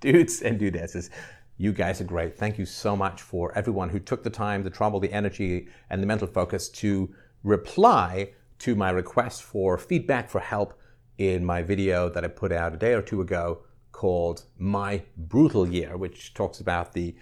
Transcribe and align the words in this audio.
dudes 0.00 0.42
and 0.42 0.58
dudesses. 0.58 1.10
You 1.58 1.72
guys 1.72 2.00
are 2.00 2.04
great. 2.04 2.38
Thank 2.38 2.58
you 2.58 2.64
so 2.64 2.96
much 2.96 3.20
for 3.20 3.56
everyone 3.56 3.90
who 3.90 3.98
took 3.98 4.22
the 4.22 4.30
time, 4.30 4.62
the 4.62 4.70
trouble, 4.70 4.98
the 4.98 5.12
energy, 5.12 5.68
and 5.90 6.02
the 6.02 6.06
mental 6.06 6.26
focus 6.26 6.68
to 6.70 7.14
reply 7.44 8.32
to 8.60 8.74
my 8.74 8.90
request 8.90 9.42
for 9.42 9.76
feedback 9.78 10.30
for 10.30 10.40
help 10.40 10.78
in 11.18 11.44
my 11.44 11.62
video 11.62 12.08
that 12.08 12.24
I 12.24 12.28
put 12.28 12.50
out 12.50 12.74
a 12.74 12.78
day 12.78 12.94
or 12.94 13.02
two 13.02 13.20
ago 13.20 13.62
called 13.92 14.44
My 14.58 15.02
Brutal 15.16 15.68
Year, 15.68 15.96
which 15.98 16.32
talks 16.32 16.60
about 16.60 16.94
the 16.94 17.14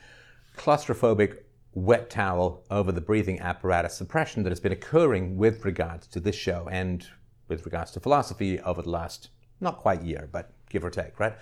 claustrophobic 0.57 1.39
wet 1.75 2.11
towel 2.11 2.65
over 2.71 2.93
the 2.93 3.01
breathing 3.01 3.41
apparatus 3.41 3.95
suppression 3.95 4.43
that 4.45 4.51
has 4.51 4.61
been 4.61 4.73
occurring 4.73 5.37
with 5.37 5.65
regards 5.65 6.07
to 6.09 6.21
this 6.21 6.37
show 6.37 6.69
and 6.71 7.09
with 7.49 7.65
regards 7.65 7.91
to 7.93 8.01
philosophy 8.01 8.61
over 8.61 8.83
the 8.83 8.91
last 8.91 9.31
not 9.61 9.79
quite 9.79 10.03
year, 10.03 10.29
but 10.31 10.53
give 10.71 10.85
or 10.85 10.91
take, 10.91 11.19
right? 11.19 11.35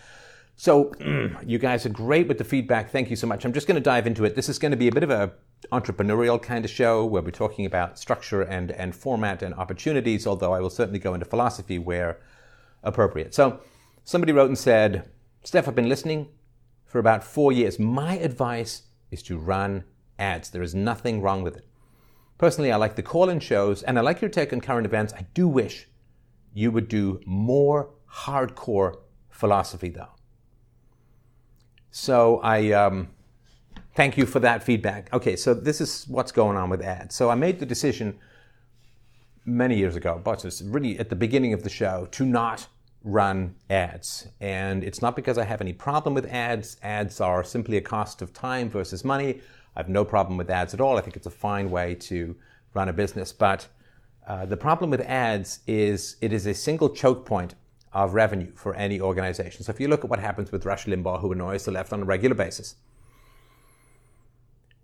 So 0.56 0.86
mm, 1.00 1.36
you 1.46 1.58
guys 1.58 1.84
are 1.84 1.90
great 1.90 2.28
with 2.28 2.38
the 2.38 2.44
feedback. 2.44 2.90
Thank 2.90 3.10
you 3.10 3.16
so 3.16 3.26
much. 3.26 3.44
I'm 3.44 3.52
just 3.52 3.66
going 3.66 3.76
to 3.76 3.80
dive 3.80 4.06
into 4.06 4.24
it. 4.24 4.34
This 4.34 4.48
is 4.48 4.58
going 4.58 4.70
to 4.70 4.76
be 4.76 4.88
a 4.88 4.92
bit 4.92 5.02
of 5.02 5.10
a 5.10 5.32
entrepreneurial 5.70 6.40
kind 6.40 6.64
of 6.64 6.70
show 6.70 7.04
where 7.04 7.22
we're 7.22 7.30
talking 7.30 7.66
about 7.66 7.98
structure 7.98 8.40
and, 8.42 8.70
and 8.70 8.94
format 8.94 9.42
and 9.42 9.54
opportunities, 9.54 10.26
although 10.26 10.54
I 10.54 10.60
will 10.60 10.70
certainly 10.70 10.98
go 10.98 11.12
into 11.12 11.26
philosophy 11.26 11.78
where 11.78 12.20
appropriate. 12.82 13.34
So 13.34 13.60
somebody 14.04 14.32
wrote 14.32 14.48
and 14.48 14.58
said, 14.58 15.10
Steph, 15.44 15.68
I've 15.68 15.74
been 15.74 15.88
listening 15.88 16.28
for 16.86 16.98
about 16.98 17.22
four 17.22 17.52
years. 17.52 17.78
My 17.78 18.16
advice 18.18 18.82
is 19.10 19.22
to 19.24 19.36
run 19.36 19.84
ads. 20.18 20.50
There 20.50 20.62
is 20.62 20.74
nothing 20.74 21.20
wrong 21.20 21.42
with 21.42 21.56
it. 21.56 21.66
Personally, 22.38 22.72
I 22.72 22.76
like 22.76 22.96
the 22.96 23.02
call 23.02 23.28
in 23.28 23.40
shows 23.40 23.82
and 23.82 23.98
I 23.98 24.02
like 24.02 24.22
your 24.22 24.30
take 24.30 24.52
on 24.52 24.60
current 24.60 24.86
events. 24.86 25.12
I 25.12 25.26
do 25.34 25.48
wish 25.48 25.88
you 26.54 26.70
would 26.70 26.88
do 26.88 27.20
more 27.26 27.90
hardcore 28.10 28.96
philosophy, 29.28 29.90
though. 29.90 30.15
So 31.98 32.40
I 32.40 32.72
um, 32.72 33.08
thank 33.94 34.18
you 34.18 34.26
for 34.26 34.38
that 34.40 34.62
feedback. 34.62 35.10
Okay, 35.14 35.34
so 35.34 35.54
this 35.54 35.80
is 35.80 36.04
what's 36.08 36.30
going 36.30 36.58
on 36.58 36.68
with 36.68 36.82
ads. 36.82 37.14
So 37.14 37.30
I 37.30 37.34
made 37.34 37.58
the 37.58 37.64
decision 37.64 38.18
many 39.46 39.78
years 39.78 39.96
ago, 39.96 40.20
but 40.22 40.44
it's 40.44 40.60
really 40.60 40.98
at 40.98 41.08
the 41.08 41.16
beginning 41.16 41.54
of 41.54 41.62
the 41.62 41.70
show, 41.70 42.06
to 42.10 42.26
not 42.26 42.66
run 43.02 43.54
ads. 43.70 44.28
And 44.42 44.84
it's 44.84 45.00
not 45.00 45.16
because 45.16 45.38
I 45.38 45.44
have 45.44 45.62
any 45.62 45.72
problem 45.72 46.14
with 46.14 46.26
ads. 46.26 46.76
Ads 46.82 47.18
are 47.22 47.42
simply 47.42 47.78
a 47.78 47.80
cost 47.80 48.20
of 48.20 48.34
time 48.34 48.68
versus 48.68 49.02
money. 49.02 49.40
I 49.74 49.80
have 49.80 49.88
no 49.88 50.04
problem 50.04 50.36
with 50.36 50.50
ads 50.50 50.74
at 50.74 50.82
all. 50.82 50.98
I 50.98 51.00
think 51.00 51.16
it's 51.16 51.26
a 51.26 51.30
fine 51.30 51.70
way 51.70 51.94
to 51.94 52.36
run 52.74 52.90
a 52.90 52.92
business. 52.92 53.32
But 53.32 53.68
uh, 54.28 54.44
the 54.44 54.56
problem 54.58 54.90
with 54.90 55.00
ads 55.00 55.60
is 55.66 56.16
it 56.20 56.34
is 56.34 56.44
a 56.44 56.52
single 56.52 56.90
choke 56.90 57.24
point 57.24 57.54
of 57.96 58.12
revenue 58.12 58.52
for 58.54 58.74
any 58.74 59.00
organization. 59.00 59.64
So 59.64 59.70
if 59.70 59.80
you 59.80 59.88
look 59.88 60.04
at 60.04 60.10
what 60.10 60.18
happens 60.18 60.52
with 60.52 60.66
Rush 60.66 60.84
Limbaugh, 60.84 61.22
who 61.22 61.32
annoys 61.32 61.64
the 61.64 61.70
left 61.70 61.94
on 61.94 62.02
a 62.02 62.04
regular 62.04 62.34
basis, 62.34 62.74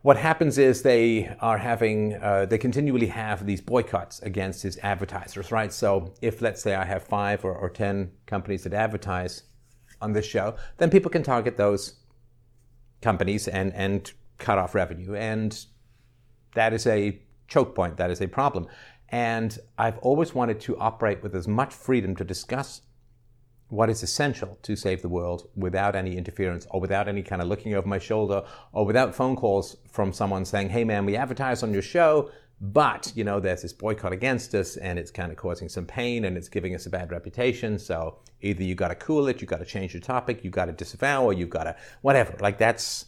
what 0.01 0.17
happens 0.17 0.57
is 0.57 0.83
they 0.83 1.37
are 1.39 1.59
having, 1.59 2.15
uh, 2.15 2.47
they 2.47 2.57
continually 2.57 3.09
have 3.09 3.45
these 3.45 3.61
boycotts 3.61 4.21
against 4.21 4.63
his 4.63 4.79
advertisers, 4.79 5.53
right? 5.53 5.71
So 5.71 6.15
if, 6.23 6.41
let's 6.41 6.63
say, 6.63 6.75
I 6.75 6.87
have 6.87 7.05
five 7.05 7.45
or, 7.45 7.55
or 7.55 7.69
10 7.69 8.11
companies 8.25 8.65
that 8.65 8.73
advertise 8.73 9.43
on 10.01 10.15
this 10.15 10.25
show, 10.25 10.57
then 10.79 10.89
people 10.89 11.11
can 11.11 11.23
target 11.23 11.59
those 11.59 11.97
companies 13.03 13.47
and, 13.47 13.75
and 13.75 14.11
cut 14.39 14.57
off 14.57 14.75
revenue. 14.75 15.15
And 15.15 15.67
that 16.55 16.73
is 16.73 16.87
a 16.87 17.21
choke 17.47 17.75
point, 17.75 17.99
that 17.99 18.11
is 18.11 18.23
a 18.23 18.27
problem. 18.27 18.69
And 19.11 19.59
I've 19.77 19.99
always 19.99 20.35
wanted 20.35 20.61
to 20.61 20.79
operate 20.79 21.23
with 21.23 21.37
as 21.37 21.47
much 21.47 21.75
freedom 21.75 22.17
to 22.17 22.25
discuss 22.25 22.81
what 23.73 23.89
is 23.89 24.03
essential 24.03 24.59
to 24.61 24.77
save 24.77 25.01
the 25.01 25.09
world 25.09 25.49
without 25.57 25.97
any 25.97 26.15
interference 26.19 26.67
or 26.69 26.79
without 26.79 27.09
any 27.09 27.23
kind 27.23 27.41
of 27.41 27.49
looking 27.49 27.73
over 27.73 27.89
my 27.89 27.99
shoulder 27.99 28.45
or 28.73 28.85
without 28.85 29.15
phone 29.15 29.35
calls 29.35 29.79
from 29.91 30.13
someone 30.13 30.45
saying, 30.45 30.69
hey 30.69 30.85
man, 30.85 31.07
we 31.07 31.17
advertise 31.17 31.63
on 31.63 31.73
your 31.73 31.81
show, 31.81 32.31
but 32.61 33.11
you 33.17 33.25
know, 33.25 33.41
there's 33.41 33.63
this 33.63 33.73
boycott 33.73 34.13
against 34.13 34.55
us 34.55 34.77
and 34.77 34.99
it's 34.99 35.11
kind 35.11 35.33
of 35.33 35.39
causing 35.39 35.71
some 35.71 35.87
pain 35.87 36.27
and 36.27 36.37
it's 36.37 36.51
giving 36.51 36.75
us 36.75 36.85
a 36.85 36.91
bad 36.91 37.11
reputation. 37.11 37.79
So 37.79 38.19
either 38.43 38.63
you 38.63 38.75
got 38.75 38.89
to 38.89 38.95
cool 38.95 39.27
it, 39.29 39.41
you 39.41 39.47
got 39.47 39.61
to 39.61 39.65
change 39.65 39.95
your 39.95 40.03
topic, 40.03 40.45
you 40.45 40.51
got 40.51 40.67
to 40.67 40.73
disavow, 40.73 41.25
or 41.25 41.33
you 41.33 41.47
got 41.47 41.65
to 41.65 41.75
whatever. 42.03 42.37
Like 42.41 42.59
that's, 42.59 43.07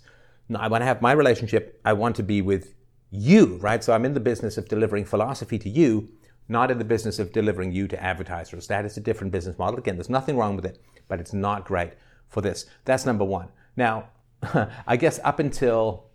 I 0.58 0.68
want 0.68 0.80
to 0.80 0.86
have 0.86 1.02
my 1.02 1.12
relationship. 1.12 1.78
I 1.84 1.92
want 1.92 2.16
to 2.16 2.22
be 2.22 2.40
with 2.40 2.74
you, 3.10 3.58
right? 3.58 3.84
So 3.84 3.92
I'm 3.92 4.06
in 4.06 4.14
the 4.14 4.20
business 4.20 4.56
of 4.56 4.66
delivering 4.66 5.04
philosophy 5.04 5.58
to 5.58 5.68
you 5.68 6.08
not 6.48 6.70
in 6.70 6.78
the 6.78 6.84
business 6.84 7.18
of 7.18 7.32
delivering 7.32 7.72
you 7.72 7.88
to 7.88 8.02
advertisers. 8.02 8.66
That 8.66 8.84
is 8.84 8.96
a 8.96 9.00
different 9.00 9.32
business 9.32 9.58
model. 9.58 9.78
Again, 9.78 9.96
there's 9.96 10.10
nothing 10.10 10.36
wrong 10.36 10.56
with 10.56 10.66
it, 10.66 10.78
but 11.08 11.20
it's 11.20 11.32
not 11.32 11.64
great 11.64 11.92
for 12.28 12.40
this. 12.40 12.66
That's 12.84 13.06
number 13.06 13.24
one. 13.24 13.48
Now, 13.76 14.08
I 14.86 14.96
guess 14.96 15.20
up 15.24 15.38
until 15.38 16.06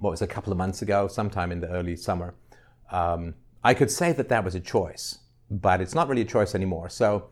what 0.00 0.10
was 0.10 0.22
a 0.22 0.26
couple 0.26 0.52
of 0.52 0.58
months 0.58 0.82
ago, 0.82 1.08
sometime 1.08 1.52
in 1.52 1.60
the 1.60 1.68
early 1.68 1.96
summer, 1.96 2.34
um, 2.90 3.34
I 3.64 3.74
could 3.74 3.90
say 3.90 4.12
that 4.12 4.28
that 4.28 4.44
was 4.44 4.54
a 4.54 4.60
choice, 4.60 5.18
but 5.50 5.80
it's 5.80 5.94
not 5.94 6.08
really 6.08 6.22
a 6.22 6.26
choice 6.26 6.54
anymore. 6.54 6.88
So 6.88 7.28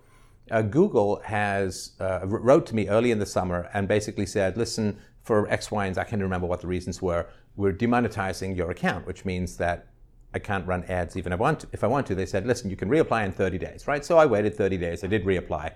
uh, 0.50 0.62
Google 0.62 1.20
has 1.24 1.92
uh, 2.00 2.20
wrote 2.24 2.66
to 2.66 2.74
me 2.74 2.88
early 2.88 3.10
in 3.10 3.18
the 3.18 3.26
summer 3.26 3.68
and 3.74 3.86
basically 3.86 4.26
said, 4.26 4.56
listen, 4.56 4.98
for 5.22 5.48
X, 5.50 5.70
Y, 5.70 5.86
and 5.86 5.94
Z, 5.94 6.00
I 6.00 6.04
can't 6.04 6.22
remember 6.22 6.46
what 6.46 6.60
the 6.60 6.66
reasons 6.66 7.00
were. 7.00 7.26
We're 7.56 7.72
demonetizing 7.72 8.56
your 8.56 8.70
account, 8.70 9.06
which 9.06 9.24
means 9.24 9.56
that 9.58 9.86
I 10.34 10.40
can't 10.40 10.66
run 10.66 10.84
ads 10.84 11.16
even 11.16 11.32
if 11.32 11.38
I 11.38 11.40
want 11.40 11.60
to. 11.60 11.68
If 11.72 11.84
I 11.84 11.86
want 11.86 12.06
to, 12.08 12.14
they 12.14 12.26
said, 12.26 12.46
listen, 12.46 12.68
you 12.68 12.76
can 12.76 12.90
reapply 12.90 13.24
in 13.24 13.32
30 13.32 13.56
days, 13.56 13.86
right? 13.86 14.04
So 14.04 14.18
I 14.18 14.26
waited 14.26 14.56
30 14.56 14.76
days. 14.76 15.04
I 15.04 15.06
did 15.06 15.24
reapply, 15.24 15.72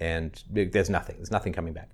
and 0.00 0.42
there's 0.50 0.90
nothing. 0.90 1.16
There's 1.16 1.30
nothing 1.30 1.52
coming 1.52 1.74
back. 1.74 1.90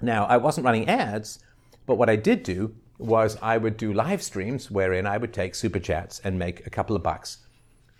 Now, 0.00 0.24
I 0.24 0.38
wasn't 0.38 0.64
running 0.64 0.88
ads, 0.88 1.40
but 1.86 1.96
what 1.96 2.08
I 2.08 2.16
did 2.16 2.42
do 2.42 2.74
was 2.98 3.36
I 3.42 3.58
would 3.58 3.76
do 3.76 3.92
live 3.92 4.22
streams 4.22 4.70
wherein 4.70 5.06
I 5.06 5.18
would 5.18 5.34
take 5.34 5.54
super 5.54 5.78
chats 5.78 6.20
and 6.24 6.38
make 6.38 6.66
a 6.66 6.70
couple 6.70 6.96
of 6.96 7.02
bucks 7.02 7.38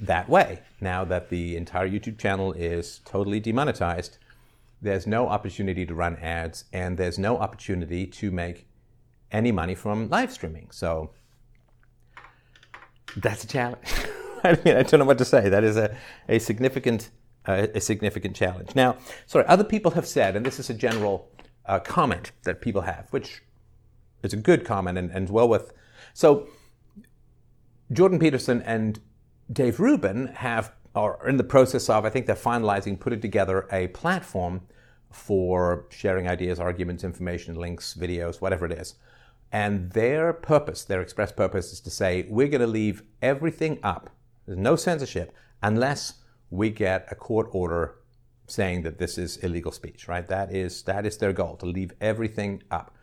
that 0.00 0.28
way. 0.28 0.60
Now 0.81 1.04
that 1.04 1.28
the 1.28 1.56
entire 1.56 1.88
YouTube 1.88 2.19
channel 2.19 2.53
is 2.53 3.00
totally 3.04 3.41
demonetized, 3.41 4.19
there's 4.81 5.06
no 5.06 5.28
opportunity 5.28 5.84
to 5.87 5.94
run 5.94 6.16
ads 6.16 6.64
and 6.72 6.97
there's 6.97 7.19
no 7.19 7.38
opportunity 7.38 8.06
to 8.06 8.31
make 8.31 8.66
any 9.32 9.53
money 9.53 9.75
from 9.75 10.08
live 10.08 10.32
streaming. 10.32 10.70
So 10.70 11.10
that's 13.16 13.44
a 13.44 13.47
challenge. 13.47 13.88
I 14.44 14.59
mean, 14.65 14.77
I 14.77 14.82
don't 14.82 15.00
know 15.00 15.06
what 15.06 15.19
to 15.19 15.25
say. 15.25 15.49
That 15.49 15.65
is 15.65 15.77
a, 15.77 15.97
a 16.28 16.38
significant 16.38 17.10
uh, 17.47 17.69
a 17.75 17.81
significant 17.81 18.34
challenge. 18.34 18.75
Now, 18.75 18.97
sorry, 19.27 19.47
other 19.47 19.65
people 19.65 19.93
have 19.93 20.06
said, 20.06 20.34
and 20.37 20.44
this 20.44 20.59
is 20.59 20.69
a 20.69 20.75
general 20.75 21.31
uh, 21.65 21.78
comment 21.78 22.32
that 22.44 22.60
people 22.60 22.82
have, 22.82 23.06
which 23.10 23.43
is 24.22 24.32
a 24.32 24.37
good 24.37 24.65
comment 24.65 24.99
and, 24.99 25.10
and 25.10 25.31
well 25.31 25.49
worth. 25.49 25.72
So, 26.12 26.49
Jordan 27.93 28.19
Peterson 28.19 28.62
and 28.62 28.99
Dave 29.53 29.78
Rubin 29.78 30.28
have 30.28 30.72
are 30.94 31.28
in 31.28 31.37
the 31.37 31.44
process 31.44 31.91
of, 31.91 32.05
I 32.05 32.10
think 32.10 32.26
they're 32.26 32.34
finalizing, 32.34 32.99
putting 32.99 33.21
together 33.21 33.69
a 33.71 33.88
platform 33.88 34.62
for 35.10 35.87
sharing 35.91 36.26
ideas, 36.26 36.59
arguments, 36.59 37.05
information, 37.05 37.55
links, 37.55 37.94
videos, 37.94 38.41
whatever 38.41 38.65
it 38.65 38.72
is. 38.72 38.94
And 39.56 39.93
their 39.93 40.34
purpose, 40.34 40.84
their 40.84 41.00
express 41.00 41.33
purpose, 41.33 41.72
is 41.72 41.81
to 41.81 41.91
say, 41.91 42.27
we're 42.28 42.49
going 42.49 42.61
to 42.61 42.67
leave 42.67 43.03
everything 43.22 43.78
up. 43.83 44.11
There's 44.44 44.59
no 44.59 44.77
censorship 44.77 45.34
unless 45.62 46.21
we 46.50 46.69
get 46.69 47.09
a 47.11 47.15
court 47.15 47.49
order 47.53 47.94
saying 48.47 48.83
that 48.83 48.99
this 48.99 49.17
is 49.17 49.39
illegal 49.39 49.72
speech, 49.72 50.09
right? 50.09 50.27
That 50.28 50.55
is, 50.55 50.83
that 50.83 51.06
is 51.06 51.17
their 51.17 51.33
goal, 51.33 51.56
to 51.56 51.65
leave 51.65 51.94
everything 52.03 52.65
up. 52.71 52.94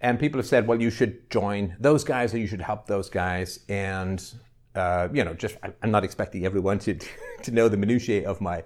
And 0.00 0.18
people 0.18 0.38
have 0.38 0.46
said, 0.46 0.66
well, 0.66 0.80
you 0.80 0.88
should 0.88 1.28
join 1.28 1.76
those 1.78 2.04
guys 2.04 2.32
or 2.32 2.38
you 2.38 2.46
should 2.46 2.62
help 2.62 2.86
those 2.86 3.10
guys. 3.10 3.60
And, 3.68 4.18
uh, 4.74 5.08
you 5.12 5.24
know, 5.24 5.34
just, 5.34 5.56
I'm 5.82 5.90
not 5.90 6.04
expecting 6.04 6.46
everyone 6.46 6.78
to, 6.78 6.98
to 7.42 7.50
know 7.50 7.68
the 7.68 7.76
minutiae 7.76 8.26
of 8.26 8.40
my 8.40 8.64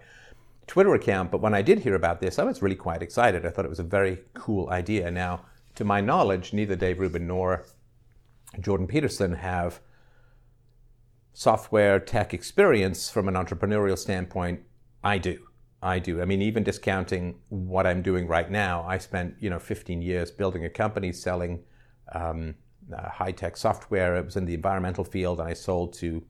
Twitter 0.69 0.95
account, 0.95 1.33
but 1.33 1.41
when 1.41 1.55
I 1.55 1.63
did 1.63 1.81
hear 1.81 1.97
about 1.97 2.21
this, 2.21 2.39
I 2.39 2.45
was 2.45 2.63
really 2.63 2.77
quite 2.77 3.03
excited. 3.03 3.45
I 3.45 3.51
thought 3.51 3.65
it 3.65 3.69
was 3.77 3.81
a 3.81 3.91
very 3.99 4.21
cool 4.35 4.71
idea. 4.71 5.11
Now, 5.11 5.41
to 5.75 5.85
my 5.85 6.01
knowledge, 6.01 6.53
neither 6.53 6.77
Dave 6.77 7.01
Rubin 7.01 7.27
nor 7.27 7.65
Jordan 8.61 8.87
Peterson 8.87 9.35
have 9.35 9.81
software 11.33 11.99
tech 11.99 12.33
experience 12.33 13.11
from 13.11 13.29
an 13.29 13.35
entrepreneurial 13.35 13.99
standpoint. 13.99 14.61
I 15.03 15.19
do. 15.19 15.39
I 15.83 15.99
do. 15.99 16.23
I 16.23 16.25
mean, 16.25 16.41
even 16.41 16.63
discounting 16.63 17.35
what 17.51 17.87
I'm 17.87 18.01
doing 18.01 18.27
right 18.27 18.51
now, 18.51 18.85
I 18.85 18.99
spent 18.99 19.35
you 19.41 19.51
know 19.51 19.59
15 19.59 20.01
years 20.01 20.31
building 20.31 20.65
a 20.65 20.71
company 20.71 21.13
selling 21.13 21.63
um, 22.13 22.55
uh, 22.97 23.11
high 23.11 23.33
tech 23.33 23.57
software. 23.57 24.17
It 24.17 24.25
was 24.25 24.37
in 24.37 24.47
the 24.47 24.55
environmental 24.55 25.05
field, 25.05 25.41
and 25.41 25.49
I 25.49 25.53
sold 25.53 25.93
to 25.95 26.23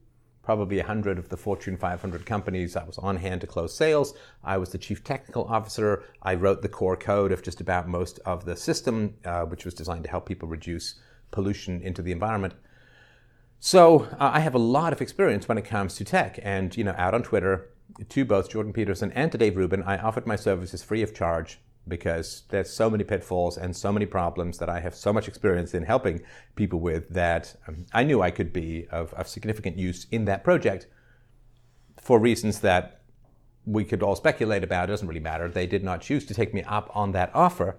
probably 0.45 0.77
100 0.77 1.17
of 1.17 1.29
the 1.29 1.37
Fortune 1.37 1.75
500 1.75 2.25
companies. 2.25 2.75
I 2.75 2.83
was 2.83 2.97
on 2.99 3.17
hand 3.17 3.41
to 3.41 3.47
close 3.47 3.75
sales. 3.75 4.13
I 4.43 4.57
was 4.57 4.69
the 4.69 4.77
chief 4.77 5.03
technical 5.03 5.45
officer. 5.45 6.03
I 6.21 6.35
wrote 6.35 6.61
the 6.61 6.69
core 6.69 6.95
code 6.95 7.31
of 7.31 7.41
just 7.41 7.59
about 7.59 7.87
most 7.87 8.19
of 8.25 8.45
the 8.45 8.55
system, 8.55 9.15
uh, 9.25 9.41
which 9.41 9.65
was 9.65 9.73
designed 9.73 10.03
to 10.03 10.09
help 10.09 10.27
people 10.27 10.47
reduce 10.47 10.95
pollution 11.31 11.81
into 11.81 12.01
the 12.01 12.11
environment. 12.11 12.53
So 13.59 14.07
uh, 14.19 14.31
I 14.33 14.39
have 14.41 14.53
a 14.53 14.59
lot 14.59 14.93
of 14.93 15.01
experience 15.01 15.47
when 15.47 15.57
it 15.57 15.65
comes 15.65 15.95
to 15.95 16.05
tech, 16.05 16.39
and 16.43 16.77
you 16.77 16.83
know, 16.83 16.93
out 16.97 17.15
on 17.15 17.23
Twitter, 17.23 17.69
to 18.09 18.25
both 18.25 18.49
Jordan 18.49 18.73
Peterson 18.73 19.11
and 19.13 19.31
to 19.31 19.37
Dave 19.37 19.57
Rubin, 19.57 19.81
I 19.83 19.97
offered 19.97 20.27
my 20.27 20.35
services 20.35 20.83
free 20.83 21.01
of 21.01 21.13
charge 21.13 21.59
because 21.87 22.43
there's 22.49 22.71
so 22.71 22.89
many 22.89 23.03
pitfalls 23.03 23.57
and 23.57 23.75
so 23.75 23.91
many 23.91 24.05
problems 24.05 24.57
that 24.57 24.69
I 24.69 24.79
have 24.79 24.95
so 24.95 25.13
much 25.13 25.27
experience 25.27 25.73
in 25.73 25.83
helping 25.83 26.21
people 26.55 26.79
with 26.79 27.09
that 27.09 27.55
um, 27.67 27.85
I 27.93 28.03
knew 28.03 28.21
I 28.21 28.31
could 28.31 28.51
be 28.51 28.87
of, 28.91 29.13
of 29.13 29.27
significant 29.27 29.77
use 29.77 30.07
in 30.11 30.25
that 30.25 30.43
project 30.43 30.87
for 32.01 32.19
reasons 32.19 32.61
that 32.61 33.01
we 33.65 33.83
could 33.83 34.03
all 34.03 34.15
speculate 34.15 34.63
about. 34.63 34.89
It 34.89 34.93
doesn't 34.93 35.07
really 35.07 35.19
matter. 35.19 35.49
They 35.49 35.67
did 35.67 35.83
not 35.83 36.01
choose 36.01 36.25
to 36.25 36.33
take 36.33 36.53
me 36.53 36.63
up 36.63 36.89
on 36.93 37.11
that 37.11 37.31
offer. 37.33 37.77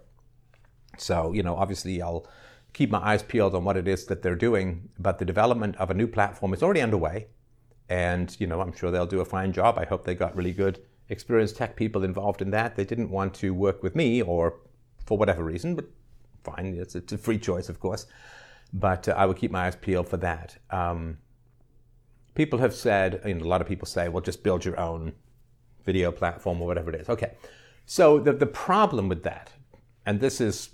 So, 0.99 1.32
you 1.32 1.43
know, 1.43 1.56
obviously 1.56 2.00
I'll 2.00 2.26
keep 2.73 2.91
my 2.91 2.99
eyes 2.99 3.23
peeled 3.23 3.55
on 3.55 3.64
what 3.64 3.76
it 3.76 3.88
is 3.88 4.06
that 4.06 4.23
they're 4.23 4.37
doing, 4.37 4.88
but 4.99 5.19
the 5.19 5.25
development 5.25 5.76
of 5.76 5.91
a 5.91 5.94
new 5.94 6.06
platform 6.06 6.52
is 6.55 6.62
already 6.62 6.81
underway. 6.81 7.26
And, 7.88 8.37
you 8.41 8.47
know, 8.47 8.61
I'm 8.61 8.75
sure 8.75 8.91
they'll 8.91 9.06
do 9.06 9.20
a 9.20 9.25
fine 9.25 9.52
job. 9.52 9.79
I 9.79 9.85
hope 9.85 10.05
they 10.05 10.14
got 10.14 10.35
really 10.37 10.52
good 10.52 10.81
experienced 11.08 11.56
tech 11.56 11.76
people 11.76 12.05
involved 12.05 12.43
in 12.43 12.50
that. 12.50 12.76
They 12.76 12.85
didn't 12.85 13.11
want 13.11 13.35
to 13.35 13.55
work 13.55 13.82
with 13.82 13.94
me 13.94 14.23
or 14.23 14.55
for 15.05 15.17
whatever 15.17 15.44
reason, 15.44 15.75
but 15.75 15.87
fine. 16.44 16.76
It's, 16.79 16.94
it's 16.94 17.12
a 17.12 17.19
free 17.19 17.38
choice, 17.38 17.69
of 17.69 17.81
course. 17.81 18.06
But 18.73 19.08
uh, 19.08 19.14
I 19.17 19.26
would 19.26 19.37
keep 19.37 19.50
my 19.50 19.67
eyes 19.67 19.76
peeled 19.76 20.08
for 20.08 20.17
that. 20.19 20.56
Um, 20.70 21.19
people 22.35 22.58
have 22.58 22.75
said, 22.75 23.20
you 23.25 23.35
know, 23.35 23.44
a 23.44 23.47
lot 23.47 23.61
of 23.61 23.69
people 23.69 23.87
say, 23.87 24.08
well, 24.08 24.20
just 24.20 24.43
build 24.43 24.64
your 24.64 24.79
own 24.79 25.12
video 25.85 26.11
platform 26.11 26.61
or 26.61 26.67
whatever 26.67 26.91
it 26.91 27.00
is. 27.00 27.09
Okay. 27.09 27.32
So 27.87 28.19
the, 28.19 28.32
the 28.32 28.47
problem 28.47 29.09
with 29.09 29.23
that, 29.23 29.52
and 30.05 30.20
this 30.20 30.41
is, 30.41 30.70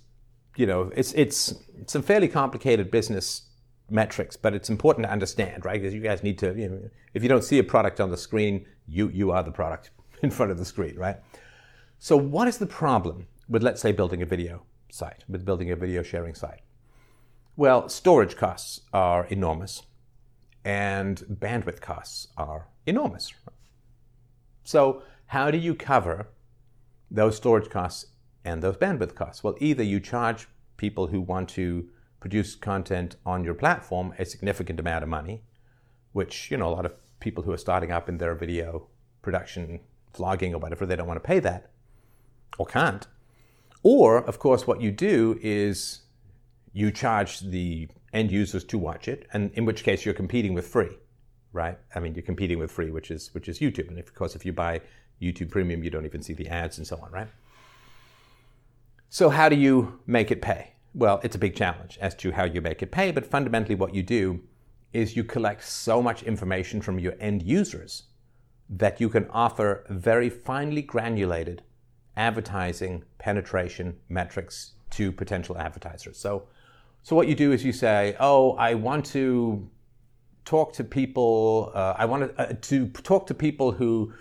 you 0.56 0.66
know, 0.66 0.90
it's, 0.96 1.12
it's 1.12 1.54
some 1.86 2.02
fairly 2.02 2.28
complicated 2.28 2.90
business 2.90 3.42
metrics, 3.90 4.36
but 4.36 4.54
it's 4.54 4.70
important 4.70 5.06
to 5.06 5.12
understand, 5.12 5.66
right? 5.66 5.80
Because 5.80 5.94
you 5.94 6.00
guys 6.00 6.22
need 6.22 6.38
to, 6.38 6.54
you 6.58 6.68
know, 6.68 6.90
if 7.12 7.22
you 7.22 7.28
don't 7.28 7.44
see 7.44 7.58
a 7.58 7.64
product 7.64 8.00
on 8.00 8.10
the 8.10 8.16
screen, 8.16 8.66
you, 8.88 9.10
you 9.10 9.30
are 9.30 9.42
the 9.42 9.50
product 9.52 9.90
in 10.26 10.30
front 10.30 10.52
of 10.52 10.58
the 10.58 10.64
screen, 10.64 10.96
right? 10.96 11.16
So, 11.98 12.16
what 12.16 12.48
is 12.48 12.58
the 12.58 12.66
problem 12.66 13.26
with, 13.48 13.62
let's 13.62 13.80
say, 13.80 13.92
building 13.92 14.22
a 14.22 14.26
video 14.26 14.62
site, 14.90 15.24
with 15.28 15.44
building 15.44 15.70
a 15.70 15.76
video 15.76 16.02
sharing 16.02 16.34
site? 16.34 16.60
Well, 17.56 17.88
storage 17.88 18.36
costs 18.36 18.80
are 18.92 19.26
enormous 19.26 19.82
and 20.64 21.18
bandwidth 21.28 21.80
costs 21.80 22.28
are 22.36 22.68
enormous. 22.86 23.32
So, 24.64 25.02
how 25.26 25.50
do 25.50 25.58
you 25.58 25.74
cover 25.74 26.28
those 27.10 27.36
storage 27.36 27.68
costs 27.68 28.06
and 28.44 28.62
those 28.62 28.76
bandwidth 28.76 29.14
costs? 29.14 29.42
Well, 29.42 29.56
either 29.60 29.82
you 29.82 30.00
charge 30.00 30.46
people 30.76 31.08
who 31.08 31.20
want 31.20 31.48
to 31.50 31.88
produce 32.20 32.54
content 32.54 33.16
on 33.26 33.44
your 33.44 33.54
platform 33.54 34.14
a 34.18 34.24
significant 34.24 34.78
amount 34.78 35.02
of 35.02 35.08
money, 35.08 35.42
which, 36.12 36.50
you 36.50 36.56
know, 36.56 36.68
a 36.68 36.74
lot 36.74 36.86
of 36.86 36.94
people 37.20 37.42
who 37.42 37.52
are 37.52 37.58
starting 37.58 37.90
up 37.90 38.08
in 38.08 38.18
their 38.18 38.34
video 38.34 38.88
production 39.20 39.80
vlogging 40.12 40.52
or 40.52 40.58
whatever, 40.58 40.86
they 40.86 40.96
don't 40.96 41.06
want 41.06 41.22
to 41.22 41.26
pay 41.26 41.40
that 41.40 41.70
or 42.58 42.66
can't. 42.66 43.06
Or, 43.82 44.18
of 44.18 44.38
course, 44.38 44.66
what 44.66 44.80
you 44.80 44.92
do 44.92 45.38
is 45.42 46.02
you 46.72 46.90
charge 46.90 47.40
the 47.40 47.88
end 48.12 48.30
users 48.30 48.64
to 48.64 48.78
watch 48.78 49.08
it, 49.08 49.26
and 49.32 49.50
in 49.54 49.64
which 49.64 49.84
case 49.84 50.04
you're 50.04 50.14
competing 50.14 50.54
with 50.54 50.66
free, 50.66 50.96
right? 51.52 51.78
I 51.94 52.00
mean, 52.00 52.14
you're 52.14 52.22
competing 52.22 52.58
with 52.58 52.70
free, 52.70 52.90
which 52.90 53.10
is 53.10 53.34
which 53.34 53.48
is 53.48 53.58
YouTube, 53.58 53.88
and 53.88 53.98
of 53.98 54.14
course, 54.14 54.36
if 54.36 54.44
you 54.44 54.52
buy 54.52 54.80
YouTube 55.20 55.50
Premium, 55.50 55.82
you 55.82 55.90
don't 55.90 56.04
even 56.04 56.22
see 56.22 56.34
the 56.34 56.48
ads 56.48 56.78
and 56.78 56.86
so 56.86 56.96
on, 57.02 57.10
right? 57.10 57.28
So, 59.08 59.28
how 59.28 59.48
do 59.48 59.56
you 59.56 60.00
make 60.06 60.30
it 60.30 60.40
pay? 60.40 60.74
Well, 60.94 61.20
it's 61.22 61.36
a 61.36 61.38
big 61.38 61.56
challenge 61.56 61.98
as 62.00 62.14
to 62.16 62.32
how 62.32 62.44
you 62.44 62.60
make 62.60 62.82
it 62.82 62.90
pay, 62.90 63.10
but 63.10 63.26
fundamentally, 63.26 63.74
what 63.74 63.94
you 63.94 64.02
do 64.02 64.40
is 64.92 65.16
you 65.16 65.24
collect 65.24 65.64
so 65.64 66.02
much 66.02 66.22
information 66.22 66.82
from 66.82 66.98
your 66.98 67.14
end 67.18 67.42
users 67.42 68.04
that 68.68 69.00
you 69.00 69.08
can 69.08 69.26
offer 69.30 69.84
very 69.88 70.30
finely 70.30 70.82
granulated 70.82 71.62
advertising 72.16 73.04
penetration 73.18 73.96
metrics 74.08 74.72
to 74.90 75.10
potential 75.12 75.56
advertisers. 75.58 76.18
So, 76.18 76.48
so 77.02 77.16
what 77.16 77.26
you 77.28 77.34
do 77.34 77.52
is 77.52 77.64
you 77.64 77.72
say, 77.72 78.16
"Oh, 78.20 78.52
I 78.52 78.74
want 78.74 79.06
to 79.06 79.68
talk 80.44 80.72
to 80.74 80.84
people. 80.84 81.72
Uh, 81.74 81.94
I 81.96 82.04
want 82.04 82.36
to, 82.36 82.42
uh, 82.42 82.52
to 82.60 82.88
talk 82.88 83.26
to 83.28 83.34
people 83.34 83.72
who 83.72 84.12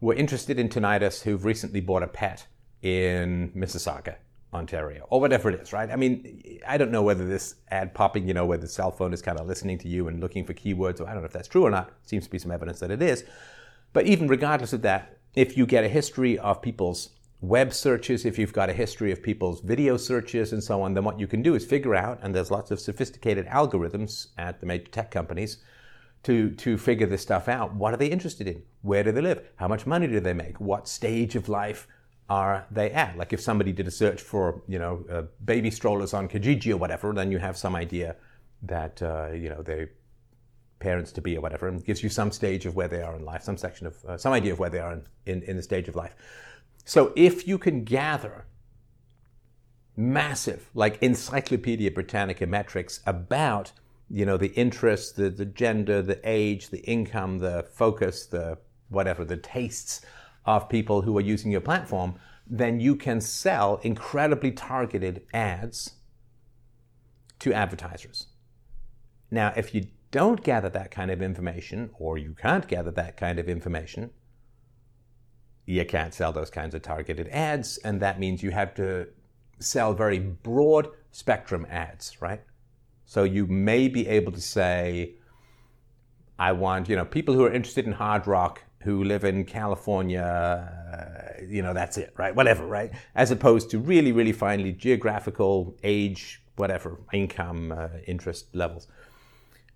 were 0.00 0.14
interested 0.14 0.58
in 0.58 0.68
tinnitus 0.68 1.22
who've 1.22 1.44
recently 1.44 1.80
bought 1.80 2.02
a 2.02 2.06
pet 2.06 2.46
in 2.82 3.50
Mississauga, 3.56 4.16
Ontario, 4.52 5.06
or 5.10 5.20
whatever 5.20 5.48
it 5.50 5.60
is, 5.60 5.72
right? 5.72 5.90
I 5.90 5.96
mean, 5.96 6.60
I 6.66 6.76
don't 6.76 6.90
know 6.90 7.02
whether 7.02 7.26
this 7.26 7.56
ad 7.70 7.94
popping, 7.94 8.28
you 8.28 8.34
know, 8.34 8.44
where 8.44 8.58
the 8.58 8.68
cell 8.68 8.90
phone 8.90 9.12
is 9.12 9.22
kind 9.22 9.38
of 9.38 9.46
listening 9.46 9.78
to 9.78 9.88
you 9.88 10.08
and 10.08 10.20
looking 10.20 10.44
for 10.44 10.54
keywords, 10.54 11.00
or 11.00 11.06
I 11.08 11.12
don't 11.12 11.22
know 11.22 11.26
if 11.26 11.32
that's 11.32 11.48
true 11.48 11.64
or 11.64 11.70
not. 11.70 11.92
Seems 12.04 12.24
to 12.24 12.30
be 12.30 12.38
some 12.38 12.50
evidence 12.50 12.80
that 12.80 12.90
it 12.90 13.02
is. 13.02 13.24
But 13.94 14.06
even 14.06 14.28
regardless 14.28 14.74
of 14.74 14.82
that, 14.82 15.16
if 15.34 15.56
you 15.56 15.64
get 15.64 15.84
a 15.84 15.88
history 15.88 16.38
of 16.38 16.60
people's 16.60 17.10
web 17.40 17.72
searches, 17.72 18.24
if 18.24 18.38
you've 18.38 18.52
got 18.52 18.68
a 18.68 18.72
history 18.72 19.12
of 19.12 19.22
people's 19.22 19.60
video 19.60 19.96
searches 19.96 20.52
and 20.52 20.62
so 20.62 20.82
on, 20.82 20.94
then 20.94 21.04
what 21.04 21.18
you 21.18 21.26
can 21.26 21.42
do 21.42 21.54
is 21.54 21.64
figure 21.64 21.94
out, 21.94 22.18
and 22.22 22.34
there's 22.34 22.50
lots 22.50 22.70
of 22.70 22.80
sophisticated 22.80 23.46
algorithms 23.46 24.28
at 24.36 24.60
the 24.60 24.66
major 24.66 24.90
tech 24.90 25.10
companies 25.10 25.58
to, 26.24 26.50
to 26.52 26.76
figure 26.76 27.06
this 27.06 27.22
stuff 27.22 27.48
out. 27.48 27.74
What 27.74 27.94
are 27.94 27.96
they 27.96 28.08
interested 28.08 28.48
in? 28.48 28.62
Where 28.82 29.04
do 29.04 29.12
they 29.12 29.20
live? 29.20 29.42
How 29.56 29.68
much 29.68 29.86
money 29.86 30.06
do 30.06 30.20
they 30.20 30.34
make? 30.34 30.58
What 30.60 30.88
stage 30.88 31.36
of 31.36 31.48
life 31.48 31.86
are 32.28 32.66
they 32.70 32.90
at? 32.90 33.16
Like 33.16 33.32
if 33.32 33.40
somebody 33.40 33.72
did 33.72 33.86
a 33.86 33.92
search 33.92 34.20
for, 34.20 34.62
you 34.66 34.78
know, 34.78 35.04
uh, 35.10 35.22
baby 35.44 35.70
strollers 35.70 36.14
on 36.14 36.28
Kijiji 36.28 36.72
or 36.72 36.78
whatever, 36.78 37.12
then 37.12 37.30
you 37.30 37.38
have 37.38 37.56
some 37.56 37.76
idea 37.76 38.16
that, 38.62 39.02
uh, 39.02 39.28
you 39.32 39.50
know, 39.50 39.62
they 39.62 39.88
parents 40.78 41.12
to 41.12 41.20
be 41.20 41.36
or 41.36 41.40
whatever, 41.40 41.68
and 41.68 41.84
gives 41.84 42.02
you 42.02 42.08
some 42.08 42.30
stage 42.30 42.66
of 42.66 42.76
where 42.76 42.88
they 42.88 43.02
are 43.02 43.16
in 43.16 43.24
life, 43.24 43.42
some 43.42 43.56
section 43.56 43.86
of, 43.86 44.04
uh, 44.04 44.16
some 44.16 44.32
idea 44.32 44.52
of 44.52 44.58
where 44.58 44.70
they 44.70 44.80
are 44.80 44.92
in, 44.92 45.06
in, 45.26 45.42
in 45.42 45.56
the 45.56 45.62
stage 45.62 45.88
of 45.88 45.96
life. 45.96 46.14
So 46.84 47.12
if 47.16 47.48
you 47.48 47.58
can 47.58 47.84
gather 47.84 48.46
massive, 49.96 50.68
like 50.74 51.02
Encyclopedia 51.02 51.90
Britannica 51.90 52.46
metrics 52.46 53.00
about, 53.06 53.72
you 54.10 54.26
know, 54.26 54.36
the 54.36 54.52
interests, 54.54 55.12
the, 55.12 55.30
the 55.30 55.46
gender, 55.46 56.02
the 56.02 56.20
age, 56.24 56.68
the 56.68 56.80
income, 56.80 57.38
the 57.38 57.66
focus, 57.72 58.26
the 58.26 58.58
whatever, 58.88 59.24
the 59.24 59.36
tastes 59.36 60.00
of 60.44 60.68
people 60.68 61.02
who 61.02 61.16
are 61.16 61.22
using 61.22 61.50
your 61.50 61.60
platform, 61.60 62.14
then 62.46 62.80
you 62.80 62.94
can 62.94 63.20
sell 63.20 63.80
incredibly 63.82 64.50
targeted 64.50 65.22
ads 65.32 65.94
to 67.38 67.52
advertisers. 67.52 68.26
Now, 69.30 69.52
if 69.56 69.74
you 69.74 69.86
don't 70.14 70.44
gather 70.44 70.68
that 70.68 70.92
kind 70.92 71.10
of 71.10 71.20
information, 71.20 71.90
or 71.98 72.16
you 72.18 72.36
can't 72.40 72.68
gather 72.68 72.92
that 72.92 73.16
kind 73.16 73.40
of 73.40 73.48
information, 73.48 74.10
you 75.66 75.84
can't 75.84 76.14
sell 76.14 76.32
those 76.32 76.50
kinds 76.50 76.72
of 76.72 76.82
targeted 76.82 77.26
ads, 77.30 77.78
and 77.78 78.00
that 78.00 78.20
means 78.20 78.40
you 78.40 78.52
have 78.52 78.72
to 78.74 79.08
sell 79.58 79.92
very 79.92 80.20
broad 80.20 80.86
spectrum 81.10 81.66
ads, 81.68 82.22
right? 82.22 82.42
So 83.04 83.24
you 83.24 83.48
may 83.48 83.88
be 83.88 84.06
able 84.06 84.30
to 84.30 84.40
say, 84.40 85.16
I 86.38 86.52
want, 86.52 86.88
you 86.88 86.94
know, 86.94 87.04
people 87.04 87.34
who 87.34 87.44
are 87.44 87.52
interested 87.52 87.84
in 87.84 87.92
hard 87.92 88.28
rock 88.28 88.62
who 88.84 89.02
live 89.02 89.24
in 89.24 89.44
California, 89.44 90.22
uh, 90.22 91.42
you 91.44 91.60
know, 91.60 91.74
that's 91.74 91.98
it, 91.98 92.14
right? 92.16 92.36
Whatever, 92.36 92.66
right? 92.66 92.92
As 93.16 93.32
opposed 93.32 93.68
to 93.70 93.80
really, 93.80 94.12
really 94.12 94.32
finely 94.32 94.70
geographical, 94.70 95.76
age, 95.82 96.40
whatever, 96.54 97.00
income, 97.12 97.72
uh, 97.72 97.88
interest 98.06 98.54
levels. 98.54 98.86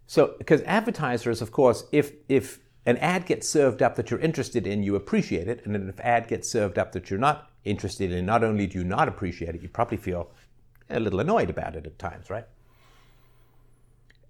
So, 0.08 0.34
because 0.38 0.62
advertisers, 0.62 1.42
of 1.42 1.52
course, 1.52 1.84
if 1.92 2.12
if 2.30 2.60
an 2.86 2.96
ad 2.96 3.26
gets 3.26 3.46
served 3.46 3.82
up 3.82 3.94
that 3.96 4.10
you're 4.10 4.18
interested 4.18 4.66
in, 4.66 4.82
you 4.82 4.96
appreciate 4.96 5.46
it, 5.46 5.60
and 5.64 5.74
then 5.74 5.86
if 5.86 5.98
an 5.98 6.04
ad 6.06 6.28
gets 6.28 6.48
served 6.48 6.78
up 6.78 6.92
that 6.92 7.10
you're 7.10 7.20
not 7.20 7.50
interested 7.64 8.10
in, 8.10 8.24
not 8.24 8.42
only 8.42 8.66
do 8.66 8.78
you 8.78 8.84
not 8.84 9.06
appreciate 9.06 9.54
it, 9.54 9.60
you 9.60 9.68
probably 9.68 9.98
feel 9.98 10.30
a 10.88 10.98
little 10.98 11.20
annoyed 11.20 11.50
about 11.50 11.76
it 11.76 11.84
at 11.84 11.98
times, 11.98 12.30
right? 12.30 12.46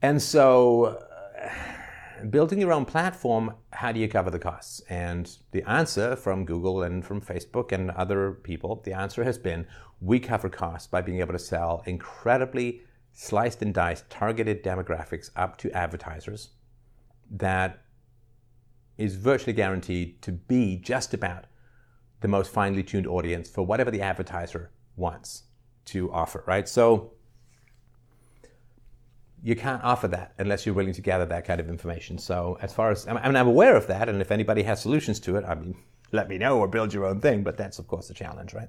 And 0.03 0.21
so, 0.21 0.99
uh, 1.41 2.27
building 2.29 2.61
your 2.61 2.73
own 2.73 2.85
platform, 2.85 3.55
how 3.73 3.93
do 3.93 4.01
you 4.01 4.09
cover 4.09 4.31
the 4.31 4.41
costs? 4.41 4.83
And 4.89 5.31
the 5.53 5.63
answer 5.63 6.17
from 6.17 6.45
Google 6.45 6.83
and 6.83 7.05
from 7.05 7.21
Facebook 7.21 7.71
and 7.71 7.93
other 7.93 8.33
people, 8.33 8.83
the 8.85 8.95
answer 8.95 9.23
has 9.23 9.39
been 9.39 9.65
we 10.01 10.19
cover 10.19 10.49
costs 10.49 10.89
by 10.89 11.03
being 11.03 11.21
able 11.21 11.35
to 11.35 11.39
sell 11.39 11.85
incredibly 11.87 12.83
sliced 13.21 13.63
and 13.63 13.75
diced 13.75 14.09
targeted 14.09 14.63
demographics 14.63 15.31
up 15.35 15.57
to 15.57 15.69
advertisers 15.73 16.51
that 17.29 17.83
is 18.97 19.17
virtually 19.17 19.53
guaranteed 19.53 20.23
to 20.23 20.31
be 20.31 20.77
just 20.77 21.13
about 21.13 21.47
the 22.21 22.29
most 22.29 22.53
finely 22.53 22.81
tuned 22.81 23.09
audience 23.09 23.51
for 23.51 23.67
whatever 23.67 23.91
the 23.91 24.01
advertiser 24.01 24.71
wants 24.95 25.43
to 25.85 26.13
offer, 26.13 26.45
right? 26.47 26.69
So 26.69 27.11
you 29.43 29.57
can't 29.57 29.83
offer 29.83 30.07
that 30.07 30.35
unless 30.39 30.65
you're 30.65 30.77
willing 30.77 30.95
to 30.95 31.03
gather 31.03 31.27
that 31.27 31.45
kind 31.45 31.61
of 31.61 31.69
information. 31.69 32.19
So 32.19 32.57
as 32.63 32.73
far 32.73 32.93
as 32.93 33.09
I 33.09 33.15
mean, 33.15 33.35
I'm 33.35 33.49
aware 33.49 33.75
of 33.75 33.89
that, 33.89 34.09
and 34.09 34.21
if 34.21 34.31
anybody 34.31 34.63
has 34.63 34.81
solutions 34.81 35.19
to 35.21 35.35
it, 35.35 35.45
I 35.45 35.57
mean, 35.57 35.77
let 36.13 36.29
me 36.29 36.39
know 36.39 36.61
or 36.61 36.69
build 36.69 36.95
your 36.95 37.05
own 37.05 37.21
thing. 37.21 37.43
But 37.43 37.57
that's 37.57 37.81
of 37.81 37.89
course 37.89 38.07
the 38.07 38.15
challenge, 38.15 38.55
right? 38.55 38.69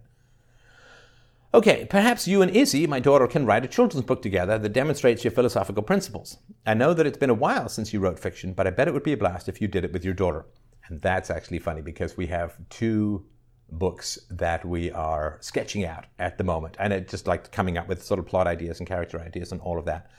Okay, 1.51 1.87
perhaps 1.89 2.27
you 2.27 2.43
and 2.43 2.55
Izzy, 2.55 2.85
my 2.85 2.99
daughter, 2.99 3.25
can 3.25 3.43
write 3.43 3.65
a 3.65 3.67
children's 3.67 4.05
book 4.05 4.21
together 4.21 4.59
that 4.59 4.69
demonstrates 4.69 5.23
your 5.23 5.31
philosophical 5.31 5.81
principles. 5.81 6.37
I 6.67 6.75
know 6.75 6.93
that 6.93 7.07
it's 7.07 7.17
been 7.17 7.31
a 7.31 7.33
while 7.35 7.69
since 7.69 7.91
you 7.91 7.99
wrote 7.99 8.19
fiction, 8.19 8.53
but 8.53 8.67
I 8.67 8.69
bet 8.69 8.87
it 8.87 8.93
would 8.93 9.01
be 9.01 9.13
a 9.13 9.17
blast 9.17 9.49
if 9.49 9.59
you 9.59 9.67
did 9.67 9.83
it 9.83 9.91
with 9.91 10.05
your 10.05 10.13
daughter. 10.13 10.45
And 10.87 11.01
that's 11.01 11.31
actually 11.31 11.57
funny 11.57 11.81
because 11.81 12.15
we 12.15 12.27
have 12.27 12.55
two 12.69 13.25
books 13.71 14.19
that 14.29 14.63
we 14.63 14.91
are 14.91 15.37
sketching 15.41 15.85
out 15.85 16.05
at 16.19 16.37
the 16.37 16.43
moment. 16.43 16.75
And 16.79 16.93
it 16.93 17.07
just 17.07 17.25
like 17.25 17.51
coming 17.51 17.79
up 17.79 17.87
with 17.87 18.03
sort 18.03 18.19
of 18.19 18.27
plot 18.27 18.45
ideas 18.45 18.77
and 18.77 18.87
character 18.87 19.19
ideas 19.19 19.51
and 19.51 19.59
all 19.61 19.79
of 19.79 19.85
that. 19.85 20.11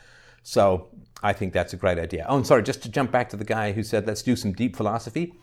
So 0.43 0.89
I 1.23 1.33
think 1.33 1.53
that's 1.53 1.73
a 1.73 1.77
great 1.77 1.99
idea. 1.99 2.27
Oh, 2.29 2.39
and 2.39 2.47
sorry, 2.47 2.65
just 2.65 2.83
to 2.83 2.89
jump 2.89 3.13
back 3.13 3.29
to 3.29 3.37
the 3.37 3.45
guy 3.45 3.71
who 3.71 3.85
said, 3.85 4.05
let's 4.05 4.23
do 4.23 4.35
some 4.35 4.53
deep 4.53 4.75
philosophy. 4.75 5.35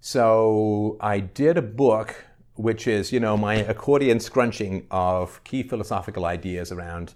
So 0.00 0.96
I 1.00 1.20
did 1.20 1.58
a 1.58 1.62
book 1.62 2.24
which 2.56 2.86
is, 2.86 3.12
you 3.12 3.20
know, 3.20 3.36
my 3.36 3.56
accordion 3.56 4.20
scrunching 4.20 4.86
of 4.90 5.42
key 5.44 5.62
philosophical 5.62 6.24
ideas 6.24 6.70
around 6.70 7.14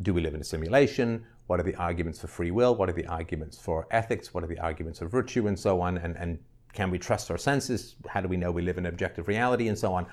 do 0.00 0.14
we 0.14 0.20
live 0.20 0.34
in 0.34 0.40
a 0.40 0.44
simulation? 0.44 1.24
What 1.48 1.58
are 1.58 1.64
the 1.64 1.74
arguments 1.76 2.20
for 2.20 2.28
free 2.28 2.50
will? 2.50 2.74
What 2.74 2.88
are 2.88 2.92
the 2.92 3.06
arguments 3.06 3.58
for 3.58 3.86
ethics? 3.90 4.32
What 4.32 4.44
are 4.44 4.46
the 4.46 4.58
arguments 4.60 5.00
for 5.00 5.08
virtue 5.08 5.48
and 5.48 5.58
so 5.58 5.80
on? 5.80 5.98
And, 5.98 6.16
and 6.16 6.38
can 6.72 6.90
we 6.90 6.98
trust 6.98 7.30
our 7.30 7.38
senses? 7.38 7.96
How 8.06 8.20
do 8.20 8.28
we 8.28 8.36
know 8.36 8.52
we 8.52 8.62
live 8.62 8.78
in 8.78 8.86
objective 8.86 9.26
reality 9.26 9.68
and 9.68 9.76
so 9.76 9.92
on? 9.92 10.06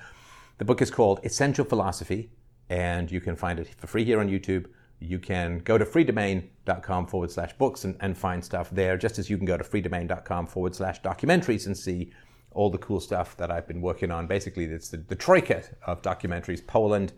The 0.58 0.64
book 0.64 0.82
is 0.82 0.90
called 0.90 1.20
Essential 1.22 1.64
Philosophy, 1.64 2.30
and 2.70 3.10
you 3.10 3.20
can 3.20 3.36
find 3.36 3.60
it 3.60 3.68
for 3.76 3.86
free 3.86 4.04
here 4.04 4.18
on 4.18 4.28
YouTube. 4.28 4.66
You 4.98 5.18
can 5.18 5.58
go 5.58 5.76
to 5.76 5.84
freedomain.com 5.84 7.06
forward 7.06 7.30
slash 7.30 7.52
books 7.52 7.84
and, 7.84 7.96
and 8.00 8.16
find 8.16 8.42
stuff 8.42 8.70
there, 8.70 8.96
just 8.96 9.18
as 9.18 9.28
you 9.28 9.36
can 9.36 9.46
go 9.46 9.58
to 9.58 9.62
freedomain.com 9.62 10.46
forward 10.46 10.74
slash 10.74 11.02
documentaries 11.02 11.66
and 11.66 11.76
see 11.76 12.10
all 12.56 12.70
the 12.70 12.78
cool 12.78 13.00
stuff 13.00 13.36
that 13.36 13.50
I've 13.50 13.68
been 13.68 13.82
working 13.82 14.10
on. 14.10 14.26
Basically, 14.26 14.64
it's 14.64 14.88
the, 14.88 14.96
the 14.96 15.14
troika 15.14 15.62
of 15.86 16.00
documentaries 16.02 16.66
Poland, 16.66 17.12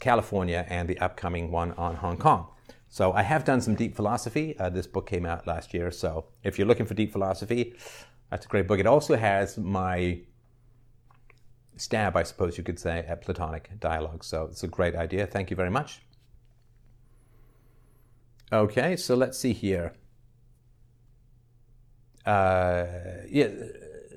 California, 0.00 0.64
and 0.68 0.88
the 0.88 0.98
upcoming 0.98 1.50
one 1.50 1.72
on 1.72 1.96
Hong 1.96 2.16
Kong. 2.16 2.48
So 2.88 3.12
I 3.12 3.22
have 3.22 3.44
done 3.44 3.60
some 3.60 3.74
deep 3.74 3.94
philosophy. 3.94 4.58
Uh, 4.58 4.70
this 4.70 4.86
book 4.86 5.06
came 5.06 5.26
out 5.26 5.46
last 5.46 5.74
year. 5.74 5.90
So 5.90 6.26
if 6.42 6.58
you're 6.58 6.66
looking 6.66 6.86
for 6.86 6.94
deep 6.94 7.12
philosophy, 7.12 7.74
that's 8.30 8.46
a 8.46 8.48
great 8.48 8.66
book. 8.66 8.80
It 8.80 8.86
also 8.86 9.16
has 9.16 9.58
my 9.58 10.20
stab, 11.76 12.16
I 12.16 12.22
suppose 12.22 12.56
you 12.56 12.64
could 12.64 12.78
say, 12.78 13.04
at 13.06 13.20
Platonic 13.20 13.68
dialogue. 13.80 14.24
So 14.24 14.44
it's 14.44 14.62
a 14.62 14.68
great 14.68 14.96
idea. 14.96 15.26
Thank 15.26 15.50
you 15.50 15.56
very 15.56 15.70
much. 15.70 16.00
Okay, 18.50 18.96
so 18.96 19.14
let's 19.14 19.38
see 19.38 19.52
here. 19.52 19.92
Uh, 22.24 22.86
yeah 23.28 23.48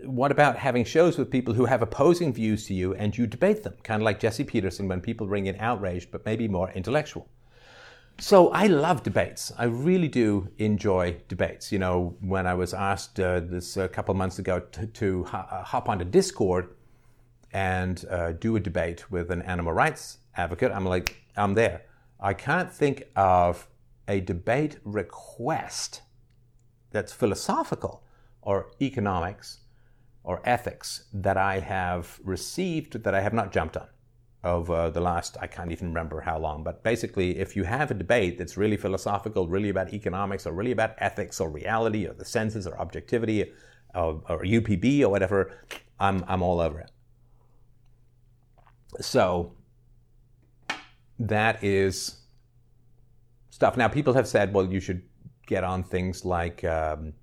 what 0.07 0.31
about 0.31 0.57
having 0.57 0.85
shows 0.85 1.17
with 1.17 1.29
people 1.29 1.53
who 1.53 1.65
have 1.65 1.81
opposing 1.81 2.33
views 2.33 2.65
to 2.67 2.73
you 2.73 2.93
and 2.95 3.17
you 3.17 3.27
debate 3.27 3.63
them? 3.63 3.73
Kind 3.83 4.01
of 4.01 4.05
like 4.05 4.19
Jesse 4.19 4.43
Peterson 4.43 4.87
when 4.87 5.01
people 5.01 5.27
ring 5.27 5.47
in 5.47 5.55
outraged, 5.59 6.11
but 6.11 6.25
maybe 6.25 6.47
more 6.47 6.71
intellectual. 6.71 7.27
So 8.19 8.49
I 8.49 8.65
love 8.67 9.03
debates. 9.03 9.51
I 9.57 9.65
really 9.65 10.07
do 10.07 10.49
enjoy 10.57 11.17
debates. 11.27 11.71
You 11.71 11.79
know, 11.79 12.15
when 12.21 12.47
I 12.47 12.55
was 12.55 12.73
asked 12.73 13.19
uh, 13.19 13.41
this 13.41 13.77
a 13.77 13.87
couple 13.87 14.13
months 14.15 14.39
ago 14.39 14.59
to, 14.59 14.87
to 14.87 15.25
uh, 15.31 15.63
hop 15.63 15.87
onto 15.87 16.05
Discord 16.05 16.69
and 17.53 18.03
uh, 18.09 18.31
do 18.31 18.55
a 18.55 18.59
debate 18.59 19.11
with 19.11 19.29
an 19.29 19.41
animal 19.43 19.73
rights 19.73 20.17
advocate, 20.35 20.71
I'm 20.71 20.85
like, 20.85 21.17
I'm 21.35 21.53
there. 21.53 21.83
I 22.19 22.33
can't 22.33 22.71
think 22.71 23.03
of 23.15 23.67
a 24.07 24.21
debate 24.21 24.77
request 24.83 26.01
that's 26.89 27.13
philosophical 27.13 28.03
or 28.41 28.71
economics 28.81 29.59
or 30.27 30.41
ethics 30.43 31.05
that 31.13 31.37
I 31.37 31.59
have 31.59 32.19
received 32.21 33.01
that 33.05 33.15
I 33.15 33.21
have 33.21 33.31
not 33.31 33.53
jumped 33.53 33.77
on 33.77 33.87
over 34.43 34.89
the 34.89 34.99
last, 34.99 35.37
I 35.39 35.47
can't 35.47 35.71
even 35.71 35.87
remember 35.87 36.19
how 36.19 36.37
long. 36.37 36.65
But 36.65 36.83
basically, 36.83 37.39
if 37.39 37.55
you 37.55 37.63
have 37.63 37.91
a 37.91 37.93
debate 37.93 38.37
that's 38.37 38.57
really 38.57 38.75
philosophical, 38.75 39.47
really 39.47 39.69
about 39.69 39.93
economics, 39.93 40.45
or 40.45 40.51
really 40.51 40.73
about 40.73 40.95
ethics, 40.97 41.39
or 41.39 41.49
reality, 41.49 42.05
or 42.05 42.13
the 42.13 42.25
senses, 42.25 42.67
or 42.67 42.77
objectivity, 42.77 43.53
or, 43.95 44.21
or 44.27 44.43
UPB, 44.43 45.01
or 45.01 45.07
whatever, 45.07 45.53
I'm, 45.97 46.25
I'm 46.27 46.43
all 46.43 46.59
over 46.59 46.81
it. 46.81 46.91
So, 48.99 49.53
that 51.19 51.63
is 51.63 52.17
stuff. 53.49 53.77
Now, 53.77 53.87
people 53.87 54.13
have 54.13 54.27
said, 54.27 54.53
well, 54.53 54.69
you 54.69 54.81
should 54.81 55.03
get 55.45 55.63
on 55.63 55.83
things 55.83 56.25
like 56.25 56.65
um, 56.65 57.13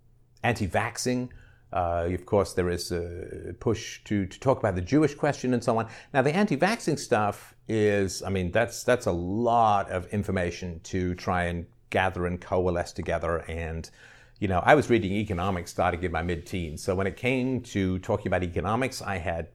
anti 0.42 0.66
vaxxing 0.66 1.28
uh, 1.74 2.08
of 2.14 2.24
course, 2.24 2.54
there 2.54 2.70
is 2.70 2.92
a 2.92 3.54
push 3.58 4.02
to, 4.04 4.26
to 4.26 4.40
talk 4.40 4.58
about 4.60 4.76
the 4.76 4.80
Jewish 4.80 5.14
question 5.14 5.52
and 5.52 5.62
so 5.62 5.76
on. 5.78 5.88
Now, 6.14 6.22
the 6.22 6.34
anti-vaxxing 6.34 6.98
stuff 6.98 7.54
is, 7.68 8.22
I 8.22 8.30
mean, 8.30 8.52
that's 8.52 8.84
that's 8.84 9.06
a 9.06 9.12
lot 9.12 9.90
of 9.90 10.06
information 10.12 10.80
to 10.84 11.14
try 11.16 11.44
and 11.44 11.66
gather 11.90 12.26
and 12.26 12.40
coalesce 12.40 12.92
together. 12.92 13.38
And 13.50 13.90
you 14.38 14.48
know, 14.48 14.62
I 14.64 14.74
was 14.74 14.88
reading 14.88 15.12
economics 15.12 15.70
starting 15.70 16.02
in 16.02 16.12
my 16.12 16.22
mid-teens, 16.22 16.82
so 16.82 16.94
when 16.94 17.06
it 17.06 17.16
came 17.16 17.60
to 17.74 17.98
talking 17.98 18.28
about 18.28 18.42
economics, 18.42 19.02
I 19.02 19.18
had 19.18 19.48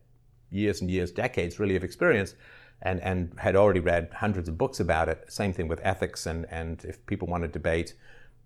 years 0.52 0.82
and 0.82 0.92
years, 0.92 1.12
decades, 1.12 1.60
really, 1.60 1.76
of 1.76 1.84
experience. 1.84 2.36
And, 2.82 3.02
and 3.02 3.34
had 3.38 3.58
already 3.58 3.82
read 3.82 4.10
hundreds 4.14 4.48
of 4.48 4.58
books 4.58 4.80
about 4.80 5.10
it. 5.10 5.26
Same 5.28 5.52
thing 5.52 5.68
with 5.68 5.82
ethics, 5.84 6.26
and, 6.26 6.46
and 6.50 6.82
if 6.86 7.06
people 7.08 7.28
want 7.28 7.44
to 7.44 7.50
debate 7.50 7.94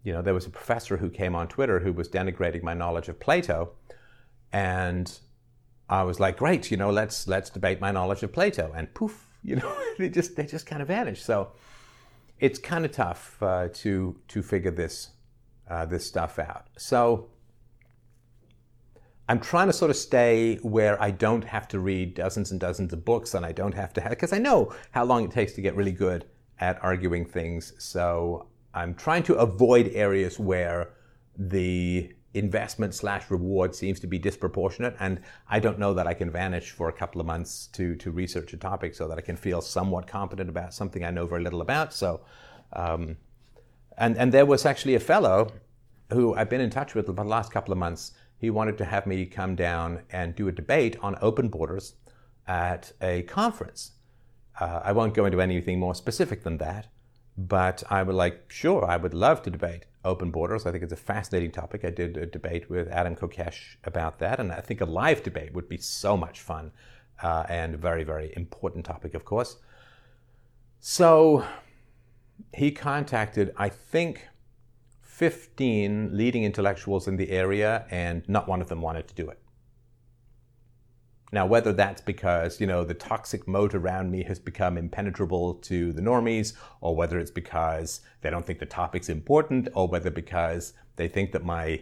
you 0.04 0.12
know, 0.12 0.22
there 0.22 0.34
was 0.34 0.46
a 0.46 0.50
professor 0.50 0.98
who 0.98 1.10
came 1.10 1.36
on 1.36 1.48
Twitter 1.48 1.80
who 1.80 1.94
was 1.94 2.10
denigrating 2.10 2.62
my 2.62 2.74
knowledge 2.74 3.08
of 3.08 3.20
Plato, 3.20 3.72
and 4.52 5.20
I 5.90 6.04
was 6.04 6.20
like, 6.20 6.38
great, 6.38 6.72
you 6.72 6.78
know, 6.78 6.92
let's 6.92 7.28
let's 7.28 7.50
debate 7.50 7.80
my 7.80 7.92
knowledge 7.92 8.24
of 8.24 8.34
Plato, 8.34 8.72
and 8.76 8.94
poof, 8.94 9.28
you 9.44 9.56
know, 9.56 9.76
they 9.98 10.10
just 10.10 10.36
they 10.36 10.46
just 10.46 10.66
kind 10.66 10.82
of 10.82 10.90
vanished. 10.90 11.26
So 11.26 11.52
it's 12.40 12.60
kind 12.60 12.86
of 12.86 12.92
tough 12.92 13.42
uh, 13.42 13.70
to 13.76 14.20
to 14.28 14.44
figure 14.44 14.72
this 14.72 15.10
uh, 15.70 15.86
this 15.86 16.06
stuff 16.06 16.38
out. 16.38 16.68
So 16.78 17.30
I'm 19.30 19.40
trying 19.40 19.68
to 19.68 19.74
sort 19.74 19.90
of 19.90 19.96
stay 19.96 20.58
where 20.58 21.02
I 21.02 21.12
don't 21.12 21.46
have 21.46 21.70
to 21.70 21.80
read 21.80 22.14
dozens 22.14 22.52
and 22.52 22.60
dozens 22.60 22.92
of 22.92 23.06
books, 23.06 23.34
and 23.34 23.46
I 23.46 23.54
don't 23.54 23.74
have 23.74 23.94
to 23.94 24.02
have 24.02 24.12
because 24.12 24.34
I 24.34 24.38
know 24.38 24.74
how 24.92 25.06
long 25.06 25.24
it 25.24 25.32
takes 25.32 25.54
to 25.54 25.62
get 25.62 25.76
really 25.78 25.94
good 25.94 26.26
at 26.60 26.84
arguing 26.84 27.26
things. 27.26 27.74
So 27.78 28.48
I'm 28.74 28.96
trying 28.96 29.24
to 29.24 29.36
avoid 29.36 29.92
areas 29.94 30.40
where 30.40 30.90
the 31.38 32.14
investment 32.34 32.96
slash 32.96 33.30
reward 33.30 33.76
seems 33.76 34.00
to 34.00 34.08
be 34.08 34.18
disproportionate 34.18 34.96
and 35.00 35.20
i 35.50 35.60
don't 35.60 35.78
know 35.78 35.94
that 35.94 36.08
i 36.08 36.14
can 36.14 36.32
vanish 36.32 36.72
for 36.72 36.90
a 36.90 36.94
couple 36.94 37.22
of 37.22 37.28
months 37.28 37.68
to 37.68 37.96
to 37.96 38.10
research 38.10 38.54
a 38.54 38.58
topic 38.58 38.96
so 38.96 39.08
that 39.08 39.18
i 39.18 39.22
can 39.22 39.36
feel 39.36 39.62
somewhat 39.62 40.08
competent 40.08 40.50
about 40.50 40.74
something 40.74 41.04
i 41.04 41.12
know 41.12 41.28
very 41.28 41.44
little 41.44 41.62
about. 41.62 41.94
So 41.94 42.22
um, 42.74 43.18
and 43.98 44.18
and 44.18 44.32
there 44.32 44.48
was 44.48 44.66
actually 44.66 44.96
a 44.96 45.00
fellow 45.00 45.52
who 46.12 46.34
i've 46.34 46.50
been 46.50 46.62
in 46.62 46.72
touch 46.72 46.96
with 46.96 47.06
for 47.06 47.14
the 47.14 47.24
last 47.24 47.52
couple 47.52 47.72
of 47.72 47.78
months. 47.78 48.14
He 48.38 48.50
wanted 48.50 48.78
to 48.80 48.86
have 48.86 49.06
me 49.06 49.26
come 49.26 49.56
down 49.56 50.02
and 50.12 50.36
do 50.36 50.48
a 50.48 50.52
debate 50.52 50.98
on 51.02 51.16
open 51.22 51.48
borders 51.48 51.94
at 52.48 52.92
a 53.02 53.22
conference. 53.24 53.92
Uh, 54.60 54.82
i 54.84 54.92
won't 54.92 55.14
go 55.14 55.26
into 55.26 55.40
anything 55.40 55.80
more 55.80 55.96
specific 55.96 56.44
than 56.44 56.58
that 56.58 56.88
but 57.38 57.84
I 57.90 58.04
would 58.04 58.16
like, 58.16 58.52
sure, 58.52 58.86
I 58.86 58.98
would 58.98 59.14
love 59.14 59.42
to 59.44 59.50
debate 59.50 59.86
open 60.06 60.32
borders. 60.32 60.66
I 60.66 60.72
think 60.72 60.84
it's 60.84 60.94
a 60.94 60.98
fascinating 60.98 61.52
topic. 61.52 61.84
I 61.84 61.90
did 61.90 62.18
a 62.18 62.26
debate 62.26 62.70
with 62.70 62.88
Adam 62.90 63.16
Kokesh 63.16 63.78
about 63.84 64.20
that, 64.20 64.40
and 64.40 64.52
I 64.52 64.62
think 64.62 64.82
a 64.82 64.86
live 64.86 65.24
debate 65.24 65.54
would 65.54 65.70
be 65.70 65.78
so 65.78 66.16
much 66.16 66.42
fun 66.42 66.72
uh, 67.22 67.46
and 67.50 67.74
a 67.74 67.78
very, 67.78 68.04
very 68.04 68.34
important 68.36 68.86
topic, 68.86 69.14
of 69.14 69.26
course. 69.26 69.58
So 70.80 71.46
he 72.54 72.72
contacted, 72.72 73.54
I 73.58 73.70
think, 73.70 74.28
15 75.02 76.18
leading 76.18 76.44
intellectuals 76.44 77.08
in 77.08 77.16
the 77.16 77.30
area, 77.30 77.86
and 77.90 78.28
not 78.28 78.48
one 78.48 78.62
of 78.62 78.68
them 78.68 78.82
wanted 78.82 79.08
to 79.08 79.16
do 79.16 79.30
it. 79.30 79.40
Now, 81.34 81.48
whether 81.48 81.74
that's 81.74 82.00
because, 82.00 82.62
you 82.62 82.68
know, 82.68 82.84
the 82.84 82.94
toxic 82.94 83.48
moat 83.48 83.74
around 83.74 84.12
me 84.12 84.22
has 84.26 84.38
become 84.38 84.78
impenetrable 84.78 85.56
to 85.56 85.92
the 85.92 86.02
normies, 86.02 86.54
or 86.80 86.96
whether 86.96 87.18
it's 87.18 87.32
because 87.32 88.02
they 88.22 88.30
don't 88.30 88.46
think 88.46 88.60
the 88.60 88.68
topic's 88.68 89.10
important, 89.10 89.68
or 89.74 89.88
whether 89.88 90.12
because 90.12 90.74
they 90.96 91.08
think 91.08 91.32
that 91.32 91.44
my 91.44 91.82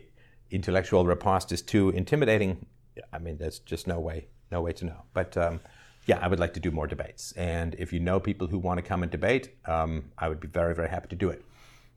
intellectual 0.52 1.06
riposte 1.06 1.52
is 1.52 1.62
too 1.62 1.90
intimidating, 1.90 2.66
I 3.12 3.20
mean, 3.20 3.38
there's 3.38 3.60
just 3.60 3.88
no 3.88 4.00
way, 4.00 4.28
no 4.54 4.62
way 4.62 4.72
to 4.72 4.86
know. 4.86 5.02
But 5.14 5.36
um, 5.36 5.60
yeah, 6.06 6.20
I 6.22 6.30
would 6.30 6.40
like 6.40 6.54
to 6.54 6.62
do 6.62 6.72
more 6.72 6.88
debates. 6.88 7.34
And 7.34 7.76
if 7.78 7.92
you 7.92 8.00
know 8.00 8.22
people 8.22 8.48
who 8.48 8.58
want 8.58 8.78
to 8.78 8.82
come 8.82 9.04
and 9.04 9.12
debate, 9.12 9.58
um, 9.66 10.12
I 10.18 10.30
would 10.30 10.40
be 10.40 10.48
very, 10.48 10.74
very 10.74 10.88
happy 10.88 11.10
to 11.10 11.16
do 11.18 11.30
it. 11.30 11.44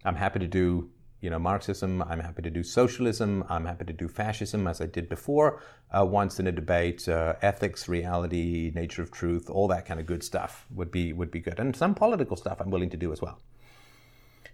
I'm 0.05 0.17
happy 0.17 0.41
to 0.41 0.49
do 0.49 0.91
you 1.25 1.31
know, 1.31 1.39
Marxism. 1.39 2.03
I'm 2.03 2.21
happy 2.21 2.43
to 2.43 2.51
do 2.51 2.63
socialism. 2.63 3.45
I'm 3.49 3.65
happy 3.65 3.87
to 3.87 3.95
do 3.95 4.09
fascism, 4.09 4.67
as 4.67 4.83
I 4.83 4.87
did 4.87 5.09
before, 5.09 5.63
uh, 5.91 6.05
once 6.05 6.39
in 6.39 6.47
a 6.47 6.53
debate. 6.53 7.09
Uh, 7.09 7.35
ethics, 7.41 7.89
reality, 7.89 8.71
nature 8.75 9.03
of 9.03 9.11
truth, 9.11 9.49
all 9.49 9.67
that 9.69 9.87
kind 9.87 9.99
of 9.99 10.05
good 10.05 10.23
stuff 10.23 10.67
would 10.71 10.91
be 10.91 11.15
would 11.15 11.31
be 11.31 11.41
good, 11.41 11.59
and 11.59 11.75
some 11.75 11.95
political 11.95 12.37
stuff 12.37 12.61
I'm 12.61 12.71
willing 12.71 12.91
to 12.91 12.99
do 12.99 13.11
as 13.11 13.23
well. 13.23 13.41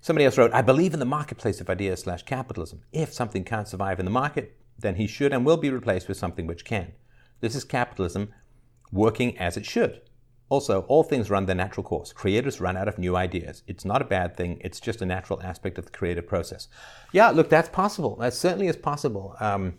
Somebody 0.01 0.27
else 0.27 0.39
wrote, 0.39 0.53
"I 0.55 0.63
believe 0.63 0.95
in 0.95 1.01
the 1.01 1.05
marketplace 1.19 1.61
of 1.61 1.69
ideas 1.69 2.03
slash 2.03 2.23
capitalism. 2.23 2.83
If 2.93 3.13
something 3.13 3.43
can't 3.43 3.67
survive 3.67 3.99
in 3.99 4.05
the 4.05 4.19
market, 4.23 4.57
then 4.79 4.95
he 4.95 5.09
should 5.09 5.33
and 5.33 5.45
will 5.45 5.57
be 5.57 5.71
replaced 5.71 6.07
with 6.07 6.19
something 6.19 6.47
which 6.47 6.65
can. 6.65 6.93
This 7.41 7.57
is 7.57 7.65
capitalism 7.65 8.33
working 8.93 9.37
as 9.39 9.57
it 9.57 9.67
should." 9.67 10.03
Also, 10.51 10.83
all 10.83 11.03
things 11.03 11.31
run 11.31 11.47
their 11.47 11.57
natural 11.57 11.85
course. 11.85 12.13
Creators 12.13 12.61
run 12.61 12.77
out 12.77 12.89
of 12.89 12.99
new 12.99 13.17
ideas. 13.17 13.63
It's 13.67 13.87
not 13.87 14.03
a 14.03 14.05
bad 14.05 14.37
thing, 14.37 14.59
it's 14.61 14.81
just 14.81 15.01
a 15.01 15.07
natural 15.07 15.41
aspect 15.43 15.79
of 15.79 15.87
the 15.87 15.93
creative 15.93 16.27
process. 16.27 16.69
Yeah, 17.13 17.31
look, 17.31 17.49
that's 17.49 17.71
possible. 17.71 18.17
That 18.17 18.35
certainly 18.35 18.67
is 18.67 18.77
possible. 18.77 19.37
Um, 19.41 19.79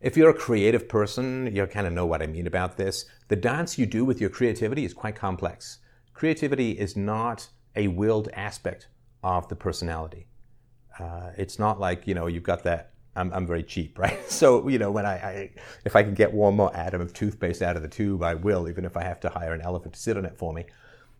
If 0.00 0.16
you're 0.16 0.30
a 0.30 0.44
creative 0.46 0.88
person, 0.88 1.54
you 1.54 1.64
kind 1.66 1.86
of 1.86 1.92
know 1.92 2.06
what 2.06 2.22
I 2.22 2.26
mean 2.26 2.48
about 2.48 2.76
this. 2.76 3.06
The 3.28 3.36
dance 3.36 3.78
you 3.78 3.86
do 3.86 4.04
with 4.04 4.20
your 4.20 4.30
creativity 4.30 4.84
is 4.84 4.94
quite 4.94 5.14
complex. 5.14 5.78
Creativity 6.12 6.72
is 6.72 6.96
not 6.96 7.48
a 7.76 7.86
willed 7.86 8.28
aspect 8.34 8.88
of 9.22 9.46
the 9.48 9.54
personality. 9.54 10.26
Uh, 10.98 11.30
it's 11.38 11.58
not 11.58 11.78
like, 11.78 12.08
you 12.08 12.14
know, 12.14 12.26
you've 12.26 12.42
got 12.42 12.64
that 12.64 12.91
I'm, 13.14 13.32
I'm 13.32 13.46
very 13.46 13.62
cheap, 13.62 13.98
right? 13.98 14.30
So, 14.30 14.68
you 14.68 14.78
know, 14.78 14.90
when 14.90 15.06
I, 15.06 15.14
I, 15.14 15.50
if 15.84 15.96
I 15.96 16.02
can 16.02 16.14
get 16.14 16.32
one 16.32 16.56
more 16.56 16.74
atom 16.76 17.00
of 17.00 17.12
toothpaste 17.12 17.62
out 17.62 17.76
of 17.76 17.82
the 17.82 17.88
tube, 17.88 18.22
I 18.22 18.34
will, 18.34 18.68
even 18.68 18.84
if 18.84 18.96
I 18.96 19.02
have 19.02 19.20
to 19.20 19.28
hire 19.28 19.52
an 19.52 19.60
elephant 19.60 19.94
to 19.94 20.00
sit 20.00 20.16
on 20.16 20.24
it 20.24 20.36
for 20.36 20.52
me. 20.52 20.66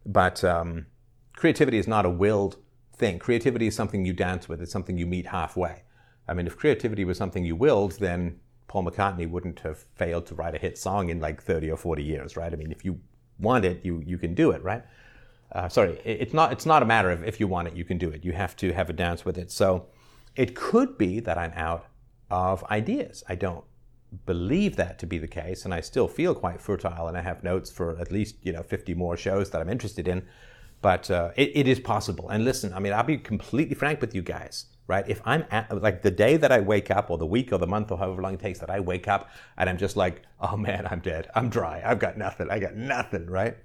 But 0.07 0.43
um, 0.45 0.87
creativity 1.35 1.79
is 1.79 1.87
not 1.87 2.07
a 2.07 2.11
willed 2.11 2.57
thing. 2.97 3.19
Creativity 3.19 3.67
is 3.67 3.75
something 3.77 4.05
you 4.05 4.13
dance 4.13 4.49
with. 4.49 4.61
It's 4.63 4.73
something 4.73 4.99
you 4.99 5.07
meet 5.07 5.27
halfway. 5.27 5.83
I 6.29 6.35
mean, 6.35 6.47
if 6.47 6.57
creativity 6.57 7.05
was 7.05 7.19
something 7.19 7.45
you 7.45 7.57
willed, 7.57 7.99
then 7.99 8.41
Paul 8.69 8.85
McCartney 8.85 9.29
wouldn't 9.29 9.61
have 9.61 9.85
failed 9.97 10.27
to 10.27 10.35
write 10.35 10.55
a 10.55 10.59
hit 10.59 10.79
song 10.79 11.11
in 11.11 11.21
like 11.21 11.43
30 11.43 11.71
or 11.71 11.77
40 11.77 12.03
years, 12.03 12.37
right? 12.37 12.53
I 12.53 12.57
mean, 12.57 12.73
if 12.73 12.85
you 12.85 13.01
want 13.39 13.65
it, 13.65 13.85
you, 13.85 14.03
you 14.07 14.19
can 14.19 14.35
do 14.35 14.51
it, 14.53 14.63
right? 14.63 14.83
Uh, 15.51 15.69
sorry, 15.69 16.01
it's 16.05 16.33
not, 16.33 16.53
it's 16.53 16.65
not 16.65 16.83
a 16.83 16.87
matter 16.87 17.11
of 17.11 17.23
if 17.25 17.39
you 17.39 17.47
want 17.47 17.69
it, 17.69 17.75
you 17.75 17.85
can 17.85 17.99
do 17.99 18.09
it. 18.09 18.25
You 18.25 18.33
have 18.33 18.57
to 18.57 18.73
have 18.73 18.89
a 18.89 18.95
dance 18.95 19.25
with 19.25 19.37
it. 19.37 19.51
So 19.51 19.89
it 20.37 20.55
could 20.55 20.99
be 20.99 21.21
that 21.21 21.39
I'm 21.39 21.53
out 21.55 21.87
of 22.31 22.65
ideas. 22.65 23.23
I 23.29 23.35
don't 23.35 23.65
believe 24.27 24.77
that 24.77 24.99
to 24.99 25.07
be 25.07 25.19
the 25.19 25.29
case, 25.29 25.65
and 25.65 25.73
I 25.73 25.81
still 25.81 26.09
feel 26.09 26.35
quite 26.35 26.61
fertile, 26.61 27.09
and 27.09 27.17
I 27.17 27.23
have 27.23 27.45
notes 27.45 27.71
for 27.71 27.99
at 27.99 28.11
least 28.13 28.37
you 28.43 28.53
know 28.53 28.63
50 28.63 28.95
more 28.95 29.17
shows 29.17 29.51
that 29.51 29.61
I'm 29.61 29.69
interested 29.69 30.09
in. 30.09 30.27
But 30.81 31.11
uh, 31.11 31.31
it, 31.37 31.53
it 31.55 31.69
is 31.69 31.79
possible. 31.79 32.29
And 32.29 32.45
listen, 32.45 32.73
I 32.73 32.81
mean, 32.81 32.93
I'll 32.93 33.05
be 33.05 33.17
completely 33.17 33.77
frank 33.77 34.01
with 34.01 34.17
you 34.17 34.23
guys, 34.23 34.67
right? 34.89 35.09
If 35.09 35.23
I'm 35.25 35.45
at, 35.53 35.81
like 35.81 36.03
the 36.03 36.11
day 36.11 36.37
that 36.37 36.51
I 36.51 36.59
wake 36.59 36.91
up, 36.91 37.09
or 37.09 37.19
the 37.19 37.27
week, 37.27 37.53
or 37.53 37.59
the 37.59 37.69
month, 37.69 37.93
or 37.93 37.99
however 37.99 38.21
long 38.21 38.35
it 38.35 38.41
takes 38.41 38.59
that 38.59 38.71
I 38.71 38.81
wake 38.81 39.07
up, 39.07 39.31
and 39.57 39.71
I'm 39.71 39.79
just 39.79 39.97
like, 39.97 40.23
oh 40.41 40.57
man, 40.57 40.89
I'm 40.91 41.01
dead, 41.01 41.31
I'm 41.35 41.51
dry, 41.51 41.83
I've 41.85 42.01
got 42.01 42.19
nothing, 42.19 42.49
I 42.51 42.59
got 42.59 42.75
nothing, 42.75 43.27
right? 43.27 43.57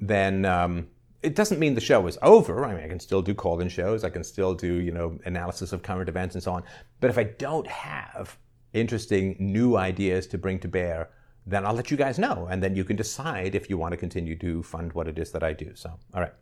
Then 0.00 0.44
um, 0.44 0.88
it 1.22 1.34
doesn't 1.34 1.58
mean 1.58 1.74
the 1.74 1.80
show 1.80 2.06
is 2.06 2.18
over. 2.22 2.64
I 2.64 2.74
mean, 2.74 2.84
I 2.84 2.88
can 2.88 3.00
still 3.00 3.22
do 3.22 3.34
call-in 3.34 3.68
shows. 3.68 4.04
I 4.04 4.10
can 4.10 4.22
still 4.22 4.54
do, 4.54 4.74
you 4.74 4.92
know, 4.92 5.18
analysis 5.24 5.72
of 5.72 5.82
current 5.82 6.08
events 6.08 6.34
and 6.34 6.42
so 6.42 6.52
on. 6.52 6.62
But 7.00 7.10
if 7.10 7.18
I 7.18 7.24
don't 7.24 7.66
have 7.66 8.38
interesting 8.72 9.36
new 9.38 9.76
ideas 9.76 10.26
to 10.28 10.38
bring 10.38 10.58
to 10.60 10.68
bear, 10.68 11.10
then 11.46 11.64
I'll 11.66 11.74
let 11.74 11.90
you 11.90 11.96
guys 11.96 12.18
know. 12.18 12.46
And 12.50 12.62
then 12.62 12.76
you 12.76 12.84
can 12.84 12.96
decide 12.96 13.54
if 13.54 13.68
you 13.68 13.78
want 13.78 13.92
to 13.92 13.96
continue 13.96 14.36
to 14.38 14.62
fund 14.62 14.92
what 14.92 15.08
it 15.08 15.18
is 15.18 15.32
that 15.32 15.42
I 15.42 15.54
do. 15.54 15.72
So, 15.74 15.92
all 16.14 16.20
right. 16.20 16.34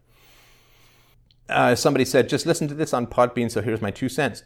Uh, 1.48 1.74
somebody 1.74 2.04
said, 2.04 2.28
just 2.28 2.44
listen 2.44 2.66
to 2.68 2.74
this 2.74 2.92
on 2.92 3.06
Podbean, 3.06 3.50
so 3.50 3.62
here's 3.62 3.80
my 3.80 3.92
two 3.92 4.08
cents. 4.08 4.42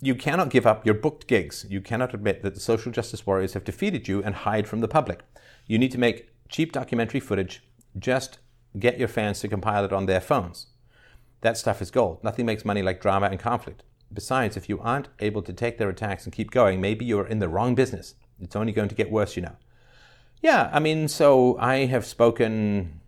You 0.00 0.14
cannot 0.14 0.50
give 0.50 0.66
up 0.66 0.86
your 0.86 0.94
booked 0.94 1.26
gigs. 1.26 1.66
You 1.68 1.80
cannot 1.80 2.14
admit 2.14 2.42
that 2.42 2.54
the 2.54 2.60
social 2.60 2.90
justice 2.90 3.26
warriors 3.26 3.52
have 3.52 3.64
defeated 3.64 4.08
you 4.08 4.22
and 4.22 4.34
hide 4.34 4.66
from 4.66 4.80
the 4.80 4.88
public. 4.88 5.20
You 5.66 5.78
need 5.78 5.92
to 5.92 5.98
make 5.98 6.30
cheap 6.48 6.72
documentary 6.72 7.20
footage. 7.20 7.62
Just 7.98 8.38
get 8.78 8.98
your 8.98 9.08
fans 9.08 9.40
to 9.40 9.48
compile 9.48 9.84
it 9.84 9.92
on 9.92 10.06
their 10.06 10.20
phones. 10.20 10.66
That 11.40 11.56
stuff 11.56 11.80
is 11.80 11.90
gold. 11.90 12.22
Nothing 12.24 12.46
makes 12.46 12.64
money 12.64 12.82
like 12.82 13.00
drama 13.00 13.26
and 13.26 13.38
conflict. 13.38 13.82
Besides, 14.12 14.56
if 14.56 14.68
you 14.68 14.80
aren't 14.80 15.08
able 15.18 15.42
to 15.42 15.52
take 15.52 15.78
their 15.78 15.90
attacks 15.90 16.24
and 16.24 16.32
keep 16.32 16.50
going, 16.50 16.80
maybe 16.80 17.04
you're 17.04 17.26
in 17.26 17.38
the 17.38 17.48
wrong 17.48 17.74
business. 17.74 18.14
It's 18.40 18.56
only 18.56 18.72
going 18.72 18.88
to 18.88 18.94
get 18.94 19.10
worse, 19.10 19.36
you 19.36 19.42
know. 19.42 19.56
Yeah, 20.40 20.70
I 20.72 20.78
mean, 20.78 21.08
so 21.08 21.58
I 21.58 21.86
have 21.86 22.06
spoken, 22.06 23.00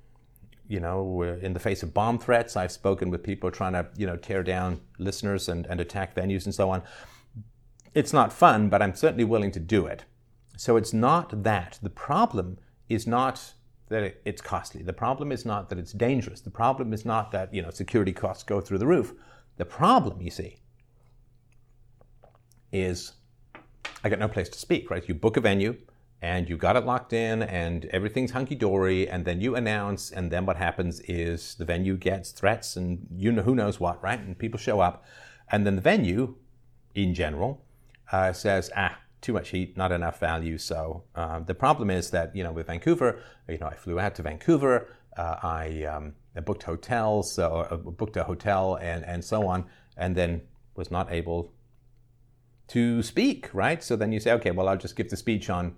you 0.68 0.80
know, 0.80 1.22
uh, 1.22 1.44
in 1.44 1.54
the 1.54 1.60
face 1.60 1.82
of 1.82 1.94
bomb 1.94 2.18
threats. 2.18 2.56
I've 2.56 2.72
spoken 2.72 3.10
with 3.10 3.22
people 3.22 3.50
trying 3.50 3.72
to, 3.72 3.86
you 3.96 4.06
know, 4.06 4.16
tear 4.16 4.42
down 4.42 4.80
listeners 4.98 5.48
and, 5.48 5.66
and 5.66 5.80
attack 5.80 6.14
venues 6.14 6.44
and 6.44 6.54
so 6.54 6.70
on. 6.70 6.82
It's 7.94 8.12
not 8.12 8.32
fun, 8.32 8.68
but 8.68 8.82
I'm 8.82 8.94
certainly 8.94 9.24
willing 9.24 9.52
to 9.52 9.60
do 9.60 9.86
it. 9.86 10.04
So 10.56 10.76
it's 10.76 10.92
not 10.92 11.44
that. 11.44 11.78
The 11.82 11.90
problem 11.90 12.58
is 12.88 13.06
not 13.06 13.54
that 13.90 14.20
it's 14.24 14.40
costly. 14.40 14.82
The 14.82 14.92
problem 14.92 15.30
is 15.30 15.44
not 15.44 15.68
that 15.68 15.78
it's 15.78 15.92
dangerous. 15.92 16.40
The 16.40 16.50
problem 16.50 16.92
is 16.92 17.04
not 17.04 17.30
that 17.32 17.52
you 17.52 17.60
know 17.60 17.70
security 17.70 18.12
costs 18.12 18.42
go 18.42 18.60
through 18.60 18.78
the 18.78 18.86
roof. 18.86 19.12
The 19.58 19.66
problem, 19.66 20.22
you 20.22 20.30
see, 20.30 20.56
is 22.72 23.12
I 24.02 24.08
got 24.08 24.18
no 24.18 24.28
place 24.28 24.48
to 24.48 24.58
speak. 24.58 24.90
Right? 24.90 25.06
You 25.06 25.14
book 25.14 25.36
a 25.36 25.40
venue 25.40 25.76
and 26.22 26.48
you 26.48 26.56
got 26.56 26.76
it 26.76 26.84
locked 26.84 27.12
in 27.12 27.42
and 27.42 27.86
everything's 27.86 28.30
hunky 28.30 28.54
dory, 28.54 29.08
and 29.08 29.24
then 29.24 29.40
you 29.40 29.56
announce, 29.56 30.10
and 30.10 30.30
then 30.30 30.44
what 30.44 30.56
happens 30.56 31.00
is 31.00 31.54
the 31.54 31.64
venue 31.64 31.96
gets 31.96 32.30
threats 32.30 32.76
and 32.76 33.06
you 33.16 33.32
know 33.32 33.42
who 33.42 33.54
knows 33.54 33.80
what, 33.80 34.02
right? 34.02 34.20
And 34.20 34.38
people 34.38 34.58
show 34.58 34.80
up, 34.80 35.04
and 35.50 35.66
then 35.66 35.76
the 35.76 35.82
venue, 35.82 36.36
in 36.94 37.14
general, 37.14 37.64
uh, 38.12 38.32
says, 38.32 38.70
ah 38.76 38.98
too 39.20 39.32
much 39.32 39.50
heat, 39.50 39.76
not 39.76 39.92
enough 39.92 40.18
value. 40.18 40.58
So 40.58 41.04
uh, 41.14 41.40
the 41.40 41.54
problem 41.54 41.90
is 41.90 42.10
that 42.10 42.34
you 42.34 42.42
know 42.42 42.52
with 42.52 42.66
Vancouver, 42.66 43.20
you 43.48 43.58
know 43.58 43.66
I 43.66 43.74
flew 43.74 44.00
out 44.00 44.14
to 44.16 44.22
Vancouver, 44.22 44.88
uh, 45.16 45.36
I, 45.42 45.84
um, 45.84 46.14
I, 46.36 46.40
booked 46.40 46.62
hotels, 46.62 47.38
or 47.38 47.72
uh, 47.72 47.76
booked 47.76 48.16
a 48.16 48.24
hotel, 48.24 48.76
and 48.80 49.04
and 49.04 49.24
so 49.24 49.46
on, 49.46 49.66
and 49.96 50.16
then 50.16 50.42
was 50.74 50.90
not 50.90 51.12
able 51.12 51.52
to 52.68 53.02
speak. 53.02 53.50
Right. 53.52 53.82
So 53.82 53.96
then 53.96 54.12
you 54.12 54.20
say, 54.20 54.32
okay, 54.32 54.50
well 54.50 54.68
I'll 54.68 54.76
just 54.76 54.96
give 54.96 55.10
the 55.10 55.16
speech 55.16 55.50
on 55.50 55.76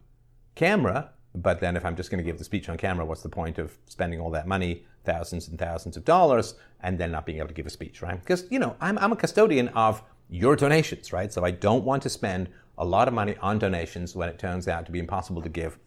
camera. 0.55 1.11
But 1.35 1.61
then 1.61 1.77
if 1.79 1.85
I'm 1.87 1.97
just 1.97 2.11
going 2.11 2.19
to 2.19 2.25
give 2.25 2.37
the 2.37 2.45
speech 2.45 2.69
on 2.69 2.77
camera, 2.77 3.07
what's 3.07 3.23
the 3.23 3.31
point 3.31 3.59
of 3.59 3.79
spending 3.87 4.21
all 4.21 4.31
that 4.33 4.47
money, 4.47 4.85
thousands 5.05 5.49
and 5.49 5.59
thousands 5.59 5.97
of 5.97 6.05
dollars, 6.05 6.57
and 6.81 6.99
then 6.99 7.11
not 7.11 7.25
being 7.25 7.39
able 7.39 7.49
to 7.49 7.55
give 7.55 7.67
a 7.67 7.71
speech, 7.71 8.03
right? 8.03 8.21
Because 8.21 8.45
you 8.51 8.59
know 8.59 8.77
I'm 8.81 8.99
I'm 8.99 9.13
a 9.13 9.17
custodian 9.17 9.69
of 9.69 10.03
your 10.29 10.57
donations, 10.57 11.13
right? 11.13 11.33
So 11.33 11.45
I 11.45 11.51
don't 11.51 11.85
want 11.85 12.03
to 12.03 12.09
spend 12.09 12.49
a 12.79 12.85
lot 12.85 13.09
of 13.09 13.15
money 13.15 13.37
on 13.41 13.59
donations 13.59 14.17
when 14.17 14.29
it 14.29 14.39
turns 14.39 14.69
out 14.69 14.87
to 14.87 14.93
be 14.93 14.99
impossible 14.99 15.43
to 15.43 15.49
give 15.49 15.79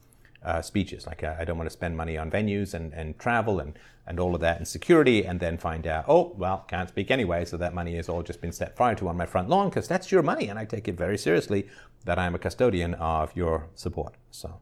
uh, 0.43 0.61
speeches. 0.61 1.07
Like 1.07 1.23
uh, 1.23 1.35
I 1.39 1.43
don't 1.43 1.57
want 1.57 1.69
to 1.69 1.73
spend 1.73 1.97
money 1.97 2.17
on 2.17 2.29
venues 2.29 2.73
and, 2.73 2.93
and 2.93 3.17
travel 3.17 3.59
and, 3.59 3.77
and 4.05 4.19
all 4.19 4.35
of 4.35 4.41
that 4.41 4.57
and 4.57 4.67
security 4.67 5.25
and 5.25 5.39
then 5.39 5.57
find 5.57 5.87
out, 5.87 6.05
oh, 6.07 6.33
well, 6.37 6.65
can't 6.67 6.87
speak 6.87 7.09
anyway. 7.09 7.45
So 7.45 7.57
that 7.57 7.73
money 7.73 7.95
has 7.95 8.07
all 8.07 8.21
just 8.21 8.41
been 8.41 8.51
set 8.51 8.77
fire 8.77 8.95
to 8.95 9.07
on 9.07 9.17
my 9.17 9.25
front 9.25 9.49
lawn 9.49 9.69
because 9.69 9.87
that's 9.87 10.11
your 10.11 10.21
money. 10.21 10.47
And 10.47 10.59
I 10.59 10.65
take 10.65 10.87
it 10.87 10.95
very 10.95 11.17
seriously 11.17 11.67
that 12.05 12.19
I'm 12.19 12.35
a 12.35 12.39
custodian 12.39 12.93
of 12.95 13.35
your 13.35 13.67
support. 13.73 14.13
So. 14.29 14.59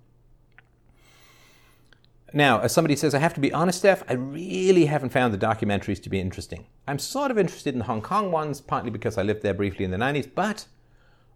Now, 2.36 2.62
as 2.62 2.72
somebody 2.72 2.96
says, 2.96 3.14
I 3.14 3.20
have 3.20 3.36
to 3.36 3.40
be 3.40 3.54
honest, 3.54 3.80
Steph, 3.80 4.04
I 4.10 4.14
really 4.14 4.88
haven't 4.88 5.12
found 5.12 5.34
the 5.34 5.38
documentaries 5.38 6.02
to 6.02 6.10
be 6.10 6.20
interesting. 6.20 6.66
I'm 6.88 6.98
sort 6.98 7.30
of 7.30 7.38
interested 7.38 7.76
in 7.76 7.80
the 7.80 7.86
Hong 7.86 8.02
Kong 8.02 8.32
ones, 8.32 8.60
partly 8.60 8.90
because 8.90 9.20
I 9.20 9.22
lived 9.22 9.44
there 9.44 9.54
briefly 9.54 9.86
in 9.86 9.92
the 9.92 9.98
90s, 9.98 10.28
but 10.34 10.66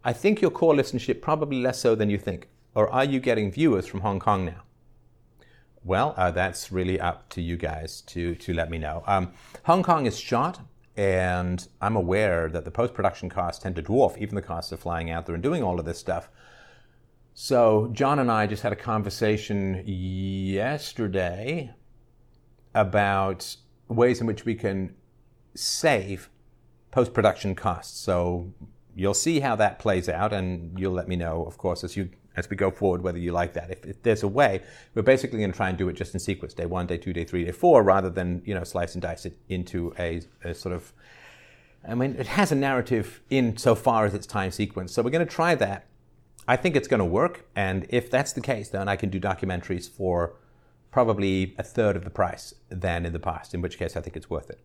I 0.07 0.13
think 0.13 0.41
your 0.41 0.51
core 0.51 0.73
listenership 0.73 1.21
probably 1.21 1.61
less 1.61 1.81
so 1.81 1.93
than 1.93 2.09
you 2.09 2.17
think. 2.17 2.47
Or 2.73 2.89
are 2.89 3.03
you 3.03 3.19
getting 3.19 3.51
viewers 3.51 3.85
from 3.85 3.99
Hong 3.99 4.21
Kong 4.21 4.45
now? 4.45 4.63
Well, 5.83 6.13
uh, 6.15 6.31
that's 6.31 6.71
really 6.71 6.97
up 6.97 7.27
to 7.31 7.41
you 7.41 7.57
guys 7.57 7.99
to, 8.07 8.33
to 8.35 8.53
let 8.53 8.69
me 8.69 8.77
know. 8.77 9.03
Um, 9.05 9.33
Hong 9.65 9.83
Kong 9.83 10.05
is 10.05 10.17
shot, 10.17 10.61
and 10.95 11.67
I'm 11.81 11.97
aware 11.97 12.47
that 12.47 12.63
the 12.63 12.71
post 12.71 12.93
production 12.93 13.27
costs 13.29 13.61
tend 13.61 13.75
to 13.75 13.83
dwarf 13.83 14.17
even 14.17 14.35
the 14.35 14.41
costs 14.41 14.71
of 14.71 14.79
flying 14.79 15.09
out 15.09 15.25
there 15.25 15.35
and 15.35 15.43
doing 15.43 15.61
all 15.61 15.77
of 15.77 15.83
this 15.83 15.99
stuff. 15.99 16.29
So, 17.33 17.89
John 17.91 18.17
and 18.19 18.31
I 18.31 18.47
just 18.47 18.63
had 18.63 18.71
a 18.71 18.77
conversation 18.77 19.83
yesterday 19.85 21.73
about 22.73 23.57
ways 23.89 24.21
in 24.21 24.27
which 24.27 24.45
we 24.45 24.55
can 24.55 24.95
save 25.53 26.29
post 26.91 27.13
production 27.13 27.55
costs. 27.55 27.99
So, 27.99 28.53
you'll 28.97 29.13
see 29.13 29.39
how 29.39 29.55
that 29.55 29.77
plays 29.77 30.09
out, 30.09 30.33
and 30.33 30.77
you'll 30.77 30.93
let 30.93 31.07
me 31.07 31.15
know, 31.15 31.45
of 31.45 31.57
course, 31.57 31.83
as 31.83 31.95
you 31.95 32.09
as 32.35 32.47
we 32.51 32.55
go 32.55 32.69
forward 32.69 33.01
whether 33.01 33.17
you 33.17 33.31
like 33.31 33.53
that. 33.53 33.71
If, 33.71 33.83
if 33.83 34.03
there's 34.03 34.21
a 34.21 34.27
way, 34.27 34.61
we're 34.93 35.01
basically 35.01 35.39
going 35.39 35.51
to 35.51 35.57
try 35.57 35.69
and 35.69 35.77
do 35.77 35.89
it 35.89 35.93
just 35.93 36.13
in 36.13 36.19
sequence: 36.19 36.53
day 36.53 36.65
one, 36.65 36.87
day 36.87 36.97
two, 36.97 37.13
day 37.13 37.23
three, 37.23 37.45
day 37.45 37.51
four, 37.51 37.83
rather 37.83 38.09
than 38.09 38.41
you 38.45 38.53
know 38.53 38.63
slice 38.63 38.95
and 38.95 39.01
dice 39.01 39.25
it 39.25 39.37
into 39.47 39.93
a, 39.99 40.21
a 40.43 40.53
sort 40.53 40.75
of. 40.75 40.91
I 41.87 41.95
mean, 41.95 42.15
it 42.17 42.27
has 42.27 42.51
a 42.51 42.55
narrative 42.55 43.21
in 43.29 43.55
so 43.55 43.73
far 43.75 44.05
as 44.05 44.13
its 44.13 44.27
time 44.27 44.51
sequence. 44.51 44.91
So 44.91 45.01
we're 45.01 45.11
going 45.11 45.25
to 45.25 45.33
try 45.33 45.55
that. 45.55 45.85
I 46.47 46.55
think 46.55 46.75
it's 46.75 46.87
going 46.87 46.99
to 46.99 47.05
work, 47.05 47.45
and 47.55 47.85
if 47.89 48.09
that's 48.09 48.33
the 48.33 48.41
case, 48.41 48.69
then 48.69 48.89
I 48.89 48.95
can 48.95 49.09
do 49.09 49.19
documentaries 49.19 49.89
for 49.89 50.33
probably 50.91 51.55
a 51.57 51.63
third 51.63 51.95
of 51.95 52.03
the 52.03 52.09
price 52.09 52.53
than 52.69 53.05
in 53.05 53.13
the 53.13 53.19
past. 53.19 53.53
In 53.53 53.61
which 53.61 53.77
case, 53.77 53.95
I 53.95 54.01
think 54.01 54.15
it's 54.17 54.29
worth 54.29 54.49
it. 54.49 54.59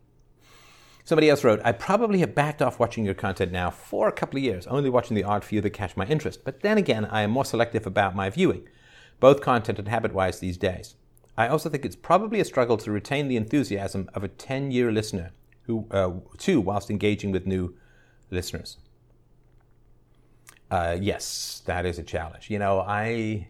Somebody 1.05 1.29
else 1.29 1.43
wrote, 1.43 1.61
I 1.65 1.73
probably 1.73 2.21
have 2.21 2.35
backed 2.35 2.63
off 2.63 2.79
watching 2.79 3.05
your 3.05 3.15
content 3.15 3.51
now 3.51 3.71
for 3.71 4.09
a 4.09 4.13
couple 4.13 4.39
of 4.39 4.45
years, 4.45 4.67
only 4.69 4.89
watching 4.89 5.17
the 5.17 5.25
odd 5.25 5.45
few 5.45 5.61
that 5.61 5.71
catch 5.71 5.97
my 5.97 6.07
interest. 6.07 6.45
But 6.45 6.61
then 6.61 6.79
again, 6.79 7.05
I 7.07 7.23
am 7.23 7.31
more 7.33 7.45
selective 7.45 7.87
about 7.87 8.15
my 8.15 8.31
viewing, 8.31 8.69
both 9.19 9.41
content 9.41 9.79
and 9.79 9.89
habit 9.89 10.15
wise 10.15 10.39
these 10.39 10.57
days. 10.57 10.95
I 11.37 11.49
also 11.49 11.69
think 11.69 11.85
it's 11.85 11.97
probably 11.97 12.41
a 12.41 12.45
struggle 12.45 12.77
to 12.77 12.93
retain 12.93 13.27
the 13.27 13.37
enthusiasm 13.37 14.09
of 14.15 14.23
a 14.23 14.29
10 14.29 14.71
year 14.71 14.93
listener, 14.93 15.33
who, 15.63 15.87
uh, 15.91 16.13
too, 16.39 16.61
whilst 16.61 16.91
engaging 16.91 17.33
with 17.33 17.47
new 17.47 17.75
listeners. 18.31 18.77
Uh, 20.71 20.97
yes, 21.01 21.63
that 21.67 21.85
is 21.85 21.99
a 21.99 22.03
challenge. 22.03 22.49
You 22.49 22.59
know, 22.59 22.81
I. 22.81 23.49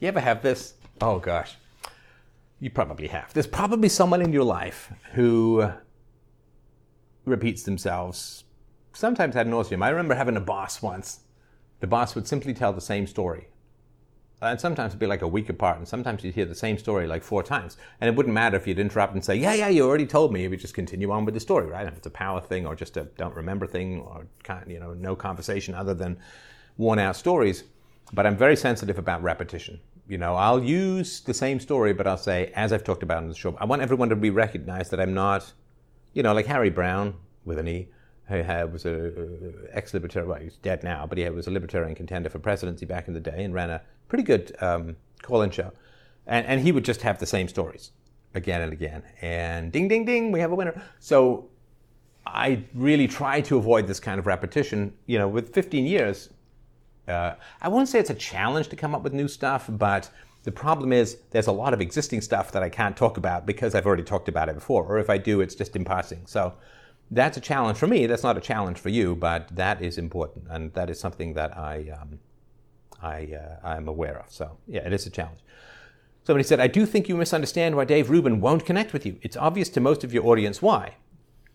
You 0.00 0.08
ever 0.08 0.20
have 0.20 0.42
this? 0.42 0.74
Oh 1.00 1.18
gosh. 1.18 1.56
You 2.60 2.70
probably 2.70 3.08
have. 3.08 3.32
There's 3.32 3.46
probably 3.46 3.88
someone 3.88 4.20
in 4.20 4.32
your 4.32 4.44
life 4.44 4.92
who 5.12 5.72
repeats 7.28 7.62
themselves 7.62 8.44
sometimes 8.92 9.36
ad 9.36 9.46
nauseum. 9.46 9.84
I 9.84 9.90
remember 9.90 10.14
having 10.14 10.36
a 10.36 10.40
boss 10.40 10.82
once 10.82 11.20
the 11.80 11.86
boss 11.86 12.14
would 12.14 12.26
simply 12.26 12.54
tell 12.54 12.72
the 12.72 12.80
same 12.80 13.06
story. 13.06 13.48
And 14.40 14.60
sometimes 14.60 14.90
it'd 14.90 15.00
be 15.00 15.06
like 15.06 15.22
a 15.22 15.28
week 15.28 15.48
apart, 15.48 15.78
and 15.78 15.88
sometimes 15.88 16.22
you'd 16.22 16.34
hear 16.34 16.44
the 16.44 16.54
same 16.54 16.78
story 16.78 17.08
like 17.08 17.24
four 17.24 17.42
times. 17.42 17.76
And 18.00 18.08
it 18.08 18.14
wouldn't 18.14 18.34
matter 18.34 18.56
if 18.56 18.68
you'd 18.68 18.78
interrupt 18.78 19.14
and 19.14 19.24
say, 19.24 19.34
Yeah, 19.34 19.54
yeah, 19.54 19.68
you 19.68 19.84
already 19.84 20.06
told 20.06 20.32
me. 20.32 20.42
You 20.42 20.50
would 20.50 20.60
just 20.60 20.74
continue 20.74 21.10
on 21.10 21.24
with 21.24 21.34
the 21.34 21.40
story, 21.40 21.66
right? 21.66 21.86
If 21.86 21.96
it's 21.96 22.06
a 22.06 22.10
power 22.10 22.40
thing 22.40 22.64
or 22.64 22.76
just 22.76 22.96
a 22.96 23.04
don't 23.16 23.34
remember 23.34 23.66
thing 23.66 24.00
or 24.00 24.26
you 24.68 24.78
know, 24.78 24.94
no 24.94 25.16
conversation 25.16 25.74
other 25.74 25.92
than 25.92 26.18
worn 26.76 27.00
out 27.00 27.16
stories. 27.16 27.64
But 28.12 28.26
I'm 28.26 28.36
very 28.36 28.54
sensitive 28.54 28.96
about 28.96 29.22
repetition. 29.22 29.80
You 30.08 30.18
know, 30.18 30.36
I'll 30.36 30.62
use 30.62 31.20
the 31.20 31.34
same 31.34 31.58
story, 31.58 31.92
but 31.92 32.06
I'll 32.06 32.16
say, 32.16 32.52
as 32.54 32.72
I've 32.72 32.84
talked 32.84 33.02
about 33.02 33.22
in 33.22 33.28
the 33.28 33.34
show, 33.34 33.56
I 33.60 33.64
want 33.64 33.82
everyone 33.82 34.08
to 34.08 34.16
be 34.16 34.30
recognized 34.30 34.92
that 34.92 35.00
I'm 35.00 35.12
not, 35.14 35.52
you 36.12 36.22
know, 36.22 36.32
like 36.32 36.46
Harry 36.46 36.70
Browne 36.70 37.14
with 37.44 37.58
an 37.58 37.68
E 37.68 37.88
who 38.28 38.36
had, 38.42 38.72
was 38.72 38.84
a 38.84 39.12
ex-libertarian. 39.72 40.28
Well, 40.28 40.40
he's 40.40 40.56
dead 40.56 40.84
now, 40.84 41.06
but 41.06 41.18
he 41.18 41.28
was 41.30 41.46
a 41.46 41.50
libertarian 41.50 41.94
contender 41.94 42.28
for 42.28 42.38
presidency 42.38 42.84
back 42.84 43.08
in 43.08 43.14
the 43.14 43.20
day 43.20 43.42
and 43.42 43.54
ran 43.54 43.70
a 43.70 43.80
pretty 44.08 44.24
good 44.24 44.54
um, 44.60 44.96
call-in 45.22 45.50
show. 45.50 45.72
And, 46.26 46.46
and 46.46 46.60
he 46.60 46.72
would 46.72 46.84
just 46.84 47.00
have 47.02 47.18
the 47.18 47.26
same 47.26 47.48
stories 47.48 47.92
again 48.34 48.60
and 48.60 48.72
again. 48.72 49.02
And 49.22 49.72
ding, 49.72 49.88
ding, 49.88 50.04
ding, 50.04 50.30
we 50.30 50.40
have 50.40 50.52
a 50.52 50.54
winner. 50.54 50.82
So 51.00 51.48
I 52.26 52.64
really 52.74 53.08
try 53.08 53.40
to 53.42 53.56
avoid 53.56 53.86
this 53.86 53.98
kind 53.98 54.18
of 54.18 54.26
repetition. 54.26 54.92
You 55.06 55.18
know, 55.18 55.28
with 55.28 55.54
15 55.54 55.86
years, 55.86 56.28
uh, 57.08 57.34
I 57.62 57.68
won't 57.68 57.88
say 57.88 57.98
it's 57.98 58.10
a 58.10 58.14
challenge 58.14 58.68
to 58.68 58.76
come 58.76 58.94
up 58.94 59.02
with 59.02 59.14
new 59.14 59.28
stuff, 59.28 59.66
but 59.70 60.10
the 60.48 60.52
problem 60.52 60.94
is 60.94 61.18
there's 61.32 61.46
a 61.46 61.52
lot 61.52 61.74
of 61.74 61.80
existing 61.82 62.22
stuff 62.22 62.52
that 62.52 62.62
I 62.62 62.70
can't 62.70 62.96
talk 62.96 63.18
about 63.18 63.44
because 63.44 63.74
I've 63.74 63.84
already 63.84 64.02
talked 64.02 64.30
about 64.30 64.48
it 64.48 64.54
before, 64.54 64.82
or 64.82 64.98
if 64.98 65.10
I 65.10 65.18
do, 65.18 65.42
it's 65.42 65.54
just 65.54 65.76
in 65.76 65.84
passing. 65.84 66.22
So 66.24 66.54
that's 67.10 67.36
a 67.36 67.40
challenge 67.42 67.76
for 67.76 67.86
me. 67.86 68.06
That's 68.06 68.22
not 68.22 68.38
a 68.38 68.40
challenge 68.40 68.78
for 68.78 68.88
you, 68.88 69.14
but 69.14 69.54
that 69.54 69.82
is 69.82 69.98
important, 69.98 70.46
and 70.48 70.72
that 70.72 70.88
is 70.88 70.98
something 70.98 71.34
that 71.34 71.54
I 71.54 71.90
um, 72.00 72.18
I 73.02 73.28
uh, 73.34 73.66
I'm 73.72 73.88
aware 73.88 74.18
of. 74.18 74.32
So 74.32 74.56
yeah, 74.66 74.86
it 74.86 74.92
is 74.94 75.04
a 75.04 75.10
challenge. 75.10 75.40
Somebody 76.24 76.44
said, 76.44 76.60
I 76.60 76.66
do 76.66 76.86
think 76.86 77.10
you 77.10 77.16
misunderstand 77.18 77.76
why 77.76 77.84
Dave 77.84 78.08
Rubin 78.08 78.40
won't 78.40 78.64
connect 78.64 78.94
with 78.94 79.04
you. 79.04 79.18
It's 79.20 79.36
obvious 79.36 79.68
to 79.68 79.80
most 79.80 80.02
of 80.02 80.14
your 80.14 80.24
audience 80.24 80.62
why. 80.62 80.94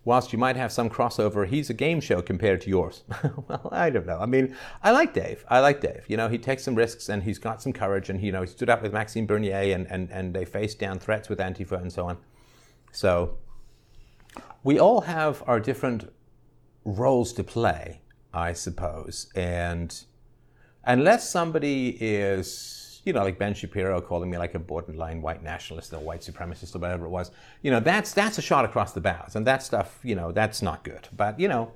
Whilst 0.06 0.34
you 0.34 0.40
might 0.40 0.58
have 0.58 0.72
some 0.72 0.90
crossover, 0.90 1.48
he's 1.48 1.70
a 1.70 1.74
game 1.74 2.02
show 2.02 2.22
compared 2.22 2.60
to 2.62 2.70
yours. 2.70 3.04
well, 3.48 3.70
I 3.72 3.90
don't 3.90 4.06
know. 4.06 4.20
I 4.20 4.26
mean, 4.26 4.56
I 4.82 4.92
like 4.92 5.14
Dave. 5.14 5.46
I 5.48 5.62
like 5.62 5.80
Dave. 5.80 6.04
You 6.10 6.18
know, 6.18 6.28
he 6.28 6.38
takes 6.38 6.64
some 6.64 6.76
risks 6.76 7.08
and 7.08 7.24
he's 7.24 7.40
got 7.40 7.62
some 7.62 7.72
courage 7.72 8.10
and, 8.10 8.22
you 8.22 8.34
know, 8.34 8.42
he 8.42 8.48
stood 8.48 8.70
up 8.70 8.82
with 8.82 8.92
Maxime 8.92 9.26
Bernier 9.26 9.74
and, 9.74 9.88
and, 9.90 10.12
and 10.12 10.34
they 10.34 10.44
faced 10.44 10.78
down 10.78 11.00
threats 11.00 11.30
with 11.30 11.40
Antifa 11.40 11.82
and 11.82 11.92
so 11.92 12.08
on. 12.08 12.18
So 12.92 13.38
we 14.62 14.78
all 14.78 15.02
have 15.02 15.42
our 15.48 15.62
different 15.62 16.12
roles 16.84 17.32
to 17.34 17.44
play, 17.44 18.02
I 18.34 18.52
suppose. 18.52 19.32
And 19.36 20.04
unless 20.84 21.30
somebody 21.30 21.98
is, 22.02 22.83
you 23.04 23.14
know, 23.14 23.24
like 23.24 23.38
Ben 23.38 23.54
Shapiro 23.54 24.02
calling 24.02 24.30
me 24.30 24.38
like 24.38 24.56
a 24.56 24.60
borderline 24.60 25.22
white 25.22 25.44
nationalist 25.44 25.94
or 25.94 26.00
white 26.00 26.22
supremacist 26.22 26.76
or 26.76 26.80
whatever 26.80 27.06
it 27.06 27.10
was, 27.10 27.32
you 27.62 27.72
know, 27.72 27.80
that's 27.80 28.14
that's 28.14 28.38
a 28.38 28.42
shot 28.42 28.66
across 28.66 28.94
the 28.94 29.02
bows. 29.02 29.36
And 29.36 29.46
that 29.48 29.64
stuff, 29.64 30.00
you 30.04 30.16
know, 30.16 30.32
that's 30.32 30.62
not 30.62 30.84
good. 30.84 31.08
But, 31.16 31.40
you 31.40 31.48
know, 31.48 31.72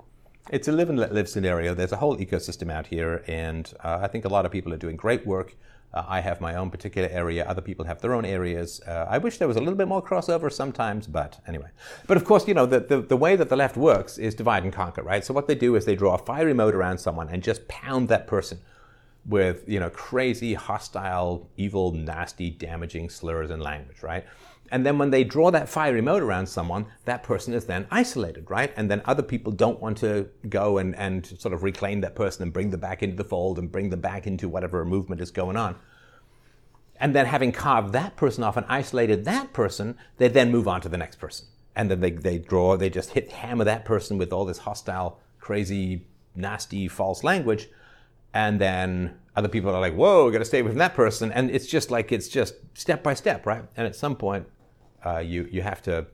it's 0.50 0.68
a 0.68 0.72
live 0.72 0.90
and 0.90 1.00
let 1.00 1.13
live 1.13 1.28
scenario. 1.28 1.74
There's 1.74 1.92
a 1.92 1.98
whole 1.98 2.18
ecosystem 2.18 2.72
out 2.72 2.88
here, 2.88 3.24
and 3.28 3.72
uh, 3.84 4.00
I 4.02 4.08
think 4.08 4.24
a 4.24 4.30
lot 4.30 4.46
of 4.46 4.52
people 4.52 4.74
are 4.74 4.78
doing 4.78 4.96
great 4.96 5.28
work 5.28 5.56
uh, 5.94 6.04
I 6.08 6.20
have 6.20 6.42
my 6.42 6.56
own 6.56 6.70
particular 6.70 7.08
area. 7.10 7.46
Other 7.46 7.62
people 7.62 7.86
have 7.86 8.02
their 8.02 8.13
own 8.13 8.26
areas. 8.26 8.82
Uh, 8.86 9.06
I 9.10 9.18
wish 9.18 9.38
there 9.38 9.48
was 9.48 9.58
a 9.58 9.62
little 9.62 9.76
bit 9.76 9.88
more 9.88 10.04
crossover 10.04 10.52
sometimes, 10.52 11.08
but 11.08 11.40
anyway. 11.48 11.70
But 12.08 12.18
of 12.18 12.26
course, 12.26 12.48
you 12.48 12.54
know, 12.54 12.66
the, 12.66 12.82
the, 12.82 13.02
the, 13.02 13.18
way 13.18 13.36
that 13.36 13.50
the 13.50 13.56
left 13.56 13.78
works 13.78 14.18
is 14.18 14.36
divide 14.36 14.63
and 14.63 14.74
conquer, 14.74 15.02
right? 15.02 15.24
So 15.24 15.34
what 15.34 15.48
they 15.48 15.56
do 15.56 15.76
is 15.76 15.86
they 15.86 15.96
draw 15.96 16.16
a 16.16 16.18
fiery 16.18 16.54
moat 16.54 16.76
around 16.76 16.98
someone 16.98 17.30
and 17.30 17.42
just 17.42 17.68
pound 17.68 18.10
that 18.10 18.28
person 18.28 18.60
with, 19.28 19.68
you 19.68 19.80
know, 19.80 19.90
crazy, 19.90 20.54
hostile, 20.54 21.50
evil, 21.58 21.92
nasty, 21.92 22.50
damaging 22.50 23.10
slurs 23.10 23.50
and 23.52 23.62
language, 23.62 24.02
right? 24.02 24.26
And 24.72 24.86
then 24.86 24.98
when 24.98 25.12
they 25.12 25.24
draw 25.24 25.52
that 25.52 25.70
fiery 25.70 26.02
moat 26.02 26.22
around 26.22 26.48
someone, 26.48 26.88
that 27.06 27.24
person 27.24 27.54
is 27.54 27.66
then 27.66 27.88
isolated, 27.90 28.50
right? 28.50 28.74
And 28.76 28.92
then 28.92 29.02
other 29.06 29.24
people 29.24 29.52
don't 29.52 29.80
want 29.82 29.98
to 30.00 30.30
go 30.50 30.78
and, 30.78 30.96
and 30.96 31.26
sort 31.26 31.54
of 31.54 31.63
reclaim 31.63 32.02
that 32.02 32.16
person 32.16 32.44
and 32.44 32.54
bring 32.54 32.70
them 32.70 32.80
back 32.80 33.04
into 33.04 33.16
the 33.16 33.24
fold 33.24 33.60
and 33.60 33.72
bring 33.72 33.90
them 33.90 34.02
back 34.02 34.28
into 34.28 34.50
whatever 34.50 34.84
movement 34.84 35.22
is 35.22 35.32
going 35.32 35.56
on. 35.56 35.76
And 37.00 37.13
then 37.16 37.28
having 37.28 37.52
carved 37.52 37.94
that 37.94 38.16
person 38.16 38.44
off 38.44 38.58
and 38.58 38.66
isolated 38.68 39.26
that 39.26 39.54
person, 39.54 39.98
they 40.18 40.28
then 40.28 40.52
move 40.52 40.68
on 40.68 40.82
to 40.82 40.90
the 40.90 40.98
next 40.98 41.18
person. 41.18 41.48
And 41.76 41.92
then 41.92 42.00
they, 42.00 42.12
they 42.12 42.40
draw, 42.40 42.76
they 42.76 42.90
just 42.90 43.12
hit 43.12 43.32
hammer 43.32 43.63
that 43.66 43.86
person 43.86 44.18
with 44.18 44.34
all 44.34 44.46
this 44.46 44.58
hostile, 44.60 45.20
crazy, 45.40 46.08
nasty, 46.36 46.88
false 46.88 47.24
language. 47.24 47.70
And 48.34 48.60
then 48.62 49.18
other 49.36 49.48
people 49.48 49.70
are 49.70 49.80
like, 49.80 49.96
whoa, 49.96 50.30
got 50.32 50.40
to 50.40 50.46
stay 50.46 50.60
away 50.60 50.70
from 50.70 50.80
that 50.80 50.96
person. 50.96 51.32
And 51.32 51.50
it's 51.50 51.68
just 51.68 51.92
like, 51.92 52.12
it's 52.12 52.28
just 52.28 52.56
step 52.74 53.04
by 53.04 53.13
step, 53.13 53.46
right? 53.46 53.63
And 53.76 53.88
at 53.88 53.96
some 53.96 54.16
point, 54.16 54.48
uh, 55.06 55.20
you, 55.20 55.48
you 55.52 55.62
have 55.62 55.82
to 55.84 56.08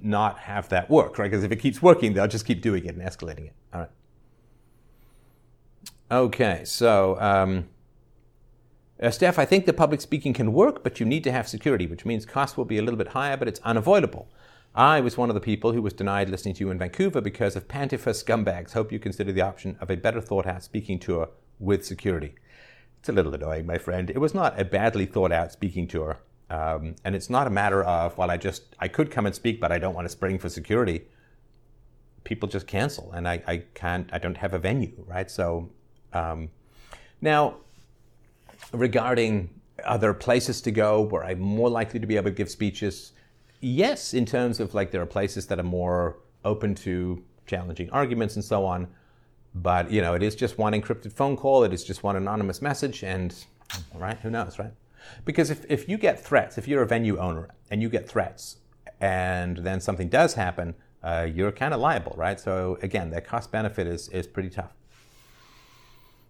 not 0.00 0.38
have 0.40 0.68
that 0.68 0.90
work, 0.90 1.18
right? 1.18 1.30
Because 1.30 1.44
if 1.44 1.52
it 1.52 1.56
keeps 1.56 1.80
working, 1.82 2.12
they'll 2.12 2.28
just 2.28 2.46
keep 2.46 2.60
doing 2.60 2.84
it 2.84 2.94
and 2.94 3.02
escalating 3.02 3.46
it. 3.46 3.54
All 3.72 3.80
right. 3.80 3.90
Okay, 6.10 6.62
so 6.64 7.18
um, 7.20 7.68
uh, 9.02 9.10
Steph, 9.10 9.38
I 9.38 9.44
think 9.44 9.66
the 9.66 9.72
public 9.72 10.00
speaking 10.00 10.32
can 10.32 10.52
work, 10.52 10.84
but 10.84 11.00
you 11.00 11.06
need 11.06 11.24
to 11.24 11.32
have 11.32 11.48
security, 11.48 11.86
which 11.86 12.04
means 12.04 12.24
costs 12.24 12.56
will 12.56 12.64
be 12.64 12.78
a 12.78 12.82
little 12.82 12.98
bit 12.98 13.08
higher, 13.08 13.36
but 13.36 13.48
it's 13.48 13.60
unavoidable. 13.64 14.28
I 14.76 15.00
was 15.00 15.16
one 15.16 15.30
of 15.30 15.34
the 15.34 15.40
people 15.40 15.72
who 15.72 15.80
was 15.80 15.94
denied 15.94 16.28
listening 16.28 16.54
to 16.56 16.60
you 16.60 16.70
in 16.70 16.78
Vancouver 16.78 17.22
because 17.22 17.56
of 17.56 17.66
Pantifa 17.66 18.12
scumbags. 18.12 18.74
Hope 18.74 18.92
you 18.92 18.98
consider 18.98 19.32
the 19.32 19.40
option 19.40 19.78
of 19.80 19.90
a 19.90 19.96
better 19.96 20.20
thought 20.20 20.46
out 20.46 20.62
speaking 20.62 20.98
tour 20.98 21.30
with 21.58 21.86
security. 21.86 22.34
It's 23.00 23.08
a 23.08 23.12
little 23.12 23.32
annoying, 23.32 23.64
my 23.64 23.78
friend. 23.78 24.10
It 24.10 24.18
was 24.18 24.34
not 24.34 24.60
a 24.60 24.66
badly 24.66 25.06
thought 25.06 25.32
out 25.32 25.50
speaking 25.50 25.88
tour. 25.88 26.18
Um, 26.50 26.94
and 27.06 27.14
it's 27.14 27.30
not 27.30 27.46
a 27.46 27.50
matter 27.50 27.82
of, 27.84 28.18
well, 28.18 28.30
I 28.30 28.36
just, 28.36 28.76
I 28.78 28.88
could 28.88 29.10
come 29.10 29.24
and 29.24 29.34
speak, 29.34 29.62
but 29.62 29.72
I 29.72 29.78
don't 29.78 29.94
want 29.94 30.04
to 30.04 30.10
spring 30.10 30.38
for 30.38 30.50
security. 30.50 31.06
People 32.24 32.46
just 32.46 32.66
cancel, 32.66 33.12
and 33.12 33.26
I, 33.26 33.42
I 33.46 33.62
can't, 33.72 34.10
I 34.12 34.18
don't 34.18 34.36
have 34.36 34.52
a 34.52 34.58
venue, 34.58 34.92
right? 35.06 35.30
So, 35.30 35.70
um, 36.12 36.50
now, 37.22 37.56
regarding 38.72 39.48
other 39.84 40.12
places 40.12 40.60
to 40.62 40.70
go 40.70 41.00
where 41.00 41.24
I'm 41.24 41.40
more 41.40 41.70
likely 41.70 41.98
to 41.98 42.06
be 42.06 42.16
able 42.16 42.30
to 42.30 42.36
give 42.36 42.50
speeches, 42.50 43.12
yes, 43.60 44.14
in 44.14 44.26
terms 44.26 44.60
of 44.60 44.74
like 44.74 44.90
there 44.90 45.02
are 45.02 45.06
places 45.06 45.46
that 45.46 45.58
are 45.58 45.64
more 45.64 46.18
open 46.44 46.74
to 46.74 47.22
challenging 47.46 47.90
arguments 47.90 48.36
and 48.36 48.44
so 48.44 48.64
on. 48.64 48.88
But, 49.54 49.90
you 49.90 50.02
know, 50.02 50.12
it 50.12 50.22
is 50.22 50.34
just 50.34 50.58
one 50.58 50.74
encrypted 50.74 51.12
phone 51.12 51.36
call, 51.36 51.64
it 51.64 51.72
is 51.72 51.82
just 51.82 52.02
one 52.02 52.16
anonymous 52.16 52.60
message, 52.60 53.02
and, 53.02 53.34
right, 53.94 54.18
who 54.18 54.28
knows, 54.28 54.58
right? 54.58 54.72
Because 55.24 55.48
if, 55.50 55.64
if 55.70 55.88
you 55.88 55.96
get 55.96 56.20
threats, 56.20 56.58
if 56.58 56.68
you're 56.68 56.82
a 56.82 56.86
venue 56.86 57.16
owner 57.18 57.48
and 57.70 57.80
you 57.80 57.88
get 57.88 58.06
threats, 58.06 58.58
and 59.00 59.56
then 59.58 59.80
something 59.80 60.10
does 60.10 60.34
happen, 60.34 60.74
uh, 61.02 61.26
you're 61.32 61.52
kind 61.52 61.72
of 61.72 61.80
liable, 61.80 62.14
right? 62.18 62.38
So 62.38 62.78
again, 62.82 63.10
that 63.10 63.26
cost 63.26 63.50
benefit 63.50 63.86
is, 63.86 64.08
is 64.10 64.26
pretty 64.26 64.50
tough. 64.50 64.74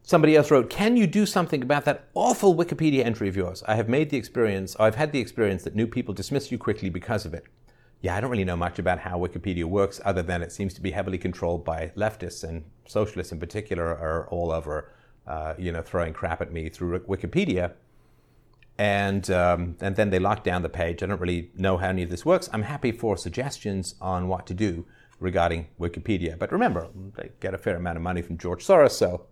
Somebody 0.08 0.36
else 0.36 0.52
wrote, 0.52 0.70
Can 0.70 0.96
you 0.96 1.08
do 1.08 1.26
something 1.26 1.62
about 1.62 1.84
that 1.86 2.04
awful 2.14 2.54
Wikipedia 2.54 3.04
entry 3.04 3.28
of 3.28 3.34
yours? 3.34 3.64
I 3.66 3.74
have 3.74 3.88
made 3.88 4.08
the 4.08 4.16
experience, 4.16 4.76
I've 4.78 4.94
had 4.94 5.10
the 5.10 5.18
experience 5.18 5.64
that 5.64 5.74
new 5.74 5.88
people 5.88 6.14
dismiss 6.14 6.52
you 6.52 6.58
quickly 6.58 6.88
because 6.88 7.26
of 7.26 7.34
it. 7.34 7.42
Yeah, 8.02 8.14
I 8.14 8.20
don't 8.20 8.30
really 8.30 8.44
know 8.44 8.56
much 8.56 8.78
about 8.78 9.00
how 9.00 9.18
Wikipedia 9.18 9.64
works 9.64 10.00
other 10.04 10.22
than 10.22 10.42
it 10.42 10.52
seems 10.52 10.74
to 10.74 10.80
be 10.80 10.92
heavily 10.92 11.18
controlled 11.18 11.64
by 11.64 11.90
leftists 11.96 12.44
and 12.44 12.62
socialists 12.86 13.32
in 13.32 13.40
particular 13.40 13.84
are 13.84 14.28
all 14.28 14.52
over, 14.52 14.92
uh, 15.26 15.54
you 15.58 15.72
know, 15.72 15.82
throwing 15.82 16.12
crap 16.12 16.40
at 16.40 16.52
me 16.52 16.68
through 16.68 17.00
Wikipedia 17.00 17.72
and 18.78 19.28
um, 19.28 19.76
and 19.80 19.96
then 19.96 20.10
they 20.10 20.20
lock 20.20 20.44
down 20.44 20.62
the 20.62 20.68
page. 20.68 21.02
I 21.02 21.06
don't 21.06 21.20
really 21.20 21.50
know 21.56 21.78
how 21.78 21.88
any 21.88 22.04
of 22.04 22.10
this 22.10 22.24
works. 22.24 22.48
I'm 22.52 22.62
happy 22.62 22.92
for 22.92 23.16
suggestions 23.16 23.96
on 24.00 24.28
what 24.28 24.46
to 24.46 24.54
do 24.54 24.86
regarding 25.18 25.66
Wikipedia. 25.80 26.38
But 26.38 26.52
remember, 26.52 26.90
they 27.16 27.30
get 27.40 27.54
a 27.54 27.58
fair 27.58 27.74
amount 27.74 27.96
of 27.96 28.02
money 28.04 28.22
from 28.22 28.38
George 28.38 28.64
Soros, 28.64 28.92
so 28.92 29.26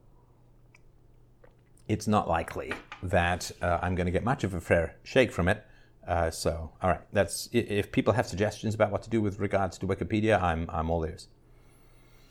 it's 1.88 2.06
not 2.06 2.28
likely 2.28 2.72
that 3.02 3.50
uh, 3.60 3.78
I'm 3.82 3.94
going 3.94 4.06
to 4.06 4.12
get 4.12 4.24
much 4.24 4.44
of 4.44 4.54
a 4.54 4.60
fair 4.60 4.96
shake 5.02 5.32
from 5.32 5.48
it. 5.48 5.64
Uh, 6.06 6.30
so, 6.30 6.70
all 6.82 6.90
right, 6.90 7.00
that's 7.12 7.48
if 7.52 7.90
people 7.90 8.12
have 8.12 8.26
suggestions 8.26 8.74
about 8.74 8.90
what 8.90 9.02
to 9.02 9.10
do 9.10 9.20
with 9.22 9.40
regards 9.40 9.78
to 9.78 9.86
Wikipedia, 9.86 10.40
I'm 10.40 10.68
I'm 10.70 10.90
all 10.90 11.04
ears. 11.04 11.28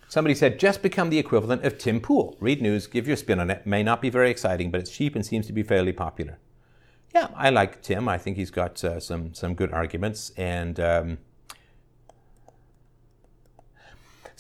Somebody 0.07 0.35
said, 0.35 0.59
just 0.59 0.83
become 0.83 1.09
the 1.09 1.17
equivalent 1.17 1.65
of 1.65 1.79
Tim 1.79 1.99
Pool. 1.99 2.37
Read 2.39 2.61
news, 2.61 2.85
give 2.85 3.07
your 3.07 3.17
spin 3.17 3.39
on 3.39 3.49
it. 3.49 3.65
May 3.65 3.81
not 3.81 3.99
be 3.99 4.11
very 4.11 4.29
exciting, 4.29 4.69
but 4.69 4.79
it's 4.79 4.91
cheap 4.91 5.15
and 5.15 5.25
seems 5.25 5.47
to 5.47 5.53
be 5.53 5.63
fairly 5.63 5.91
popular 5.91 6.37
yeah, 7.13 7.27
I 7.35 7.49
like 7.51 7.81
Tim. 7.81 8.09
I 8.09 8.17
think 8.17 8.37
he's 8.37 8.51
got 8.51 8.83
uh, 8.83 8.99
some 8.99 9.33
some 9.33 9.53
good 9.53 9.71
arguments, 9.71 10.31
and 10.35 10.79
um, 10.79 11.17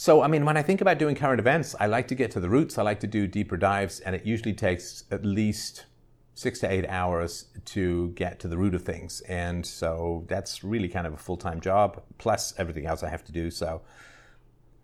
so 0.03 0.21
I 0.21 0.27
mean, 0.27 0.43
when 0.43 0.57
I 0.57 0.61
think 0.61 0.81
about 0.81 0.97
doing 0.97 1.15
current 1.15 1.39
events, 1.39 1.75
I 1.79 1.85
like 1.85 2.09
to 2.09 2.15
get 2.15 2.29
to 2.31 2.41
the 2.41 2.49
roots. 2.49 2.77
I 2.77 2.81
like 2.81 2.99
to 2.99 3.07
do 3.07 3.25
deeper 3.25 3.55
dives, 3.55 4.01
and 4.01 4.13
it 4.13 4.25
usually 4.25 4.53
takes 4.53 5.05
at 5.11 5.23
least 5.23 5.85
six 6.33 6.59
to 6.59 6.69
eight 6.69 6.85
hours 6.89 7.45
to 7.65 8.09
get 8.09 8.39
to 8.41 8.49
the 8.49 8.57
root 8.57 8.75
of 8.75 8.81
things, 8.81 9.21
and 9.21 9.65
so 9.65 10.25
that's 10.27 10.63
really 10.63 10.89
kind 10.89 11.07
of 11.07 11.13
a 11.13 11.17
full 11.17 11.37
time 11.37 11.61
job 11.61 12.03
plus 12.17 12.53
everything 12.57 12.85
else 12.85 13.01
I 13.01 13.09
have 13.09 13.23
to 13.23 13.31
do. 13.31 13.49
So 13.49 13.81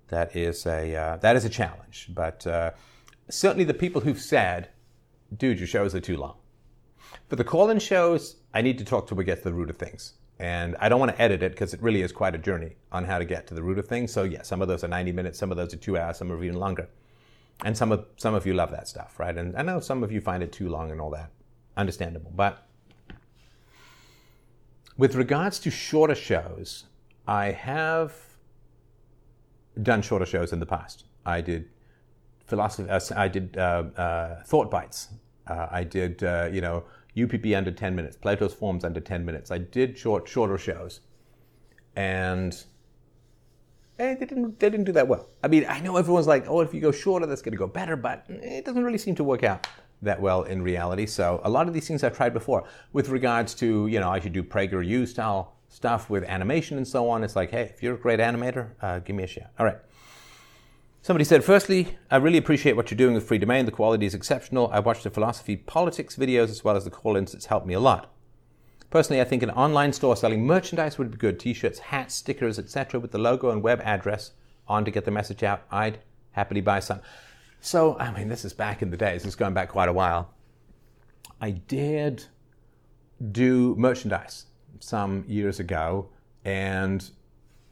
that 0.08 0.36
is 0.36 0.66
a 0.66 0.96
uh, 0.96 1.18
that 1.18 1.36
is 1.36 1.44
a 1.46 1.50
challenge, 1.50 2.10
but. 2.14 2.48
Uh, 2.48 2.72
certainly 3.30 3.64
the 3.64 3.74
people 3.74 4.02
who've 4.02 4.20
said, 4.20 4.70
dude, 5.36 5.60
your 5.60 5.68
shows 5.68 5.94
are 5.96 6.00
too 6.00 6.18
long. 6.18 6.38
For 7.28 7.36
the 7.36 7.44
call 7.44 7.70
in 7.70 7.80
shows, 7.80 8.38
I 8.54 8.62
need 8.62 8.78
to 8.80 8.86
talk 8.86 9.08
till 9.08 9.18
we 9.18 9.24
get 9.24 9.40
to 9.40 9.44
the 9.44 9.54
root 9.54 9.70
of 9.70 9.78
things. 9.78 10.14
And 10.40 10.78
I 10.80 10.88
don't 10.88 11.00
want 11.00 11.12
to 11.12 11.22
edit 11.22 11.44
it 11.44 11.52
because 11.52 11.74
it 11.74 11.82
really 11.82 12.02
is 12.02 12.14
quite 12.14 12.34
a 12.34 12.38
journey 12.38 12.76
on 12.92 13.04
how 13.04 13.18
to 13.20 13.26
get 13.26 13.46
to 13.48 13.54
the 13.54 13.62
root 13.62 13.78
of 13.78 13.88
things. 13.88 14.12
So, 14.14 14.24
yeah, 14.24 14.42
some 14.42 14.62
of 14.62 14.68
those 14.70 14.84
are 14.84 14.88
90 14.88 15.12
minutes, 15.12 15.38
some 15.38 15.52
of 15.52 15.58
those 15.58 15.74
are 15.74 15.78
two 15.78 15.98
hours, 15.98 16.18
some 16.18 16.32
are 16.32 16.44
even 16.44 16.58
longer. 16.58 16.88
And 17.66 17.78
some 17.78 17.92
of, 17.92 18.06
some 18.16 18.34
of 18.34 18.48
you 18.48 18.54
love 18.54 18.72
that 18.72 18.88
stuff, 18.88 19.20
right? 19.20 19.38
And 19.38 19.56
I 19.58 19.64
know 19.64 19.82
some 19.82 20.02
of 20.02 20.14
you 20.14 20.22
find 20.22 20.42
it 20.42 20.54
too 20.54 20.70
long 20.70 20.92
and 20.92 21.02
all 21.02 21.10
that. 21.10 21.32
Understandable. 21.76 22.32
But 22.34 22.66
with 24.98 25.16
regards 25.16 25.60
to 25.60 25.72
shorter 25.72 26.16
shows, 26.16 26.86
I 27.28 27.52
have 27.52 28.16
done 29.82 30.02
shorter 30.02 30.26
shows 30.26 30.54
in 30.54 30.60
the 30.60 30.66
past. 30.66 31.06
I 31.26 31.42
did 31.42 31.70
philosophy. 32.46 32.90
Uh, 32.90 33.00
I 33.16 33.28
did 33.28 33.58
uh, 33.58 33.84
uh, 33.96 34.44
thought 34.44 34.72
bites. 34.72 35.10
Uh, 35.48 35.68
I 35.72 35.84
did 35.84 36.24
uh, 36.24 36.50
you 36.52 36.62
know 36.62 36.84
UPB 37.26 37.56
under 37.58 37.72
ten 37.72 37.96
minutes, 37.96 38.18
Plato's 38.18 38.54
Forms 38.54 38.84
under 38.84 39.00
ten 39.00 39.26
minutes. 39.26 39.52
I 39.52 39.58
did 39.58 39.98
short 39.98 40.28
shorter 40.28 40.58
shows, 40.58 41.02
and 41.96 42.54
eh, 44.00 44.16
they 44.16 44.26
didn't 44.26 44.60
they 44.60 44.70
didn't 44.70 44.86
do 44.86 44.92
that 44.94 45.08
well. 45.08 45.30
I 45.44 45.48
mean, 45.48 45.66
I 45.68 45.80
know 45.80 45.98
everyone's 45.98 46.28
like, 46.28 46.48
oh, 46.48 46.62
if 46.62 46.74
you 46.74 46.82
go 46.82 46.92
shorter, 46.92 47.26
that's 47.26 47.42
going 47.42 47.54
to 47.54 47.58
go 47.58 47.68
better, 47.68 47.96
but 47.96 48.26
it 48.30 48.66
doesn't 48.66 48.84
really 48.84 48.98
seem 48.98 49.16
to 49.16 49.24
work 49.24 49.44
out 49.44 49.68
that 50.02 50.22
well 50.22 50.44
in 50.44 50.62
reality. 50.62 51.06
So 51.06 51.42
a 51.44 51.50
lot 51.50 51.68
of 51.68 51.74
these 51.74 51.88
things 51.88 52.04
I've 52.04 52.16
tried 52.16 52.34
before. 52.34 52.64
With 52.94 53.10
regards 53.10 53.54
to 53.56 53.88
you 53.88 54.00
know, 54.00 54.10
I 54.10 54.20
should 54.20 54.34
do 54.34 54.44
PragerU 54.44 55.08
style 55.08 55.56
stuff 55.68 56.10
with 56.10 56.24
animation 56.24 56.78
and 56.78 56.88
so 56.88 57.10
on. 57.10 57.24
It's 57.24 57.36
like, 57.36 57.52
hey, 57.52 57.64
if 57.64 57.84
you're 57.84 57.96
a 57.96 58.00
great 58.00 58.20
animator, 58.20 58.70
uh, 58.82 59.00
give 59.00 59.16
me 59.16 59.24
a 59.24 59.28
shout. 59.28 59.50
All 59.60 59.66
right. 59.66 59.78
Somebody 61.02 61.24
said, 61.24 61.46
firstly, 61.46 61.98
I 62.12 62.18
really 62.18 62.38
appreciate 62.38 62.76
what 62.76 62.92
you're 62.92 62.98
doing 62.98 63.14
with 63.14 63.28
free 63.28 63.38
domain. 63.38 63.66
The 63.66 63.72
quality 63.72 64.06
is 64.06 64.14
exceptional. 64.14 64.70
I 64.74 64.80
watched 64.80 65.04
the 65.04 65.10
philosophy 65.10 65.56
politics 65.56 66.18
videos 66.18 66.50
as 66.50 66.64
well 66.64 66.76
as 66.76 66.84
the 66.84 66.90
call 66.90 67.16
ins. 67.16 67.34
It's 67.34 67.46
helped 67.46 67.66
me 67.66 67.74
a 67.74 67.80
lot. 67.80 68.12
Personally, 68.90 69.22
I 69.22 69.26
think 69.26 69.42
an 69.42 69.52
online 69.52 69.94
store 69.94 70.18
selling 70.18 70.46
merchandise 70.46 70.98
would 70.98 71.12
be 71.12 71.18
good 71.18 71.40
t 71.40 71.54
shirts, 71.54 71.80
hats, 71.80 72.16
stickers, 72.16 72.60
etc., 72.60 73.00
with 73.00 73.12
the 73.12 73.18
logo 73.18 73.50
and 73.50 73.64
web 73.64 73.80
address 73.82 74.32
on 74.68 74.84
to 74.84 74.92
get 74.92 75.06
the 75.06 75.12
message 75.12 75.42
out. 75.42 75.62
I'd 75.72 76.00
happily 76.32 76.62
buy 76.62 76.82
some. 76.82 77.00
So, 77.62 77.98
I 77.98 78.12
mean, 78.12 78.28
this 78.28 78.44
is 78.44 78.52
back 78.54 78.82
in 78.82 78.90
the 78.90 78.98
days, 78.98 79.26
is 79.26 79.36
going 79.36 79.54
back 79.54 79.70
quite 79.70 79.90
a 79.90 79.94
while. 79.94 80.34
I 81.40 81.52
did 81.52 82.26
do 83.32 83.76
merchandise 83.78 84.48
some 84.80 85.24
years 85.28 85.60
ago, 85.60 86.10
and 86.44 87.10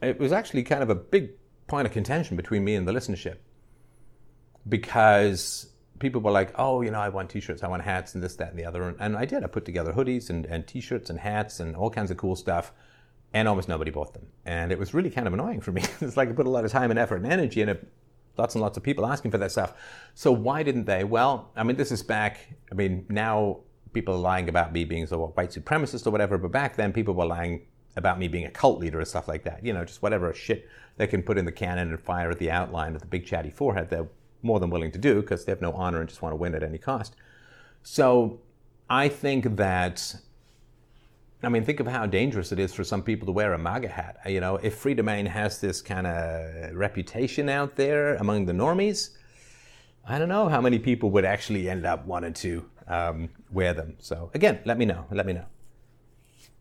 it 0.01 0.17
was 0.17 0.31
actually 0.31 0.63
kind 0.63 0.83
of 0.83 0.89
a 0.89 0.95
big 0.95 1.31
point 1.67 1.85
of 1.85 1.93
contention 1.93 2.37
between 2.37 2.63
me 2.63 2.75
and 2.75 2.87
the 2.87 2.91
listenership 2.91 3.37
because 4.67 5.67
people 5.99 6.21
were 6.21 6.31
like, 6.31 6.53
oh, 6.55 6.81
you 6.81 6.91
know, 6.91 6.99
I 6.99 7.09
want 7.09 7.29
t-shirts, 7.29 7.63
I 7.63 7.67
want 7.67 7.83
hats 7.83 8.15
and 8.15 8.23
this, 8.23 8.35
that, 8.35 8.49
and 8.49 8.59
the 8.59 8.65
other. 8.65 8.95
And 8.99 9.17
I 9.17 9.25
did. 9.25 9.43
I 9.43 9.47
put 9.47 9.65
together 9.65 9.93
hoodies 9.93 10.29
and, 10.29 10.45
and 10.45 10.67
t-shirts 10.67 11.09
and 11.09 11.19
hats 11.19 11.59
and 11.59 11.75
all 11.75 11.89
kinds 11.89 12.11
of 12.11 12.17
cool 12.17 12.35
stuff. 12.35 12.71
And 13.33 13.47
almost 13.47 13.67
nobody 13.67 13.91
bought 13.91 14.13
them. 14.13 14.27
And 14.45 14.71
it 14.71 14.79
was 14.79 14.93
really 14.93 15.09
kind 15.09 15.27
of 15.27 15.33
annoying 15.33 15.59
for 15.59 15.71
me. 15.71 15.81
it's 16.01 16.15
like 16.15 16.29
I 16.29 16.31
put 16.31 16.47
a 16.47 16.49
lot 16.49 16.65
of 16.65 16.71
time 16.71 16.91
and 16.91 16.99
effort 16.99 17.17
and 17.17 17.31
energy 17.31 17.61
in 17.61 17.69
it. 17.69 17.87
Lots 18.37 18.55
and 18.55 18.61
lots 18.61 18.77
of 18.77 18.83
people 18.83 19.05
asking 19.05 19.31
for 19.31 19.37
that 19.39 19.51
stuff. 19.51 19.73
So 20.13 20.31
why 20.31 20.63
didn't 20.63 20.85
they? 20.85 21.03
Well, 21.03 21.51
I 21.55 21.63
mean, 21.63 21.75
this 21.75 21.91
is 21.91 22.03
back. 22.03 22.39
I 22.71 22.75
mean, 22.75 23.05
now 23.09 23.61
people 23.93 24.13
are 24.13 24.19
lying 24.19 24.47
about 24.47 24.71
me 24.71 24.85
being 24.85 25.07
a 25.09 25.17
white 25.17 25.49
supremacist 25.49 26.05
or 26.05 26.11
whatever. 26.11 26.37
But 26.37 26.51
back 26.51 26.75
then, 26.75 26.93
people 26.93 27.15
were 27.15 27.25
lying 27.25 27.65
about 27.97 28.19
me 28.19 28.27
being 28.27 28.45
a 28.45 28.51
cult 28.51 28.79
leader 28.79 28.99
or 28.99 29.05
stuff 29.05 29.27
like 29.27 29.43
that. 29.43 29.65
You 29.65 29.73
know, 29.73 29.83
just 29.83 30.01
whatever 30.01 30.33
shit 30.33 30.69
they 30.95 31.07
can 31.07 31.21
put 31.23 31.37
in 31.37 31.45
the 31.45 31.51
cannon 31.51 31.89
and 31.89 31.99
fire 31.99 32.31
at 32.31 32.39
the 32.39 32.51
outline 32.51 32.95
of 32.95 33.01
the 33.01 33.07
big 33.07 33.25
chatty 33.25 33.49
forehead, 33.49 33.89
they're 33.89 34.07
more 34.43 34.59
than 34.59 34.69
willing 34.69 34.91
to 34.91 34.99
do 34.99 35.21
because 35.21 35.45
they 35.45 35.51
have 35.51 35.61
no 35.61 35.73
honor 35.73 35.99
and 35.99 36.07
just 36.07 36.21
want 36.21 36.31
to 36.31 36.37
win 36.37 36.55
at 36.55 36.63
any 36.63 36.77
cost. 36.77 37.15
So 37.83 38.39
I 38.89 39.09
think 39.09 39.57
that, 39.57 40.15
I 41.43 41.49
mean, 41.49 41.63
think 41.63 41.79
of 41.79 41.87
how 41.87 42.05
dangerous 42.05 42.51
it 42.51 42.59
is 42.59 42.73
for 42.73 42.83
some 42.83 43.01
people 43.01 43.25
to 43.25 43.31
wear 43.31 43.53
a 43.53 43.57
MAGA 43.57 43.89
hat. 43.89 44.17
You 44.25 44.39
know, 44.39 44.57
if 44.57 44.75
Free 44.75 44.93
Domain 44.93 45.25
has 45.25 45.59
this 45.59 45.81
kind 45.81 46.07
of 46.07 46.75
reputation 46.75 47.49
out 47.49 47.75
there 47.75 48.15
among 48.15 48.45
the 48.45 48.53
normies, 48.53 49.11
I 50.05 50.19
don't 50.19 50.29
know 50.29 50.47
how 50.47 50.61
many 50.61 50.79
people 50.79 51.09
would 51.11 51.25
actually 51.25 51.69
end 51.69 51.85
up 51.85 52.05
wanting 52.05 52.33
to 52.33 52.65
um, 52.87 53.29
wear 53.51 53.73
them. 53.73 53.95
So 53.99 54.31
again, 54.33 54.59
let 54.65 54.77
me 54.77 54.85
know. 54.85 55.05
Let 55.11 55.25
me 55.25 55.33
know. 55.33 55.45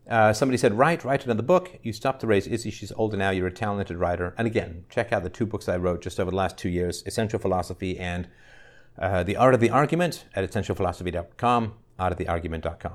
Uh, 0.09 0.31
somebody 0.31 0.57
said, 0.57 0.77
write, 0.77 1.03
write 1.03 1.25
another 1.25 1.43
book. 1.43 1.79
You 1.83 1.91
stopped 1.91 2.21
to 2.21 2.27
raise 2.27 2.47
Izzy. 2.47 2.71
She's 2.71 2.93
older 2.93 3.17
now. 3.17 3.29
You're 3.29 3.47
a 3.47 3.51
talented 3.51 3.97
writer. 3.97 4.33
And 4.37 4.47
again, 4.47 4.85
check 4.89 5.11
out 5.11 5.23
the 5.23 5.29
two 5.29 5.45
books 5.45 5.67
I 5.67 5.75
wrote 5.75 6.01
just 6.01 6.19
over 6.19 6.31
the 6.31 6.37
last 6.37 6.57
two 6.57 6.69
years 6.69 7.03
Essential 7.05 7.39
Philosophy 7.39 7.99
and 7.99 8.27
uh, 8.97 9.23
The 9.23 9.35
Art 9.35 9.53
of 9.53 9.59
the 9.59 9.69
Argument 9.69 10.25
at 10.33 10.49
essentialphilosophy.com, 10.49 11.73
artoftheargument.com. 11.99 12.93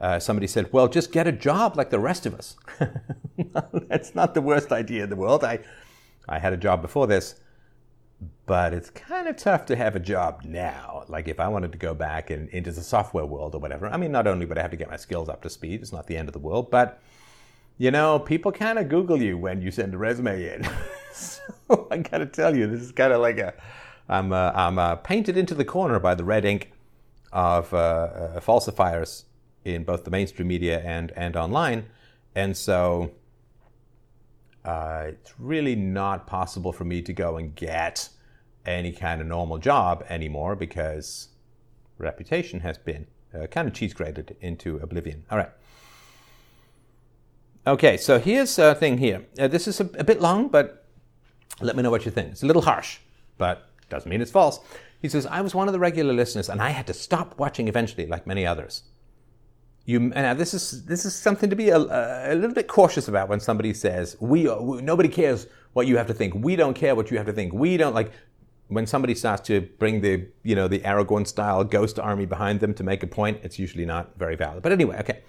Uh, 0.00 0.18
somebody 0.18 0.46
said, 0.46 0.72
well, 0.72 0.88
just 0.88 1.10
get 1.10 1.26
a 1.26 1.32
job 1.32 1.76
like 1.76 1.90
the 1.90 1.98
rest 1.98 2.26
of 2.26 2.34
us. 2.34 2.56
That's 3.88 4.14
not 4.14 4.34
the 4.34 4.42
worst 4.42 4.70
idea 4.70 5.04
in 5.04 5.10
the 5.10 5.16
world. 5.16 5.42
I, 5.42 5.60
I 6.28 6.38
had 6.38 6.52
a 6.52 6.56
job 6.58 6.82
before 6.82 7.06
this 7.06 7.36
but 8.46 8.72
it's 8.72 8.90
kind 8.90 9.28
of 9.28 9.36
tough 9.36 9.66
to 9.66 9.76
have 9.76 9.94
a 9.94 10.00
job 10.00 10.42
now. 10.44 11.04
Like 11.08 11.28
if 11.28 11.38
I 11.38 11.48
wanted 11.48 11.72
to 11.72 11.78
go 11.78 11.94
back 11.94 12.30
and 12.30 12.48
into 12.48 12.72
the 12.72 12.82
software 12.82 13.26
world 13.26 13.54
or 13.54 13.58
whatever, 13.58 13.86
I 13.88 13.96
mean, 13.96 14.10
not 14.10 14.26
only 14.26 14.46
would 14.46 14.58
I 14.58 14.62
have 14.62 14.70
to 14.72 14.76
get 14.76 14.90
my 14.90 14.96
skills 14.96 15.28
up 15.28 15.42
to 15.42 15.50
speed, 15.50 15.80
it's 15.82 15.92
not 15.92 16.06
the 16.06 16.16
end 16.16 16.28
of 16.28 16.32
the 16.32 16.38
world, 16.38 16.70
but 16.70 17.00
you 17.76 17.92
know, 17.92 18.18
people 18.18 18.50
kind 18.50 18.78
of 18.78 18.88
Google 18.88 19.22
you 19.22 19.38
when 19.38 19.62
you 19.62 19.70
send 19.70 19.94
a 19.94 19.98
resume 19.98 20.52
in. 20.52 20.68
so 21.12 21.86
I 21.90 21.98
got 21.98 22.18
to 22.18 22.26
tell 22.26 22.56
you, 22.56 22.66
this 22.66 22.80
is 22.80 22.90
kind 22.90 23.12
of 23.12 23.20
like 23.20 23.38
a, 23.38 23.54
I'm, 24.08 24.32
uh, 24.32 24.50
I'm 24.54 24.78
uh, 24.78 24.96
painted 24.96 25.36
into 25.36 25.54
the 25.54 25.64
corner 25.64 26.00
by 26.00 26.14
the 26.16 26.24
red 26.24 26.44
ink 26.44 26.72
of 27.32 27.72
uh, 27.72 27.76
uh, 27.76 28.40
falsifiers 28.40 29.24
in 29.64 29.84
both 29.84 30.04
the 30.04 30.10
mainstream 30.10 30.48
media 30.48 30.80
and, 30.80 31.12
and 31.14 31.36
online. 31.36 31.86
And 32.34 32.56
so 32.56 33.12
uh, 34.68 35.04
it's 35.08 35.32
really 35.38 35.74
not 35.74 36.26
possible 36.26 36.72
for 36.72 36.84
me 36.84 37.00
to 37.00 37.14
go 37.14 37.38
and 37.38 37.54
get 37.54 38.10
any 38.66 38.92
kind 38.92 39.22
of 39.22 39.26
normal 39.26 39.56
job 39.56 40.04
anymore 40.10 40.54
because 40.54 41.28
reputation 41.96 42.60
has 42.60 42.76
been 42.76 43.06
uh, 43.34 43.46
kind 43.46 43.66
of 43.66 43.72
cheese 43.72 43.94
grated 43.94 44.36
into 44.42 44.76
oblivion. 44.76 45.24
All 45.30 45.38
right. 45.38 45.48
Okay, 47.66 47.96
so 47.96 48.18
here's 48.18 48.58
a 48.58 48.74
thing 48.74 48.98
here. 48.98 49.24
Uh, 49.38 49.48
this 49.48 49.66
is 49.66 49.80
a, 49.80 49.84
a, 49.98 50.04
bit 50.04 50.20
long, 50.20 50.48
but 50.48 50.84
let 51.62 51.74
me 51.74 51.82
know 51.82 51.90
what 51.90 52.04
you 52.04 52.10
think. 52.10 52.32
It's 52.32 52.42
a 52.42 52.46
little 52.46 52.62
harsh, 52.62 52.98
but 53.38 53.70
doesn't 53.88 54.10
mean 54.10 54.20
it's 54.20 54.30
false. 54.30 54.60
He 55.00 55.08
says, 55.08 55.24
I 55.24 55.40
was 55.40 55.54
one 55.54 55.68
of 55.68 55.72
the 55.72 55.78
regular 55.78 56.12
listeners 56.12 56.50
and 56.50 56.60
I 56.60 56.70
had 56.70 56.86
to 56.88 56.94
stop 56.94 57.38
watching 57.38 57.68
eventually, 57.68 58.06
like 58.06 58.26
many 58.26 58.46
others. 58.46 58.82
You, 59.88 60.00
now 60.00 60.34
this 60.34 60.52
is 60.52 60.84
this 60.84 61.06
is 61.06 61.14
something 61.14 61.48
to 61.48 61.56
be 61.56 61.70
a, 61.70 61.78
a 61.78 62.34
little 62.34 62.52
bit 62.52 62.68
cautious 62.68 63.08
about 63.08 63.30
when 63.30 63.40
somebody 63.40 63.72
says 63.72 64.18
we, 64.20 64.46
we 64.46 64.82
nobody 64.82 65.08
cares 65.08 65.46
what 65.72 65.86
you 65.86 65.96
have 65.96 66.06
to 66.08 66.12
think. 66.12 66.34
We 66.34 66.56
don't 66.56 66.74
care 66.74 66.94
what 66.94 67.10
you 67.10 67.16
have 67.16 67.24
to 67.24 67.32
think. 67.32 67.54
We 67.54 67.78
don't 67.78 67.94
like 67.94 68.12
when 68.66 68.86
somebody 68.86 69.14
starts 69.14 69.40
to 69.48 69.62
bring 69.78 70.02
the 70.02 70.28
you 70.42 70.54
know 70.54 70.68
the 70.68 70.80
Aragorn 70.80 71.26
style 71.26 71.64
ghost 71.64 71.98
army 71.98 72.26
behind 72.26 72.60
them 72.60 72.74
to 72.74 72.84
make 72.84 73.02
a 73.02 73.06
point, 73.06 73.40
it's 73.42 73.58
usually 73.58 73.86
not 73.86 74.14
very 74.18 74.36
valid. 74.36 74.62
But 74.62 74.72
anyway, 74.72 74.98
okay. 75.00 75.22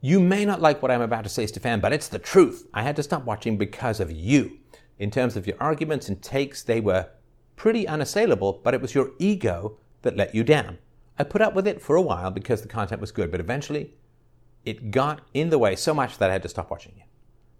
You 0.00 0.18
may 0.18 0.46
not 0.46 0.62
like 0.62 0.80
what 0.80 0.90
I'm 0.90 1.02
about 1.02 1.24
to 1.24 1.28
say, 1.28 1.46
Stefan, 1.46 1.80
but 1.80 1.92
it's 1.92 2.08
the 2.08 2.18
truth. 2.18 2.66
I 2.72 2.82
had 2.82 2.96
to 2.96 3.02
stop 3.02 3.26
watching 3.26 3.58
because 3.58 4.00
of 4.00 4.10
you. 4.10 4.56
In 4.98 5.10
terms 5.10 5.36
of 5.36 5.46
your 5.46 5.56
arguments 5.60 6.08
and 6.08 6.22
takes, 6.22 6.62
they 6.62 6.80
were 6.80 7.10
pretty 7.56 7.86
unassailable, 7.86 8.62
but 8.64 8.72
it 8.72 8.80
was 8.80 8.94
your 8.94 9.10
ego 9.18 9.76
that 10.00 10.16
let 10.16 10.34
you 10.34 10.42
down. 10.42 10.78
I 11.18 11.24
put 11.24 11.42
up 11.42 11.54
with 11.54 11.66
it 11.66 11.82
for 11.82 11.96
a 11.96 12.02
while 12.02 12.30
because 12.30 12.62
the 12.62 12.68
content 12.68 13.00
was 13.00 13.10
good, 13.10 13.30
but 13.30 13.40
eventually 13.40 13.94
it 14.64 14.90
got 14.90 15.22
in 15.34 15.50
the 15.50 15.58
way 15.58 15.74
so 15.74 15.92
much 15.92 16.18
that 16.18 16.30
I 16.30 16.34
had 16.34 16.42
to 16.42 16.48
stop 16.48 16.70
watching 16.70 16.92
you. 16.96 17.02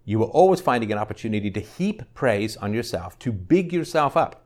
You 0.05 0.21
were 0.21 0.27
always 0.27 0.61
finding 0.61 0.93
an 0.93 0.99
opportunity 0.99 1.51
to 1.51 1.61
heap 1.61 2.03
praise 2.15 2.57
on 2.57 2.73
yourself, 2.73 3.19
to 3.21 3.33
big 3.33 3.73
yourself 3.73 4.17
up. 4.17 4.45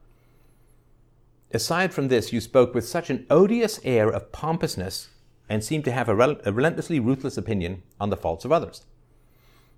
Aside 1.53 1.93
from 1.93 2.09
this, 2.09 2.33
you 2.33 2.41
spoke 2.41 2.75
with 2.75 2.89
such 2.89 3.11
an 3.11 3.27
odious 3.29 3.79
air 3.85 4.09
of 4.09 4.33
pompousness 4.33 5.09
and 5.49 5.63
seemed 5.63 5.85
to 5.85 5.93
have 5.93 6.09
a, 6.09 6.15
rel- 6.15 6.41
a 6.47 6.53
relentlessly 6.53 6.99
ruthless 6.99 7.37
opinion 7.37 7.83
on 8.01 8.11
the 8.11 8.17
faults 8.17 8.45
of 8.45 8.53
others. 8.53 8.87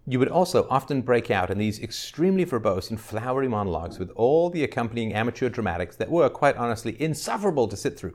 You 0.07 0.19
would 0.19 0.29
also 0.29 0.69
often 0.71 1.03
break 1.03 1.31
out 1.31 1.51
in 1.51 1.59
these 1.59 1.81
extremely 1.81 2.45
verbose 2.45 2.91
and 2.91 3.01
flowery 3.01 3.49
monologues 3.49 3.99
with 3.99 4.11
all 4.11 4.51
the 4.51 4.63
accompanying 4.63 5.15
amateur 5.15 5.49
dramatics 5.49 5.97
that 5.97 6.11
were, 6.11 6.29
quite 6.29 6.57
honestly, 6.57 7.01
insufferable 7.01 7.67
to 7.69 7.77
sit 7.77 7.99
through. 7.99 8.15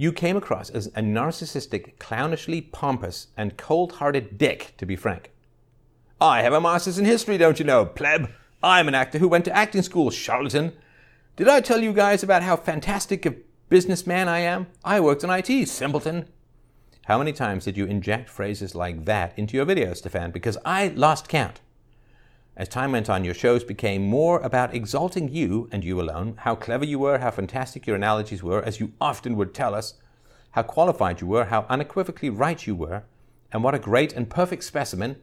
You 0.00 0.14
came 0.14 0.34
across 0.34 0.70
as 0.70 0.86
a 0.86 1.02
narcissistic, 1.02 1.98
clownishly 1.98 2.72
pompous, 2.72 3.26
and 3.36 3.58
cold 3.58 3.92
hearted 3.92 4.38
dick, 4.38 4.72
to 4.78 4.86
be 4.86 4.96
frank. 4.96 5.30
I 6.18 6.40
have 6.40 6.54
a 6.54 6.60
master's 6.60 6.98
in 6.98 7.04
history, 7.04 7.36
don't 7.36 7.58
you 7.58 7.66
know, 7.66 7.84
pleb? 7.84 8.30
I'm 8.62 8.88
an 8.88 8.94
actor 8.94 9.18
who 9.18 9.28
went 9.28 9.44
to 9.44 9.54
acting 9.54 9.82
school, 9.82 10.08
charlatan. 10.08 10.72
Did 11.36 11.48
I 11.48 11.60
tell 11.60 11.82
you 11.82 11.92
guys 11.92 12.22
about 12.22 12.42
how 12.42 12.56
fantastic 12.56 13.26
a 13.26 13.34
businessman 13.68 14.26
I 14.26 14.38
am? 14.38 14.68
I 14.82 15.00
worked 15.00 15.22
in 15.22 15.28
IT, 15.28 15.68
simpleton. 15.68 16.28
How 17.04 17.18
many 17.18 17.34
times 17.34 17.66
did 17.66 17.76
you 17.76 17.84
inject 17.84 18.30
phrases 18.30 18.74
like 18.74 19.04
that 19.04 19.38
into 19.38 19.58
your 19.58 19.66
videos, 19.66 19.98
Stefan? 19.98 20.30
Because 20.30 20.56
I 20.64 20.88
lost 20.96 21.28
count. 21.28 21.60
As 22.60 22.68
time 22.68 22.92
went 22.92 23.08
on, 23.08 23.24
your 23.24 23.32
shows 23.32 23.64
became 23.64 24.02
more 24.02 24.38
about 24.40 24.74
exalting 24.74 25.30
you 25.30 25.70
and 25.72 25.82
you 25.82 25.98
alone, 25.98 26.34
how 26.40 26.54
clever 26.54 26.84
you 26.84 26.98
were, 26.98 27.16
how 27.16 27.30
fantastic 27.30 27.86
your 27.86 27.96
analogies 27.96 28.42
were, 28.42 28.62
as 28.62 28.78
you 28.78 28.92
often 29.00 29.34
would 29.36 29.54
tell 29.54 29.74
us, 29.74 29.94
how 30.50 30.62
qualified 30.62 31.22
you 31.22 31.26
were, 31.26 31.46
how 31.46 31.64
unequivocally 31.70 32.28
right 32.28 32.66
you 32.66 32.74
were, 32.74 33.04
and 33.50 33.64
what 33.64 33.74
a 33.74 33.78
great 33.78 34.12
and 34.12 34.28
perfect 34.28 34.62
specimen 34.62 35.16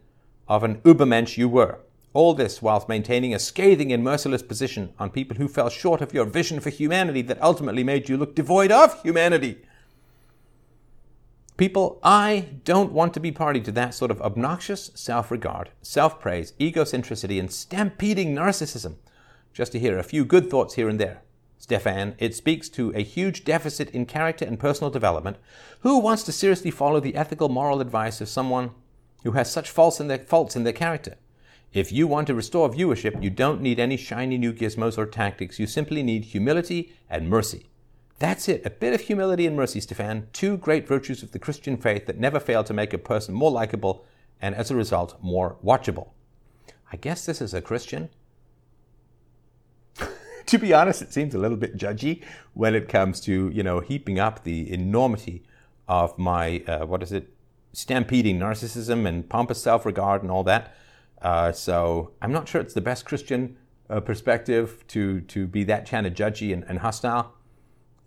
of 0.48 0.64
an 0.64 0.78
Übermensch 0.82 1.38
you 1.38 1.48
were. 1.48 1.78
All 2.12 2.34
this 2.34 2.60
whilst 2.60 2.90
maintaining 2.90 3.36
a 3.36 3.40
scathing 3.40 3.94
and 3.94 4.04
merciless 4.04 4.42
position 4.42 4.96
on 4.98 5.12
people 5.12 5.38
who 5.38 5.48
fell 5.48 5.70
short 5.70 6.02
of 6.02 6.16
your 6.16 6.26
vision 6.26 6.60
for 6.60 6.72
humanity 6.72 7.22
that 7.22 7.40
ultimately 7.44 7.84
made 7.84 8.10
you 8.10 8.18
look 8.18 8.34
devoid 8.34 8.72
of 8.72 9.00
humanity. 9.04 9.60
People, 11.58 12.00
I 12.04 12.50
don't 12.66 12.92
want 12.92 13.16
to 13.16 13.20
be 13.20 13.32
party 13.32 13.60
to 13.62 13.72
that 13.72 13.96
sort 13.96 14.12
of 14.12 14.22
obnoxious 14.22 14.92
self 14.94 15.32
regard, 15.32 15.72
self 15.82 16.20
praise, 16.20 16.54
egocentricity, 16.60 17.40
and 17.40 17.52
stampeding 17.52 18.36
narcissism. 18.36 18.98
Just 19.54 19.72
to 19.72 19.80
hear 19.80 19.98
a 19.98 20.04
few 20.04 20.24
good 20.24 20.52
thoughts 20.52 20.76
here 20.76 20.88
and 20.88 21.00
there. 21.00 21.24
Stefan, 21.58 22.14
it 22.20 22.36
speaks 22.36 22.70
to 22.70 22.94
a 22.94 23.02
huge 23.02 23.44
deficit 23.44 23.90
in 23.90 24.06
character 24.06 24.46
and 24.46 24.60
personal 24.60 24.92
development. 24.92 25.38
Who 25.80 25.98
wants 25.98 26.22
to 26.24 26.32
seriously 26.32 26.70
follow 26.70 27.00
the 27.00 27.16
ethical, 27.16 27.50
moral 27.50 27.82
advice 27.82 28.22
of 28.22 28.30
someone 28.30 28.70
who 29.24 29.32
has 29.32 29.52
such 29.52 29.72
faults 29.72 30.00
in 30.00 30.08
their, 30.08 30.20
faults 30.20 30.56
in 30.56 30.64
their 30.64 30.74
character? 30.74 31.16
If 31.74 31.92
you 31.92 32.06
want 32.06 32.28
to 32.28 32.36
restore 32.36 32.70
viewership, 32.70 33.24
you 33.24 33.32
don't 33.32 33.62
need 33.62 33.80
any 33.80 33.98
shiny 33.98 34.38
new 34.38 34.54
gizmos 34.54 34.96
or 34.96 35.08
tactics. 35.08 35.58
You 35.58 35.66
simply 35.66 36.04
need 36.04 36.26
humility 36.26 36.94
and 37.10 37.28
mercy. 37.28 37.67
That's 38.20 38.50
it. 38.50 38.66
A 38.66 38.70
bit 38.70 38.94
of 38.94 39.02
humility 39.02 39.46
and 39.46 39.56
mercy, 39.56 39.80
Stefan. 39.80 40.28
Two 40.34 40.58
great 40.58 40.88
virtues 40.88 41.22
of 41.22 41.32
the 41.32 41.40
Christian 41.40 41.78
faith 41.78 42.08
that 42.08 42.20
never 42.20 42.40
fail 42.40 42.64
to 42.64 42.74
make 42.74 42.94
a 42.94 42.98
person 42.98 43.34
more 43.34 43.52
likable 43.52 44.06
and, 44.42 44.56
as 44.56 44.72
a 44.72 44.76
result, 44.76 45.22
more 45.22 45.58
watchable. 45.64 46.10
I 46.92 46.98
guess 46.98 47.26
this 47.26 47.42
is 47.42 47.54
a 47.54 47.62
Christian. 47.62 48.10
to 50.46 50.58
be 50.58 50.74
honest, 50.74 51.02
it 51.02 51.14
seems 51.14 51.36
a 51.36 51.38
little 51.38 51.58
bit 51.58 51.78
judgy 51.78 52.24
when 52.54 52.74
it 52.74 52.90
comes 52.90 53.20
to, 53.22 53.50
you 53.54 53.62
know, 53.62 53.82
heaping 53.82 54.20
up 54.20 54.44
the 54.44 54.72
enormity 54.72 55.44
of 55.88 56.18
my, 56.18 56.64
uh, 56.68 56.86
what 56.86 57.04
is 57.04 57.12
it, 57.12 57.34
stampeding 57.74 58.40
narcissism 58.40 59.08
and 59.08 59.30
pompous 59.30 59.62
self 59.62 59.86
regard 59.86 60.24
and 60.24 60.32
all 60.32 60.44
that. 60.44 60.76
Uh, 61.22 61.52
so 61.52 62.12
I'm 62.22 62.32
not 62.32 62.48
sure 62.48 62.62
it's 62.62 62.74
the 62.74 62.82
best 62.82 63.06
Christian 63.06 63.58
uh, 63.90 64.00
perspective 64.00 64.84
to 64.88 65.22
to 65.22 65.48
be 65.48 65.64
that 65.64 65.90
kind 65.90 66.06
of 66.06 66.14
judgy 66.14 66.54
and, 66.54 66.64
and, 66.68 66.80
hostile. 66.80 67.34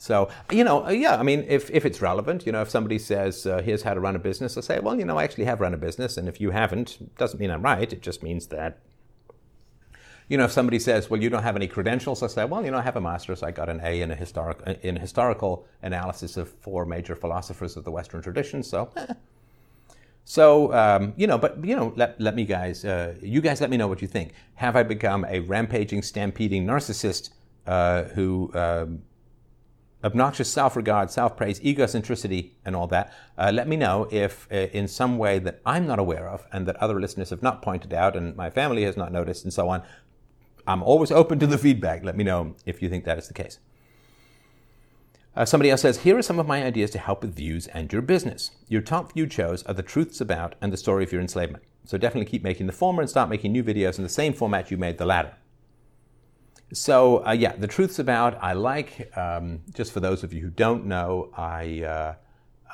So 0.01 0.31
you 0.51 0.65
know, 0.65 0.87
uh, 0.87 0.91
yeah, 0.91 1.17
I 1.17 1.23
mean, 1.23 1.45
if 1.47 1.71
if 1.71 1.85
it's 1.85 2.01
relevant, 2.01 2.47
you 2.47 2.53
know, 2.53 2.63
if 2.63 2.71
somebody 2.71 2.99
says, 2.99 3.45
uh, 3.45 3.61
"Here's 3.61 3.83
how 3.83 3.93
to 3.93 4.01
run 4.01 4.17
a 4.17 4.19
business," 4.19 4.57
I 4.57 4.63
say, 4.63 4.81
"Well, 4.81 4.99
you 4.99 5.05
know, 5.05 5.19
I 5.19 5.25
actually 5.25 5.45
have 5.45 5.61
run 5.61 5.75
a 5.75 5.77
business, 5.77 6.17
and 6.17 6.27
if 6.27 6.41
you 6.41 6.53
haven't, 6.53 7.15
doesn't 7.19 7.39
mean 7.39 7.51
I'm 7.51 7.61
right. 7.61 7.93
It 7.93 8.01
just 8.01 8.23
means 8.23 8.47
that." 8.47 8.79
You 10.27 10.39
know, 10.39 10.45
if 10.45 10.53
somebody 10.53 10.79
says, 10.79 11.11
"Well, 11.11 11.21
you 11.21 11.29
don't 11.29 11.43
have 11.43 11.55
any 11.55 11.69
credentials," 11.69 12.23
I 12.23 12.29
say, 12.29 12.47
"Well, 12.47 12.65
you 12.65 12.71
know, 12.71 12.79
I 12.79 12.81
have 12.81 12.97
a 12.97 13.01
master's. 13.03 13.43
I 13.43 13.51
got 13.51 13.69
an 13.69 13.79
A 13.85 14.01
in 14.01 14.11
a 14.11 14.15
historic 14.15 14.59
in 14.83 14.97
historical 14.97 15.67
analysis 15.83 16.39
of 16.39 16.49
four 16.49 16.87
major 16.87 17.15
philosophers 17.15 17.77
of 17.77 17.85
the 17.85 17.91
Western 17.91 18.23
tradition." 18.23 18.63
So, 18.63 18.91
eh, 18.97 19.13
so 20.25 20.73
um, 20.73 21.13
you 21.19 21.27
know, 21.27 21.37
but 21.37 21.63
you 21.63 21.77
know, 21.77 21.93
let, 21.95 22.19
let 22.19 22.35
me 22.35 22.47
guys, 22.47 22.87
uh, 22.87 23.17
you 23.21 23.43
guys, 23.43 23.61
let 23.61 23.69
me 23.69 23.77
know 23.77 23.87
what 23.87 24.01
you 24.01 24.09
think. 24.09 24.33
Have 24.55 24.77
I 24.77 24.83
become 24.83 25.27
a 25.27 25.41
rampaging, 25.41 26.01
stampeding 26.01 26.65
narcissist 26.67 27.33
uh, 27.67 28.05
who 28.05 28.51
um, 28.55 29.03
obnoxious 30.03 30.53
self-regard, 30.53 31.11
self-praise, 31.11 31.61
egocentricity, 31.61 32.51
and 32.65 32.75
all 32.75 32.87
that? 32.89 33.13
Uh, 33.37 33.51
let 33.53 33.69
me 33.69 33.77
know 33.77 34.09
if, 34.11 34.49
uh, 34.53 34.69
in 34.73 34.89
some 34.89 35.19
way 35.19 35.39
that 35.39 35.61
I'm 35.67 35.87
not 35.87 35.99
aware 35.99 36.29
of, 36.29 36.47
and 36.53 36.67
that 36.67 36.77
other 36.77 37.01
listeners 37.01 37.31
have 37.31 37.43
not 37.43 37.63
pointed 37.63 37.93
out, 37.93 38.17
and 38.17 38.37
my 38.37 38.51
family 38.51 38.85
has 38.85 38.97
not 38.97 39.13
noticed, 39.13 39.45
and 39.45 39.53
so 39.53 39.69
on. 39.69 39.83
I'm 40.67 40.83
always 40.83 41.11
open 41.11 41.39
to 41.41 41.47
the 41.47 41.59
feedback. 41.59 42.05
Let 42.05 42.17
me 42.17 42.25
know 42.25 42.55
if 42.65 42.83
you 42.83 42.89
think 42.89 43.05
that 43.05 43.19
is 43.19 43.29
the 43.29 43.35
case. 43.35 43.59
Uh, 45.37 45.45
somebody 45.45 45.71
else 45.71 45.83
says, 45.83 45.99
Here 45.99 46.19
are 46.19 46.23
some 46.23 46.39
of 46.39 46.47
my 46.47 46.65
ideas 46.65 46.91
to 46.91 46.99
help 46.99 47.23
with 47.23 47.37
views 47.37 47.67
and 47.69 47.93
your 47.93 48.03
business. 48.03 48.51
Your 48.69 48.83
top 48.83 49.13
viewed 49.13 49.33
shows 49.33 49.63
are 49.65 49.75
the 49.75 49.83
truths 49.83 50.21
about 50.21 50.55
and 50.61 50.73
the 50.73 50.77
story 50.77 51.05
of 51.05 51.13
your 51.13 51.21
enslavement. 51.21 51.65
So 51.85 51.99
definitely 51.99 52.31
keep 52.31 52.43
making 52.43 52.67
the 52.67 52.73
former 52.73 53.01
and 53.01 53.11
start 53.11 53.31
making 53.31 53.53
new 53.53 53.65
videos 53.65 53.97
in 53.97 54.03
the 54.03 54.11
same 54.11 54.33
format 54.33 54.71
you 54.71 54.77
made 54.77 54.99
the 54.99 55.07
latter. 55.07 55.35
So, 56.73 57.27
uh, 57.27 57.33
yeah, 57.33 57.57
the 57.57 57.67
truths 57.67 57.99
about, 57.99 58.39
I 58.41 58.53
like, 58.53 59.17
um, 59.17 59.61
just 59.75 59.93
for 59.93 59.99
those 59.99 60.23
of 60.23 60.33
you 60.33 60.41
who 60.41 60.51
don't 60.51 60.87
know, 60.87 61.31
I 61.37 61.83
uh, 61.83 62.15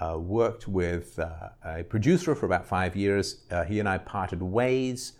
uh 0.04 0.18
worked 0.18 0.68
with 0.68 1.18
uh, 1.18 1.48
a 1.64 1.82
producer 1.82 2.34
for 2.34 2.44
about 2.44 2.66
five 2.66 2.94
years. 2.94 3.44
Uh, 3.50 3.64
he 3.64 3.80
and 3.80 3.88
I 3.88 3.98
parted 3.98 4.42
ways. 4.42 5.14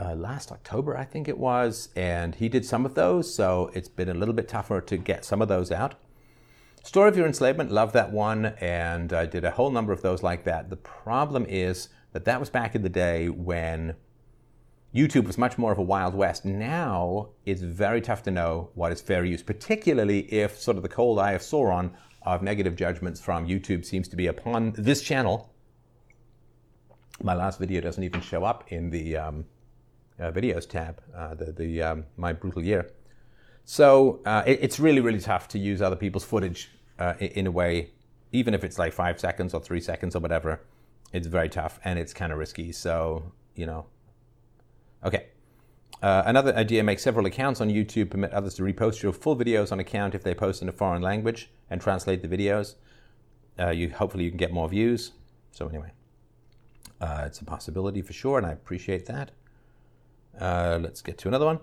last 0.00 0.50
October, 0.50 0.96
I 0.98 1.04
think 1.04 1.28
it 1.28 1.38
was, 1.38 1.90
and 1.94 2.34
he 2.34 2.48
did 2.48 2.64
some 2.64 2.84
of 2.84 2.94
those, 2.96 3.32
so 3.32 3.70
it's 3.72 3.88
been 3.88 4.08
a 4.08 4.14
little 4.14 4.34
bit 4.34 4.48
tougher 4.48 4.80
to 4.80 4.96
get 4.96 5.24
some 5.24 5.40
of 5.40 5.46
those 5.46 5.70
out. 5.70 5.94
Story 6.82 7.08
of 7.08 7.16
Your 7.16 7.28
Enslavement, 7.28 7.70
love 7.70 7.92
that 7.92 8.10
one, 8.10 8.46
and 8.60 9.12
I 9.12 9.26
did 9.26 9.44
a 9.44 9.52
whole 9.52 9.70
number 9.70 9.92
of 9.92 10.02
those 10.02 10.24
like 10.24 10.42
that. 10.42 10.70
The 10.70 10.76
problem 10.76 11.46
is 11.48 11.88
that 12.12 12.24
that 12.24 12.40
was 12.40 12.50
back 12.50 12.74
in 12.74 12.82
the 12.82 12.88
day 12.88 13.28
when 13.28 13.94
YouTube 14.94 15.26
was 15.26 15.38
much 15.38 15.56
more 15.56 15.72
of 15.72 15.78
a 15.78 15.82
Wild 15.82 16.14
West. 16.14 16.44
Now 16.44 17.30
it's 17.46 17.62
very 17.62 18.02
tough 18.02 18.22
to 18.24 18.30
know 18.30 18.70
what 18.74 18.92
is 18.92 19.00
fair 19.00 19.24
use, 19.24 19.42
particularly 19.42 20.20
if 20.32 20.58
sort 20.58 20.76
of 20.76 20.82
the 20.82 20.88
cold 20.88 21.18
eye 21.18 21.32
of 21.32 21.40
Sauron 21.40 21.92
of 22.22 22.42
negative 22.42 22.76
judgments 22.76 23.20
from 23.20 23.46
YouTube 23.46 23.86
seems 23.86 24.06
to 24.08 24.16
be 24.16 24.26
upon 24.26 24.72
this 24.76 25.00
channel. 25.00 25.50
My 27.22 27.34
last 27.34 27.58
video 27.58 27.80
doesn't 27.80 28.04
even 28.04 28.20
show 28.20 28.44
up 28.44 28.70
in 28.70 28.90
the 28.90 29.16
um, 29.16 29.44
uh, 30.20 30.30
videos 30.30 30.68
tab, 30.68 31.00
uh, 31.16 31.34
the, 31.34 31.52
the 31.52 31.82
um, 31.82 32.04
My 32.18 32.34
Brutal 32.34 32.62
Year. 32.62 32.90
So 33.64 34.20
uh, 34.26 34.42
it, 34.46 34.58
it's 34.60 34.78
really, 34.78 35.00
really 35.00 35.20
tough 35.20 35.48
to 35.48 35.58
use 35.58 35.80
other 35.80 35.96
people's 35.96 36.24
footage 36.24 36.70
uh, 36.98 37.14
in 37.18 37.46
a 37.46 37.50
way, 37.50 37.92
even 38.30 38.52
if 38.52 38.62
it's 38.62 38.78
like 38.78 38.92
five 38.92 39.18
seconds 39.18 39.54
or 39.54 39.60
three 39.60 39.80
seconds 39.80 40.14
or 40.14 40.18
whatever. 40.18 40.60
It's 41.14 41.28
very 41.28 41.48
tough 41.48 41.80
and 41.82 41.98
it's 41.98 42.12
kind 42.12 42.30
of 42.30 42.38
risky. 42.38 42.72
So, 42.72 43.32
you 43.54 43.64
know. 43.64 43.86
Okay. 45.04 45.26
Uh, 46.02 46.22
another 46.26 46.54
idea 46.56 46.82
make 46.82 46.98
several 46.98 47.26
accounts 47.26 47.60
on 47.60 47.68
YouTube, 47.68 48.10
permit 48.10 48.32
others 48.32 48.54
to 48.54 48.62
repost 48.62 49.02
your 49.02 49.12
full 49.12 49.36
videos 49.36 49.70
on 49.70 49.78
account 49.78 50.14
if 50.14 50.22
they 50.24 50.34
post 50.34 50.60
in 50.60 50.68
a 50.68 50.72
foreign 50.72 51.02
language 51.02 51.50
and 51.70 51.80
translate 51.80 52.22
the 52.22 52.28
videos. 52.28 52.74
Uh, 53.58 53.70
you 53.70 53.90
Hopefully, 53.90 54.24
you 54.24 54.30
can 54.30 54.38
get 54.38 54.52
more 54.52 54.68
views. 54.68 55.12
So, 55.52 55.68
anyway, 55.68 55.92
uh, 57.00 57.24
it's 57.26 57.40
a 57.40 57.44
possibility 57.44 58.02
for 58.02 58.12
sure, 58.12 58.38
and 58.38 58.46
I 58.46 58.52
appreciate 58.52 59.06
that. 59.06 59.30
Uh, 60.38 60.78
let's 60.80 61.02
get 61.02 61.18
to 61.18 61.28
another 61.28 61.46
one. 61.46 61.60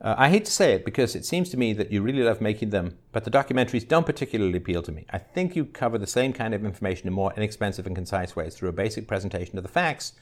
Uh, 0.00 0.14
I 0.16 0.30
hate 0.30 0.44
to 0.44 0.52
say 0.52 0.74
it 0.74 0.84
because 0.84 1.16
it 1.16 1.24
seems 1.24 1.50
to 1.50 1.56
me 1.56 1.72
that 1.72 1.90
you 1.90 2.02
really 2.02 2.22
love 2.22 2.40
making 2.40 2.70
them, 2.70 2.98
but 3.12 3.24
the 3.24 3.30
documentaries 3.30 3.86
don't 3.86 4.06
particularly 4.06 4.56
appeal 4.56 4.80
to 4.82 4.92
me. 4.92 5.06
I 5.10 5.18
think 5.18 5.56
you 5.56 5.64
cover 5.64 5.98
the 5.98 6.06
same 6.06 6.32
kind 6.32 6.54
of 6.54 6.64
information 6.64 7.08
in 7.08 7.12
more 7.12 7.32
inexpensive 7.36 7.86
and 7.86 7.96
concise 7.96 8.36
ways 8.36 8.54
through 8.54 8.68
a 8.68 8.72
basic 8.72 9.08
presentation 9.08 9.56
of 9.58 9.64
the 9.64 9.68
facts, 9.68 10.12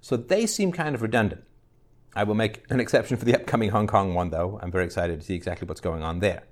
so 0.00 0.16
they 0.16 0.46
seem 0.46 0.70
kind 0.70 0.94
of 0.94 1.02
redundant. 1.02 1.42
I 2.16 2.24
will 2.24 2.34
make 2.34 2.64
an 2.70 2.80
exception 2.80 3.18
for 3.18 3.26
the 3.26 3.34
upcoming 3.34 3.68
Hong 3.68 3.86
Kong 3.86 4.14
one, 4.14 4.30
though. 4.30 4.58
I'm 4.62 4.72
very 4.72 4.86
excited 4.86 5.20
to 5.20 5.26
see 5.26 5.34
exactly 5.34 5.68
what's 5.68 5.82
going 5.82 6.02
on 6.02 6.20
there. 6.20 6.44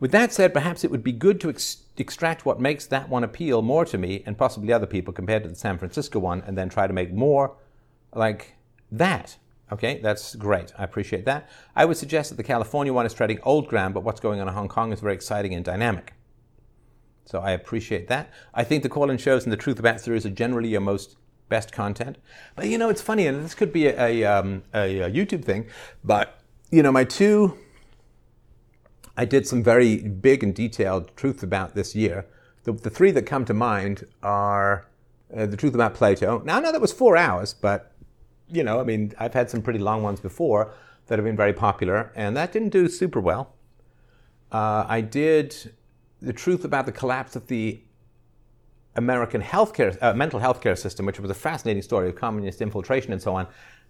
With 0.00 0.12
that 0.12 0.32
said, 0.32 0.54
perhaps 0.54 0.82
it 0.82 0.90
would 0.90 1.04
be 1.04 1.12
good 1.12 1.42
to 1.42 1.50
ex- 1.50 1.82
extract 1.98 2.46
what 2.46 2.58
makes 2.58 2.86
that 2.86 3.10
one 3.10 3.22
appeal 3.22 3.60
more 3.60 3.84
to 3.84 3.98
me 3.98 4.22
and 4.24 4.38
possibly 4.38 4.72
other 4.72 4.86
people 4.86 5.12
compared 5.12 5.42
to 5.42 5.50
the 5.50 5.54
San 5.54 5.76
Francisco 5.76 6.18
one, 6.18 6.42
and 6.46 6.56
then 6.56 6.70
try 6.70 6.86
to 6.86 6.92
make 6.94 7.12
more 7.12 7.54
like 8.14 8.56
that. 8.90 9.36
Okay, 9.70 10.00
that's 10.02 10.34
great. 10.36 10.72
I 10.78 10.84
appreciate 10.84 11.26
that. 11.26 11.50
I 11.76 11.84
would 11.84 11.98
suggest 11.98 12.30
that 12.30 12.36
the 12.36 12.42
California 12.42 12.92
one 12.92 13.04
is 13.04 13.12
treading 13.12 13.40
old 13.42 13.68
ground, 13.68 13.92
but 13.92 14.04
what's 14.04 14.20
going 14.20 14.40
on 14.40 14.48
in 14.48 14.54
Hong 14.54 14.68
Kong 14.68 14.90
is 14.90 15.00
very 15.00 15.14
exciting 15.14 15.52
and 15.52 15.64
dynamic. 15.64 16.14
So 17.26 17.40
I 17.40 17.50
appreciate 17.50 18.08
that. 18.08 18.30
I 18.54 18.64
think 18.64 18.82
the 18.82 18.88
call-in 18.88 19.18
shows 19.18 19.44
and 19.44 19.52
the 19.52 19.58
truth 19.58 19.78
about 19.78 20.00
series 20.00 20.24
are 20.24 20.30
generally 20.30 20.70
your 20.70 20.80
most 20.80 21.16
best 21.48 21.72
content. 21.72 22.18
But 22.56 22.66
you 22.66 22.78
know, 22.78 22.88
it's 22.88 23.02
funny, 23.02 23.26
and 23.26 23.44
this 23.44 23.54
could 23.54 23.72
be 23.72 23.86
a, 23.86 24.00
a, 24.00 24.24
um, 24.24 24.62
a, 24.72 25.00
a 25.00 25.10
YouTube 25.10 25.44
thing, 25.44 25.66
but 26.02 26.38
you 26.70 26.82
know, 26.82 26.90
my 26.90 27.04
two, 27.04 27.56
I 29.16 29.24
did 29.24 29.46
some 29.46 29.62
very 29.62 29.98
big 29.98 30.42
and 30.42 30.54
detailed 30.54 31.16
truth 31.16 31.42
about 31.42 31.74
this 31.74 31.94
year. 31.94 32.26
The, 32.64 32.72
the 32.72 32.90
three 32.90 33.10
that 33.12 33.22
come 33.26 33.44
to 33.44 33.54
mind 33.54 34.06
are 34.22 34.86
uh, 35.36 35.46
the 35.46 35.56
truth 35.56 35.74
about 35.74 35.94
Plato. 35.94 36.42
Now, 36.44 36.56
I 36.56 36.60
know 36.60 36.72
that 36.72 36.80
was 36.80 36.92
four 36.92 37.16
hours, 37.16 37.54
but 37.54 37.92
you 38.48 38.62
know, 38.62 38.80
I 38.80 38.84
mean, 38.84 39.12
I've 39.18 39.34
had 39.34 39.50
some 39.50 39.62
pretty 39.62 39.78
long 39.78 40.02
ones 40.02 40.20
before 40.20 40.72
that 41.06 41.18
have 41.18 41.24
been 41.24 41.36
very 41.36 41.52
popular, 41.52 42.12
and 42.14 42.36
that 42.36 42.52
didn't 42.52 42.70
do 42.70 42.88
super 42.88 43.20
well. 43.20 43.54
Uh, 44.50 44.84
I 44.88 45.00
did 45.00 45.72
the 46.20 46.32
truth 46.32 46.64
about 46.64 46.86
the 46.86 46.92
collapse 46.92 47.36
of 47.36 47.48
the 47.48 47.82
American 48.96 49.42
healthcare, 49.42 49.96
uh, 50.02 50.14
mental 50.14 50.38
health 50.38 50.60
care 50.60 50.76
system, 50.76 51.06
which 51.06 51.18
was 51.18 51.30
a 51.30 51.34
fascinating 51.34 51.82
story 51.82 52.08
of 52.08 52.16
communist 52.16 52.60
infiltration 52.60 53.12
and 53.12 53.20
so 53.20 53.34
on, 53.34 53.46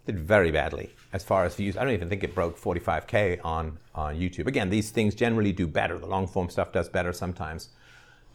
did 0.07 0.19
very 0.19 0.51
badly 0.51 0.91
as 1.13 1.25
far 1.25 1.45
as 1.45 1.55
views. 1.55 1.77
I 1.77 1.85
don't 1.85 1.95
even 1.95 2.09
think 2.09 2.25
it 2.25 2.35
broke 2.35 2.59
45k 2.59 3.41
on 3.45 3.79
on 3.95 4.17
YouTube. 4.17 4.47
Again, 4.47 4.71
these 4.71 4.91
things 4.91 5.15
generally 5.15 5.53
do 5.53 5.67
better. 5.67 5.99
The 5.99 6.07
long 6.07 6.27
form 6.27 6.51
stuff 6.51 6.73
does 6.73 6.89
better 6.89 7.13
sometimes 7.13 7.71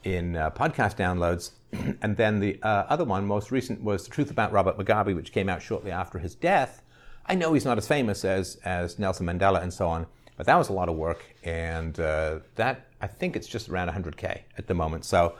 in 0.03 0.35
uh, 0.35 0.49
podcast 0.51 0.97
downloads. 0.97 1.51
and 2.01 2.17
then 2.17 2.39
the 2.39 2.59
uh, 2.63 2.85
other 2.89 3.05
one, 3.05 3.25
most 3.25 3.51
recent, 3.51 3.83
was 3.83 4.05
The 4.05 4.11
Truth 4.11 4.31
About 4.31 4.51
Robert 4.51 4.77
Mugabe, 4.77 5.15
which 5.15 5.31
came 5.31 5.49
out 5.49 5.61
shortly 5.61 5.91
after 5.91 6.19
his 6.19 6.35
death. 6.35 6.81
I 7.25 7.35
know 7.35 7.53
he's 7.53 7.65
not 7.65 7.77
as 7.77 7.87
famous 7.87 8.25
as 8.25 8.57
as 8.65 8.97
Nelson 8.97 9.27
Mandela 9.27 9.61
and 9.61 9.71
so 9.71 9.87
on, 9.87 10.07
but 10.37 10.45
that 10.47 10.55
was 10.55 10.69
a 10.69 10.73
lot 10.73 10.89
of 10.89 10.95
work, 10.95 11.23
and 11.43 11.99
uh, 11.99 12.39
that 12.55 12.87
I 13.01 13.07
think 13.07 13.35
it's 13.35 13.47
just 13.47 13.69
around 13.69 13.89
100k 13.89 14.41
at 14.57 14.67
the 14.67 14.73
moment. 14.73 15.05
So 15.05 15.35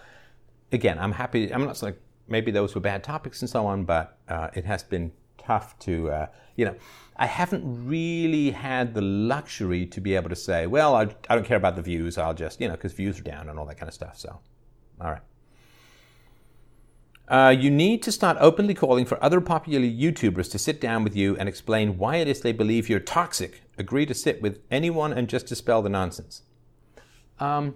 again, 0.71 0.99
I'm 0.99 1.11
happy. 1.11 1.53
I'm 1.53 1.65
not 1.65 1.77
saying 1.77 1.95
maybe 2.27 2.51
those 2.51 2.75
were 2.75 2.81
bad 2.81 3.03
topics 3.03 3.41
and 3.41 3.49
so 3.49 3.65
on, 3.65 3.83
but 3.85 4.17
uh, 4.27 4.49
it 4.53 4.65
has 4.65 4.83
been 4.83 5.11
tough 5.37 5.77
to, 5.79 6.11
uh, 6.11 6.27
you 6.55 6.65
know, 6.65 6.75
I 7.15 7.25
haven't 7.25 7.87
really 7.87 8.51
had 8.51 8.93
the 8.93 9.01
luxury 9.01 9.85
to 9.87 9.99
be 9.99 10.15
able 10.15 10.29
to 10.29 10.35
say, 10.35 10.67
well, 10.67 10.95
I, 10.95 11.03
I 11.29 11.35
don't 11.35 11.45
care 11.45 11.57
about 11.57 11.75
the 11.75 11.81
views. 11.81 12.17
I'll 12.17 12.33
just, 12.33 12.61
you 12.61 12.67
know, 12.67 12.75
because 12.75 12.93
views 12.93 13.19
are 13.19 13.23
down 13.23 13.49
and 13.49 13.59
all 13.59 13.65
that 13.65 13.77
kind 13.77 13.87
of 13.87 13.93
stuff. 13.93 14.17
So, 14.17 14.39
all 15.01 15.11
right. 15.11 15.21
Uh, 17.27 17.51
you 17.51 17.69
need 17.69 18.01
to 18.01 18.11
start 18.11 18.37
openly 18.39 18.73
calling 18.73 19.05
for 19.05 19.23
other 19.23 19.39
popular 19.39 19.85
YouTubers 19.85 20.49
to 20.51 20.57
sit 20.57 20.81
down 20.81 21.03
with 21.03 21.15
you 21.15 21.37
and 21.37 21.47
explain 21.47 21.97
why 21.97 22.15
it 22.15 22.27
is 22.27 22.41
they 22.41 22.51
believe 22.51 22.89
you're 22.89 22.99
toxic. 22.99 23.61
Agree 23.77 24.05
to 24.07 24.15
sit 24.15 24.41
with 24.41 24.59
anyone 24.71 25.13
and 25.13 25.29
just 25.29 25.45
dispel 25.45 25.83
the 25.83 25.89
nonsense. 25.89 26.41
Um, 27.39 27.75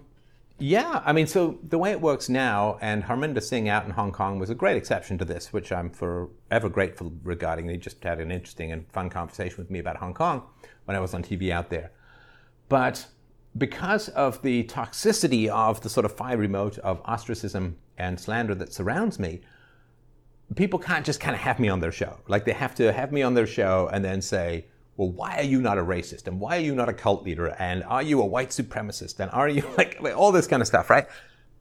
yeah, 0.58 1.02
I 1.04 1.12
mean, 1.12 1.26
so 1.26 1.58
the 1.64 1.78
way 1.78 1.90
it 1.90 2.00
works 2.00 2.28
now, 2.28 2.78
and 2.80 3.02
Harminder 3.02 3.42
Singh 3.42 3.68
out 3.68 3.84
in 3.84 3.90
Hong 3.90 4.12
Kong 4.12 4.38
was 4.38 4.50
a 4.50 4.54
great 4.54 4.76
exception 4.76 5.18
to 5.18 5.24
this, 5.24 5.52
which 5.52 5.72
I'm 5.72 5.90
forever 5.90 6.68
grateful 6.68 7.12
regarding. 7.24 7.68
He 7.68 7.76
just 7.76 8.02
had 8.04 8.20
an 8.20 8.30
interesting 8.30 8.70
and 8.70 8.90
fun 8.92 9.10
conversation 9.10 9.56
with 9.58 9.70
me 9.70 9.80
about 9.80 9.96
Hong 9.96 10.14
Kong 10.14 10.42
when 10.84 10.96
I 10.96 11.00
was 11.00 11.12
on 11.12 11.24
TV 11.24 11.50
out 11.50 11.70
there. 11.70 11.90
But 12.68 13.06
because 13.58 14.08
of 14.10 14.42
the 14.42 14.64
toxicity 14.64 15.48
of 15.48 15.80
the 15.80 15.88
sort 15.88 16.06
of 16.06 16.16
fiery 16.16 16.48
moat 16.48 16.78
of 16.78 17.00
ostracism 17.04 17.76
and 17.98 18.18
slander 18.18 18.54
that 18.54 18.72
surrounds 18.72 19.18
me, 19.18 19.40
people 20.54 20.78
can't 20.78 21.04
just 21.04 21.20
kind 21.20 21.34
of 21.34 21.40
have 21.40 21.58
me 21.58 21.68
on 21.68 21.80
their 21.80 21.92
show. 21.92 22.20
Like 22.28 22.44
they 22.44 22.52
have 22.52 22.76
to 22.76 22.92
have 22.92 23.10
me 23.10 23.22
on 23.22 23.34
their 23.34 23.46
show 23.46 23.88
and 23.92 24.04
then 24.04 24.22
say, 24.22 24.66
well, 24.96 25.10
why 25.10 25.36
are 25.38 25.44
you 25.44 25.60
not 25.60 25.78
a 25.78 25.82
racist? 25.82 26.26
And 26.26 26.38
why 26.40 26.56
are 26.56 26.60
you 26.60 26.74
not 26.74 26.88
a 26.88 26.92
cult 26.92 27.24
leader? 27.24 27.48
And 27.58 27.82
are 27.84 28.02
you 28.02 28.20
a 28.20 28.26
white 28.26 28.50
supremacist? 28.50 29.20
And 29.20 29.30
are 29.32 29.48
you 29.48 29.68
like, 29.76 30.00
like 30.00 30.16
all 30.16 30.32
this 30.32 30.46
kind 30.46 30.62
of 30.62 30.68
stuff, 30.68 30.90
right? 30.90 31.06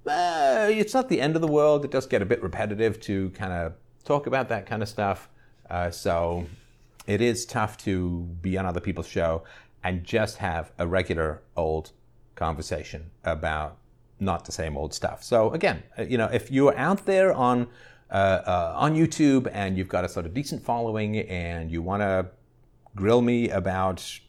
Uh, 0.05 0.67
it's 0.69 0.93
not 0.93 1.09
the 1.09 1.21
end 1.21 1.36
of 1.36 1.41
the 1.41 1.47
world. 1.47 1.86
It 1.86 1.91
does 1.91 2.05
get 2.05 2.21
a 2.21 2.25
bit 2.25 2.43
repetitive 2.43 2.99
to 3.01 3.29
kind 3.31 3.53
of 3.53 3.73
talk 4.03 4.27
about 4.27 4.49
that 4.49 4.65
kind 4.65 4.84
of 4.84 4.89
stuff. 4.89 5.29
Uh, 5.69 5.89
so 5.89 6.45
it 7.07 7.21
is 7.21 7.45
tough 7.45 7.77
to 7.79 8.19
be 8.41 8.57
on 8.57 8.65
other 8.65 8.81
people's 8.81 9.07
show 9.07 9.43
and 9.84 10.03
just 10.03 10.38
have 10.38 10.71
a 10.77 10.88
regular 10.88 11.41
old 11.55 11.91
conversation 12.36 13.11
about 13.23 13.77
not 14.19 14.45
the 14.45 14.51
same 14.51 14.77
old 14.77 14.93
stuff. 14.93 15.23
So 15.23 15.51
again, 15.51 15.84
uh, 15.97 16.03
you 16.03 16.17
know, 16.17 16.27
if 16.27 16.51
you're 16.51 16.77
out 16.77 17.05
there 17.05 17.34
on 17.34 17.67
uh, 18.11 18.41
uh, 18.45 18.73
on 18.75 18.95
YouTube 18.95 19.49
and 19.53 19.77
you've 19.77 19.88
got 19.88 20.05
a 20.05 20.09
sort 20.09 20.25
of 20.25 20.34
decent 20.34 20.63
following 20.63 21.17
and 21.17 21.71
you 21.71 21.81
want 21.81 22.01
to 22.01 22.27
grill 22.95 23.21
me 23.21 23.49
about 23.49 24.19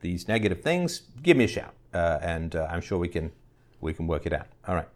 these 0.00 0.28
negative 0.28 0.62
things, 0.62 1.02
give 1.22 1.36
me 1.36 1.44
a 1.44 1.48
shout, 1.48 1.74
uh, 1.94 2.18
and 2.20 2.56
uh, 2.56 2.68
I'm 2.70 2.80
sure 2.80 2.98
we 2.98 3.08
can 3.08 3.32
we 3.80 3.94
can 3.94 4.06
work 4.06 4.26
it 4.26 4.32
out. 4.32 4.46
All 4.66 4.74
right. 4.74 4.88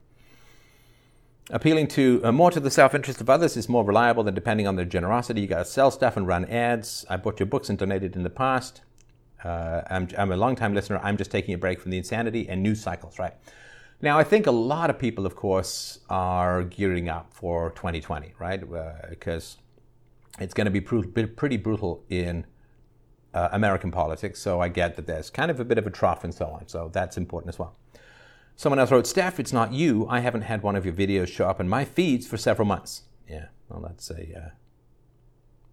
Appealing 1.50 1.88
to 1.88 2.22
uh, 2.24 2.32
more 2.32 2.50
to 2.50 2.60
the 2.60 2.70
self-interest 2.70 3.20
of 3.20 3.28
others 3.28 3.56
is 3.56 3.68
more 3.68 3.84
reliable 3.84 4.22
than 4.22 4.34
depending 4.34 4.66
on 4.66 4.76
their 4.76 4.86
generosity. 4.86 5.42
You 5.42 5.46
got 5.46 5.58
to 5.58 5.64
sell 5.64 5.90
stuff 5.90 6.16
and 6.16 6.26
run 6.26 6.46
ads. 6.46 7.04
I 7.10 7.16
bought 7.18 7.38
your 7.38 7.46
books 7.46 7.68
and 7.68 7.78
donated 7.78 8.16
in 8.16 8.22
the 8.22 8.30
past. 8.30 8.80
Uh, 9.42 9.82
I'm, 9.90 10.08
I'm 10.16 10.32
a 10.32 10.36
long-time 10.36 10.72
listener. 10.72 10.98
I'm 11.02 11.18
just 11.18 11.30
taking 11.30 11.52
a 11.52 11.58
break 11.58 11.80
from 11.80 11.90
the 11.90 11.98
insanity 11.98 12.48
and 12.48 12.62
news 12.62 12.80
cycles. 12.82 13.18
Right. 13.18 13.34
Now, 14.00 14.18
I 14.18 14.24
think 14.24 14.46
a 14.46 14.50
lot 14.50 14.88
of 14.88 14.98
people, 14.98 15.26
of 15.26 15.36
course, 15.36 16.00
are 16.08 16.62
gearing 16.64 17.10
up 17.10 17.32
for 17.32 17.70
2020, 17.70 18.34
right? 18.38 18.62
Because 19.08 19.58
uh, 20.38 20.44
it's 20.44 20.54
going 20.54 20.64
to 20.64 20.70
be 20.70 20.80
pretty 20.80 21.56
brutal 21.58 22.04
in 22.08 22.46
uh, 23.34 23.48
American 23.52 23.90
politics, 23.90 24.40
so 24.40 24.60
I 24.60 24.68
get 24.68 24.94
that 24.96 25.06
there's 25.06 25.28
kind 25.28 25.50
of 25.50 25.58
a 25.58 25.64
bit 25.64 25.76
of 25.76 25.86
a 25.86 25.90
trough 25.90 26.24
and 26.24 26.32
so 26.32 26.46
on. 26.46 26.68
So 26.68 26.88
that's 26.92 27.16
important 27.18 27.52
as 27.52 27.58
well. 27.58 27.76
Someone 28.56 28.78
else 28.78 28.92
wrote, 28.92 29.06
Steph, 29.08 29.40
it's 29.40 29.52
not 29.52 29.72
you. 29.72 30.06
I 30.08 30.20
haven't 30.20 30.42
had 30.42 30.62
one 30.62 30.76
of 30.76 30.84
your 30.84 30.94
videos 30.94 31.26
show 31.26 31.48
up 31.48 31.60
in 31.60 31.68
my 31.68 31.84
feeds 31.84 32.26
for 32.26 32.36
several 32.36 32.66
months. 32.66 33.02
Yeah, 33.28 33.46
well, 33.68 33.80
that's 33.80 34.08
a, 34.10 34.38
uh, 34.38 34.50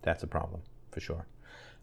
that's 0.02 0.24
a 0.24 0.28
problem 0.28 0.62
for 0.90 1.00
sure. 1.00 1.28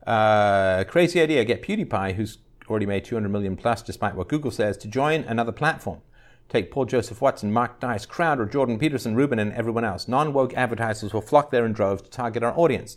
Uh, 0.04 0.82
crazy 0.84 1.20
idea. 1.20 1.44
Get 1.44 1.62
PewDiePie, 1.62 2.14
who's 2.14 2.38
already 2.68 2.86
made 2.86 3.04
200 3.04 3.28
million 3.28 3.56
plus, 3.56 3.80
despite 3.80 4.16
what 4.16 4.28
Google 4.28 4.50
says, 4.50 4.76
to 4.78 4.88
join 4.88 5.22
another 5.22 5.52
platform. 5.52 6.00
Take 6.48 6.72
Paul 6.72 6.86
Joseph 6.86 7.20
Watson, 7.20 7.52
Mark 7.52 7.78
Dice, 7.78 8.06
Crowder, 8.06 8.46
Jordan 8.46 8.78
Peterson, 8.78 9.14
Rubin, 9.14 9.38
and 9.38 9.52
everyone 9.52 9.84
else. 9.84 10.08
Non 10.08 10.32
woke 10.32 10.54
advertisers 10.54 11.12
will 11.12 11.20
flock 11.20 11.50
there 11.50 11.66
in 11.66 11.72
droves 11.72 12.02
to 12.02 12.10
target 12.10 12.42
our 12.42 12.58
audience 12.58 12.96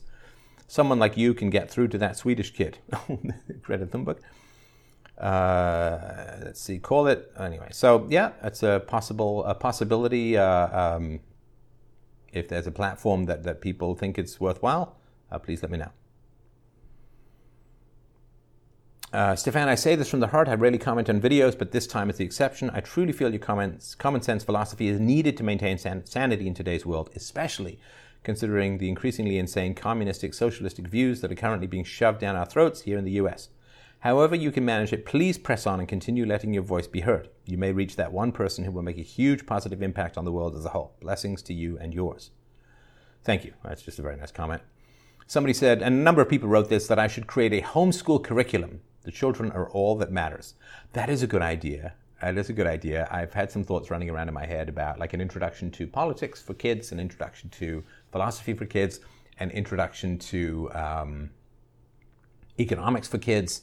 someone 0.71 0.99
like 0.99 1.17
you 1.17 1.33
can 1.33 1.49
get 1.49 1.69
through 1.69 1.89
to 1.89 1.97
that 1.97 2.15
Swedish 2.15 2.53
kid. 2.53 2.77
Greta 3.61 3.85
Thunberg. 3.85 4.19
Uh, 5.17 6.37
let's 6.45 6.61
see, 6.61 6.79
call 6.79 7.07
it 7.07 7.29
anyway. 7.37 7.67
So 7.71 8.07
yeah, 8.09 8.31
it's 8.41 8.63
a 8.63 8.81
possible 8.87 9.43
a 9.43 9.53
possibility. 9.53 10.37
Uh, 10.37 10.95
um, 10.95 11.19
if 12.31 12.47
there's 12.47 12.67
a 12.67 12.71
platform 12.71 13.25
that, 13.25 13.43
that 13.43 13.59
people 13.59 13.95
think 13.95 14.17
it's 14.17 14.39
worthwhile, 14.39 14.95
uh, 15.29 15.37
please 15.37 15.61
let 15.61 15.71
me 15.71 15.77
know. 15.77 15.91
Uh, 19.11 19.35
Stefan, 19.35 19.67
I 19.67 19.75
say 19.75 19.97
this 19.97 20.07
from 20.07 20.21
the 20.21 20.27
heart. 20.27 20.47
I 20.47 20.53
rarely 20.53 20.77
comment 20.77 21.09
on 21.09 21.19
videos, 21.19 21.57
but 21.59 21.73
this 21.73 21.85
time 21.85 22.09
is 22.09 22.15
the 22.15 22.23
exception. 22.23 22.69
I 22.73 22.79
truly 22.79 23.11
feel 23.11 23.29
your 23.29 23.39
comments, 23.39 23.93
common 23.93 24.21
sense 24.21 24.45
philosophy 24.45 24.87
is 24.87 25.01
needed 25.01 25.35
to 25.35 25.43
maintain 25.43 25.77
san- 25.77 26.05
sanity 26.05 26.47
in 26.47 26.53
today's 26.53 26.85
world, 26.85 27.09
especially 27.13 27.77
considering 28.23 28.77
the 28.77 28.89
increasingly 28.89 29.37
insane 29.37 29.73
communistic 29.73 30.33
socialistic 30.33 30.87
views 30.87 31.21
that 31.21 31.31
are 31.31 31.35
currently 31.35 31.67
being 31.67 31.83
shoved 31.83 32.19
down 32.19 32.35
our 32.35 32.45
throats 32.45 32.81
here 32.81 32.97
in 32.97 33.05
the 33.05 33.11
US. 33.13 33.49
However, 34.01 34.35
you 34.35 34.51
can 34.51 34.65
manage 34.65 34.93
it, 34.93 35.05
please 35.05 35.37
press 35.37 35.67
on 35.67 35.79
and 35.79 35.87
continue 35.87 36.25
letting 36.25 36.53
your 36.53 36.63
voice 36.63 36.87
be 36.87 37.01
heard. 37.01 37.29
You 37.45 37.57
may 37.57 37.71
reach 37.71 37.95
that 37.95 38.11
one 38.11 38.31
person 38.31 38.65
who 38.65 38.71
will 38.71 38.81
make 38.81 38.97
a 38.97 39.03
huge 39.03 39.45
positive 39.45 39.83
impact 39.83 40.17
on 40.17 40.25
the 40.25 40.31
world 40.31 40.55
as 40.55 40.65
a 40.65 40.69
whole. 40.69 40.95
Blessings 40.99 41.43
to 41.43 41.53
you 41.53 41.77
and 41.77 41.93
yours. 41.93 42.31
Thank 43.23 43.45
you. 43.45 43.53
That's 43.63 43.83
just 43.83 43.99
a 43.99 44.01
very 44.01 44.17
nice 44.17 44.31
comment. 44.31 44.63
Somebody 45.27 45.53
said, 45.53 45.83
and 45.83 45.95
a 45.95 46.03
number 46.03 46.21
of 46.21 46.29
people 46.29 46.49
wrote 46.49 46.69
this, 46.69 46.87
that 46.87 46.97
I 46.99 47.07
should 47.07 47.27
create 47.27 47.53
a 47.53 47.61
homeschool 47.61 48.23
curriculum. 48.23 48.81
The 49.03 49.11
children 49.11 49.51
are 49.51 49.69
all 49.69 49.95
that 49.97 50.11
matters. 50.11 50.55
That 50.93 51.09
is 51.09 51.21
a 51.21 51.27
good 51.27 51.43
idea. 51.43 51.93
That 52.21 52.37
is 52.37 52.49
a 52.49 52.53
good 52.53 52.67
idea. 52.67 53.07
I've 53.09 53.33
had 53.33 53.51
some 53.51 53.63
thoughts 53.63 53.89
running 53.89 54.09
around 54.09 54.27
in 54.27 54.33
my 54.33 54.45
head 54.45 54.67
about 54.67 54.99
like 54.99 55.13
an 55.13 55.21
introduction 55.21 55.71
to 55.71 55.87
politics 55.87 56.41
for 56.41 56.53
kids, 56.53 56.91
an 56.91 56.99
introduction 56.99 57.49
to 57.51 57.83
philosophy 58.11 58.53
for 58.53 58.65
kids, 58.65 58.99
an 59.39 59.51
introduction 59.51 60.17
to 60.19 60.71
um, 60.73 61.29
economics 62.59 63.07
for 63.07 63.17
kids, 63.17 63.61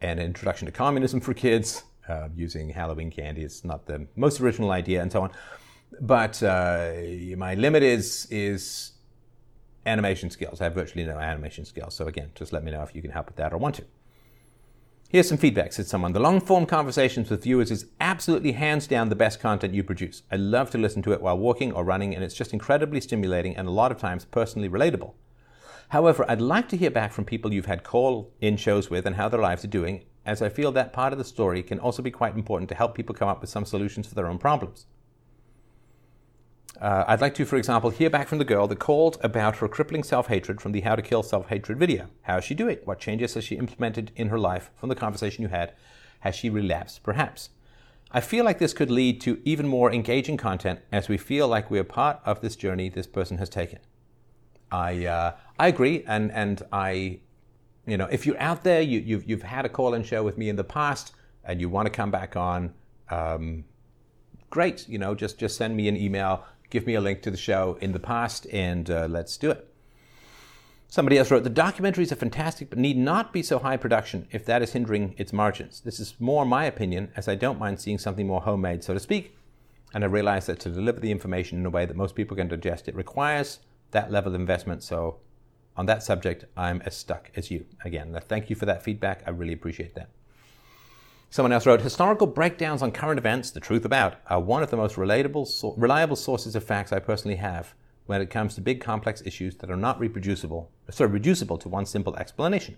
an 0.00 0.18
introduction 0.18 0.66
to 0.66 0.72
communism 0.72 1.20
for 1.20 1.34
kids, 1.34 1.84
uh, 2.08 2.28
using 2.34 2.68
Halloween 2.70 3.10
candy. 3.10 3.42
It's 3.42 3.64
not 3.64 3.86
the 3.86 4.06
most 4.16 4.40
original 4.40 4.70
idea, 4.70 5.02
and 5.02 5.10
so 5.10 5.22
on. 5.22 5.30
But 6.00 6.42
uh, 6.42 6.92
my 7.36 7.54
limit 7.54 7.82
is 7.82 8.26
is 8.30 8.92
animation 9.86 10.30
skills. 10.30 10.60
I 10.60 10.64
have 10.64 10.74
virtually 10.74 11.04
no 11.04 11.18
animation 11.18 11.64
skills. 11.64 11.94
So 11.94 12.06
again, 12.06 12.30
just 12.34 12.52
let 12.52 12.64
me 12.64 12.72
know 12.72 12.82
if 12.82 12.94
you 12.94 13.02
can 13.02 13.10
help 13.10 13.26
with 13.26 13.36
that 13.36 13.52
or 13.52 13.58
want 13.58 13.76
to. 13.76 13.84
Here's 15.08 15.28
some 15.28 15.38
feedback, 15.38 15.72
said 15.72 15.86
someone. 15.86 16.14
The 16.14 16.20
long 16.20 16.40
form 16.40 16.66
conversations 16.66 17.30
with 17.30 17.44
viewers 17.44 17.70
is 17.70 17.86
absolutely 18.00 18.52
hands 18.52 18.88
down 18.88 19.08
the 19.08 19.14
best 19.14 19.38
content 19.38 19.72
you 19.72 19.84
produce. 19.84 20.24
I 20.32 20.36
love 20.36 20.68
to 20.70 20.78
listen 20.78 21.00
to 21.02 21.12
it 21.12 21.22
while 21.22 21.38
walking 21.38 21.70
or 21.70 21.84
running, 21.84 22.12
and 22.12 22.24
it's 22.24 22.34
just 22.34 22.52
incredibly 22.52 23.00
stimulating 23.00 23.56
and 23.56 23.68
a 23.68 23.70
lot 23.70 23.92
of 23.92 23.98
times 23.98 24.24
personally 24.24 24.68
relatable. 24.68 25.12
However, 25.90 26.28
I'd 26.28 26.40
like 26.40 26.68
to 26.70 26.76
hear 26.76 26.90
back 26.90 27.12
from 27.12 27.24
people 27.24 27.54
you've 27.54 27.66
had 27.66 27.84
call 27.84 28.32
in 28.40 28.56
shows 28.56 28.90
with 28.90 29.06
and 29.06 29.14
how 29.14 29.28
their 29.28 29.40
lives 29.40 29.64
are 29.64 29.68
doing, 29.68 30.06
as 30.24 30.42
I 30.42 30.48
feel 30.48 30.72
that 30.72 30.92
part 30.92 31.12
of 31.12 31.20
the 31.20 31.24
story 31.24 31.62
can 31.62 31.78
also 31.78 32.02
be 32.02 32.10
quite 32.10 32.34
important 32.34 32.68
to 32.70 32.74
help 32.74 32.96
people 32.96 33.14
come 33.14 33.28
up 33.28 33.40
with 33.40 33.48
some 33.48 33.64
solutions 33.64 34.08
for 34.08 34.16
their 34.16 34.26
own 34.26 34.38
problems. 34.38 34.86
Uh, 36.80 37.04
I'd 37.06 37.20
like 37.20 37.34
to, 37.36 37.44
for 37.44 37.56
example, 37.56 37.90
hear 37.90 38.10
back 38.10 38.28
from 38.28 38.38
the 38.38 38.44
girl 38.44 38.66
that 38.66 38.78
called 38.78 39.18
about 39.22 39.56
her 39.56 39.68
crippling 39.68 40.02
self 40.02 40.26
hatred 40.26 40.60
from 40.60 40.72
the 40.72 40.82
How 40.82 40.94
to 40.94 41.02
Kill 41.02 41.22
Self 41.22 41.48
Hatred 41.48 41.78
video. 41.78 42.08
How 42.22 42.38
is 42.38 42.44
she 42.44 42.54
doing? 42.54 42.78
What 42.84 42.98
changes 42.98 43.34
has 43.34 43.44
she 43.44 43.56
implemented 43.56 44.12
in 44.16 44.28
her 44.28 44.38
life 44.38 44.70
from 44.76 44.88
the 44.88 44.94
conversation 44.94 45.42
you 45.42 45.48
had? 45.48 45.72
Has 46.20 46.34
she 46.34 46.50
relapsed, 46.50 47.02
perhaps? 47.02 47.50
I 48.10 48.20
feel 48.20 48.44
like 48.44 48.58
this 48.58 48.72
could 48.72 48.90
lead 48.90 49.20
to 49.22 49.40
even 49.44 49.66
more 49.66 49.92
engaging 49.92 50.36
content 50.36 50.80
as 50.92 51.08
we 51.08 51.16
feel 51.16 51.48
like 51.48 51.70
we 51.70 51.78
are 51.78 51.84
part 51.84 52.20
of 52.24 52.40
this 52.40 52.56
journey 52.56 52.88
this 52.88 53.06
person 53.06 53.38
has 53.38 53.48
taken. 53.48 53.78
I, 54.70 55.06
uh, 55.06 55.32
I 55.58 55.68
agree, 55.68 56.04
and, 56.06 56.30
and 56.32 56.62
I, 56.72 57.20
you 57.86 57.96
know, 57.96 58.06
if 58.06 58.26
you're 58.26 58.40
out 58.40 58.64
there, 58.64 58.80
you, 58.80 59.00
you've, 59.00 59.28
you've 59.28 59.42
had 59.42 59.64
a 59.64 59.68
call 59.68 59.94
in 59.94 60.02
show 60.02 60.22
with 60.22 60.38
me 60.38 60.48
in 60.48 60.56
the 60.56 60.64
past, 60.64 61.14
and 61.44 61.60
you 61.60 61.68
want 61.68 61.86
to 61.86 61.90
come 61.90 62.10
back 62.10 62.36
on, 62.36 62.74
um, 63.10 63.64
great. 64.50 64.88
You 64.88 64.98
know, 64.98 65.14
just 65.14 65.38
just 65.38 65.56
send 65.56 65.76
me 65.76 65.88
an 65.88 65.96
email 65.96 66.44
give 66.70 66.86
me 66.86 66.94
a 66.94 67.00
link 67.00 67.22
to 67.22 67.30
the 67.30 67.36
show 67.36 67.78
in 67.80 67.92
the 67.92 67.98
past, 67.98 68.46
and 68.52 68.90
uh, 68.90 69.06
let's 69.08 69.36
do 69.36 69.50
it. 69.50 69.68
Somebody 70.88 71.18
else 71.18 71.30
wrote, 71.30 71.44
The 71.44 71.50
documentaries 71.50 72.12
are 72.12 72.16
fantastic, 72.16 72.70
but 72.70 72.78
need 72.78 72.96
not 72.96 73.32
be 73.32 73.42
so 73.42 73.58
high 73.58 73.76
production 73.76 74.28
if 74.30 74.44
that 74.46 74.62
is 74.62 74.72
hindering 74.72 75.14
its 75.18 75.32
margins. 75.32 75.80
This 75.80 75.98
is 75.98 76.14
more 76.18 76.46
my 76.46 76.64
opinion, 76.64 77.10
as 77.16 77.28
I 77.28 77.34
don't 77.34 77.58
mind 77.58 77.80
seeing 77.80 77.98
something 77.98 78.26
more 78.26 78.42
homemade, 78.42 78.84
so 78.84 78.94
to 78.94 79.00
speak. 79.00 79.36
And 79.92 80.04
I 80.04 80.06
realize 80.06 80.46
that 80.46 80.60
to 80.60 80.70
deliver 80.70 81.00
the 81.00 81.10
information 81.10 81.58
in 81.58 81.66
a 81.66 81.70
way 81.70 81.86
that 81.86 81.96
most 81.96 82.14
people 82.14 82.36
can 82.36 82.48
digest, 82.48 82.88
it 82.88 82.94
requires 82.94 83.60
that 83.90 84.10
level 84.10 84.34
of 84.34 84.40
investment. 84.40 84.82
So 84.82 85.18
on 85.76 85.86
that 85.86 86.02
subject, 86.02 86.44
I'm 86.56 86.82
as 86.82 86.96
stuck 86.96 87.30
as 87.36 87.50
you. 87.50 87.66
Again, 87.84 88.18
thank 88.28 88.50
you 88.50 88.56
for 88.56 88.66
that 88.66 88.82
feedback. 88.82 89.22
I 89.26 89.30
really 89.30 89.52
appreciate 89.52 89.94
that. 89.94 90.10
Someone 91.36 91.52
else 91.52 91.66
wrote 91.66 91.82
Historical 91.82 92.26
breakdowns 92.26 92.80
on 92.80 92.92
current 92.92 93.18
events, 93.18 93.50
the 93.50 93.60
truth 93.60 93.84
about, 93.84 94.14
are 94.26 94.40
one 94.40 94.62
of 94.62 94.70
the 94.70 94.76
most 94.78 94.96
relatable, 94.96 95.74
reliable 95.76 96.16
sources 96.16 96.56
of 96.56 96.64
facts 96.64 96.94
I 96.94 96.98
personally 96.98 97.36
have 97.36 97.74
when 98.06 98.22
it 98.22 98.30
comes 98.30 98.54
to 98.54 98.62
big 98.62 98.80
complex 98.80 99.22
issues 99.26 99.54
that 99.56 99.70
are 99.70 99.76
not 99.76 100.00
reproducible, 100.00 100.70
sorry, 100.88 101.10
reducible 101.10 101.58
to 101.58 101.68
one 101.68 101.84
simple 101.84 102.16
explanation. 102.16 102.76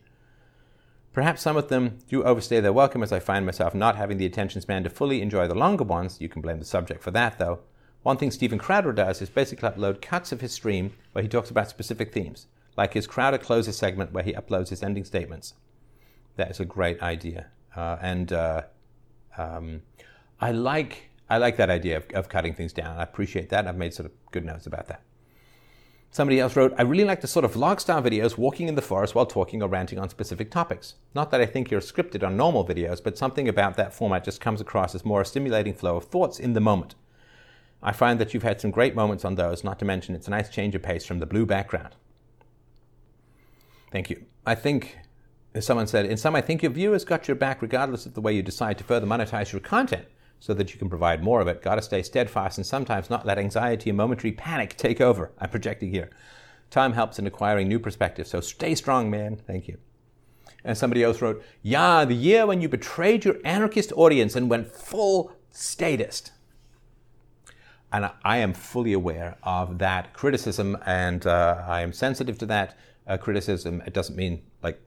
Perhaps 1.12 1.40
some 1.40 1.56
of 1.56 1.68
them 1.68 1.98
do 2.08 2.24
overstay 2.24 2.58
their 2.58 2.72
welcome 2.72 3.04
as 3.04 3.12
I 3.12 3.20
find 3.20 3.46
myself 3.46 3.76
not 3.76 3.94
having 3.94 4.18
the 4.18 4.26
attention 4.26 4.60
span 4.60 4.82
to 4.82 4.90
fully 4.90 5.22
enjoy 5.22 5.46
the 5.46 5.54
longer 5.54 5.84
ones. 5.84 6.20
You 6.20 6.28
can 6.28 6.42
blame 6.42 6.58
the 6.58 6.64
subject 6.64 7.00
for 7.00 7.12
that, 7.12 7.38
though. 7.38 7.60
One 8.02 8.16
thing 8.16 8.32
Stephen 8.32 8.58
Crowder 8.58 8.92
does 8.92 9.22
is 9.22 9.30
basically 9.30 9.68
upload 9.68 10.02
cuts 10.02 10.32
of 10.32 10.40
his 10.40 10.50
stream 10.50 10.94
where 11.12 11.22
he 11.22 11.28
talks 11.28 11.50
about 11.50 11.70
specific 11.70 12.12
themes, 12.12 12.48
like 12.76 12.94
his 12.94 13.06
Crowder 13.06 13.38
Closes 13.38 13.78
segment 13.78 14.10
where 14.10 14.24
he 14.24 14.32
uploads 14.32 14.70
his 14.70 14.82
ending 14.82 15.04
statements. 15.04 15.54
That 16.34 16.50
is 16.50 16.58
a 16.58 16.64
great 16.64 17.00
idea. 17.00 17.50
Uh, 17.76 17.96
and 18.00 18.32
uh, 18.32 18.62
um, 19.36 19.82
I 20.40 20.52
like 20.52 21.10
I 21.30 21.38
like 21.38 21.56
that 21.56 21.70
idea 21.70 21.98
of, 21.98 22.06
of 22.14 22.28
cutting 22.28 22.54
things 22.54 22.72
down. 22.72 22.96
I 22.96 23.02
appreciate 23.02 23.50
that. 23.50 23.66
I've 23.66 23.76
made 23.76 23.92
sort 23.92 24.06
of 24.06 24.12
good 24.32 24.44
notes 24.44 24.66
about 24.66 24.88
that. 24.88 25.02
Somebody 26.10 26.40
else 26.40 26.56
wrote, 26.56 26.72
I 26.78 26.82
really 26.82 27.04
like 27.04 27.20
the 27.20 27.26
sort 27.26 27.44
of 27.44 27.54
log 27.54 27.80
style 27.80 28.02
videos 28.02 28.38
walking 28.38 28.66
in 28.66 28.76
the 28.76 28.82
forest 28.82 29.14
while 29.14 29.26
talking 29.26 29.62
or 29.62 29.68
ranting 29.68 29.98
on 29.98 30.08
specific 30.08 30.50
topics. 30.50 30.94
Not 31.14 31.30
that 31.30 31.42
I 31.42 31.46
think 31.46 31.70
you're 31.70 31.82
scripted 31.82 32.26
on 32.26 32.34
normal 32.34 32.66
videos, 32.66 33.02
but 33.02 33.18
something 33.18 33.46
about 33.46 33.76
that 33.76 33.92
format 33.92 34.24
just 34.24 34.40
comes 34.40 34.62
across 34.62 34.94
as 34.94 35.04
more 35.04 35.20
a 35.20 35.26
stimulating 35.26 35.74
flow 35.74 35.96
of 35.98 36.04
thoughts 36.04 36.38
in 36.38 36.54
the 36.54 36.60
moment. 36.60 36.94
I 37.82 37.92
find 37.92 38.18
that 38.18 38.32
you've 38.32 38.42
had 38.42 38.60
some 38.60 38.70
great 38.70 38.94
moments 38.94 39.24
on 39.24 39.34
those, 39.34 39.62
not 39.62 39.78
to 39.80 39.84
mention 39.84 40.14
it's 40.14 40.26
a 40.26 40.30
nice 40.30 40.48
change 40.48 40.74
of 40.74 40.82
pace 40.82 41.04
from 41.04 41.18
the 41.18 41.26
blue 41.26 41.44
background. 41.44 41.94
Thank 43.92 44.08
you. 44.08 44.24
I 44.46 44.54
think, 44.54 44.98
someone 45.60 45.86
said, 45.86 46.06
in 46.06 46.16
some, 46.16 46.34
I 46.34 46.40
think 46.40 46.62
your 46.62 46.72
viewers 46.72 47.04
got 47.04 47.26
your 47.26 47.34
back 47.34 47.62
regardless 47.62 48.06
of 48.06 48.14
the 48.14 48.20
way 48.20 48.34
you 48.34 48.42
decide 48.42 48.78
to 48.78 48.84
further 48.84 49.06
monetize 49.06 49.52
your 49.52 49.60
content 49.60 50.06
so 50.40 50.54
that 50.54 50.72
you 50.72 50.78
can 50.78 50.88
provide 50.88 51.22
more 51.22 51.40
of 51.40 51.48
it. 51.48 51.62
Got 51.62 51.76
to 51.76 51.82
stay 51.82 52.02
steadfast 52.02 52.58
and 52.58 52.66
sometimes 52.66 53.10
not 53.10 53.26
let 53.26 53.38
anxiety 53.38 53.90
and 53.90 53.96
momentary 53.96 54.32
panic 54.32 54.76
take 54.76 55.00
over. 55.00 55.32
I'm 55.38 55.50
projecting 55.50 55.90
here. 55.90 56.10
Time 56.70 56.92
helps 56.92 57.18
in 57.18 57.26
acquiring 57.26 57.66
new 57.66 57.78
perspectives, 57.78 58.30
so 58.30 58.40
stay 58.40 58.74
strong, 58.74 59.10
man. 59.10 59.36
Thank 59.36 59.68
you. 59.68 59.78
And 60.64 60.76
somebody 60.76 61.02
else 61.02 61.22
wrote, 61.22 61.42
Yeah, 61.62 62.04
the 62.04 62.14
year 62.14 62.46
when 62.46 62.60
you 62.60 62.68
betrayed 62.68 63.24
your 63.24 63.36
anarchist 63.44 63.92
audience 63.96 64.36
and 64.36 64.50
went 64.50 64.70
full 64.70 65.32
statist. 65.50 66.32
And 67.90 68.10
I 68.22 68.36
am 68.38 68.52
fully 68.52 68.92
aware 68.92 69.38
of 69.42 69.78
that 69.78 70.12
criticism, 70.12 70.76
and 70.84 71.26
uh, 71.26 71.64
I 71.66 71.80
am 71.80 71.94
sensitive 71.94 72.36
to 72.38 72.46
that 72.46 72.76
uh, 73.06 73.16
criticism. 73.16 73.82
It 73.86 73.94
doesn't 73.94 74.14
mean 74.14 74.42
like 74.62 74.78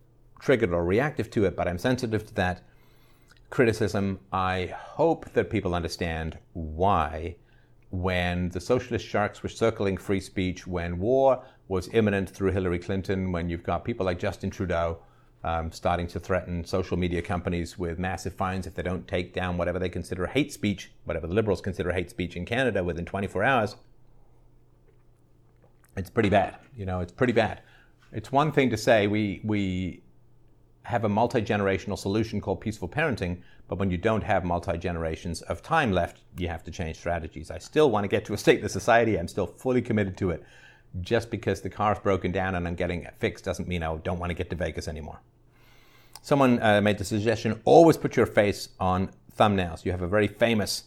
triggered 0.41 0.73
or 0.73 0.83
reactive 0.83 1.29
to 1.31 1.45
it, 1.45 1.55
but 1.55 1.67
I'm 1.67 1.77
sensitive 1.77 2.25
to 2.27 2.33
that 2.35 2.63
criticism, 3.51 4.19
I 4.31 4.73
hope 4.73 5.31
that 5.33 5.49
people 5.49 5.75
understand 5.75 6.39
why, 6.53 7.35
when 7.91 8.49
the 8.49 8.61
socialist 8.61 9.05
sharks 9.05 9.43
were 9.43 9.49
circling 9.49 9.97
free 9.97 10.21
speech, 10.21 10.65
when 10.65 10.97
war 10.97 11.43
was 11.67 11.89
imminent 11.93 12.29
through 12.29 12.51
Hillary 12.51 12.79
Clinton, 12.79 13.31
when 13.31 13.49
you've 13.49 13.63
got 13.63 13.85
people 13.85 14.05
like 14.05 14.17
Justin 14.17 14.49
Trudeau 14.49 14.99
um, 15.43 15.71
starting 15.71 16.07
to 16.07 16.19
threaten 16.19 16.63
social 16.63 16.97
media 16.97 17.21
companies 17.21 17.77
with 17.77 17.99
massive 17.99 18.33
fines 18.33 18.67
if 18.67 18.75
they 18.75 18.83
don't 18.83 19.07
take 19.07 19.33
down 19.33 19.57
whatever 19.57 19.79
they 19.79 19.89
consider 19.89 20.25
hate 20.27 20.53
speech, 20.53 20.91
whatever 21.05 21.27
the 21.27 21.33
liberals 21.33 21.61
consider 21.61 21.91
hate 21.91 22.09
speech 22.09 22.35
in 22.35 22.45
Canada 22.45 22.83
within 22.83 23.05
24 23.05 23.43
hours, 23.43 23.75
it's 25.97 26.09
pretty 26.09 26.29
bad. 26.29 26.57
You 26.75 26.85
know, 26.85 27.01
it's 27.01 27.11
pretty 27.11 27.33
bad. 27.33 27.61
It's 28.13 28.31
one 28.31 28.51
thing 28.51 28.69
to 28.69 28.77
say 28.77 29.07
we, 29.07 29.41
we 29.43 30.03
have 30.83 31.03
a 31.03 31.09
multi 31.09 31.41
generational 31.41 31.97
solution 31.97 32.41
called 32.41 32.61
peaceful 32.61 32.89
parenting, 32.89 33.41
but 33.67 33.77
when 33.77 33.91
you 33.91 33.97
don't 33.97 34.23
have 34.23 34.43
multi 34.43 34.77
generations 34.77 35.41
of 35.43 35.61
time 35.61 35.91
left, 35.91 36.21
you 36.37 36.47
have 36.47 36.63
to 36.63 36.71
change 36.71 36.97
strategies. 36.97 37.51
I 37.51 37.59
still 37.59 37.91
want 37.91 38.03
to 38.03 38.07
get 38.07 38.25
to 38.25 38.33
a 38.33 38.37
stateless 38.37 38.71
society. 38.71 39.17
I'm 39.17 39.27
still 39.27 39.47
fully 39.47 39.81
committed 39.81 40.17
to 40.17 40.31
it. 40.31 40.43
Just 40.99 41.31
because 41.31 41.61
the 41.61 41.69
car's 41.69 41.99
broken 41.99 42.31
down 42.31 42.55
and 42.55 42.67
I'm 42.67 42.75
getting 42.75 43.03
it 43.03 43.13
fixed 43.19 43.45
doesn't 43.45 43.67
mean 43.67 43.81
I 43.81 43.95
don't 43.97 44.19
want 44.19 44.29
to 44.29 44.33
get 44.33 44.49
to 44.49 44.55
Vegas 44.55 44.87
anymore. 44.87 45.21
Someone 46.21 46.61
uh, 46.61 46.81
made 46.81 46.97
the 46.97 47.05
suggestion 47.05 47.61
always 47.63 47.97
put 47.97 48.15
your 48.15 48.25
face 48.25 48.69
on 48.79 49.09
thumbnails. 49.37 49.85
You 49.85 49.91
have 49.91 50.01
a 50.01 50.07
very 50.07 50.27
famous 50.27 50.83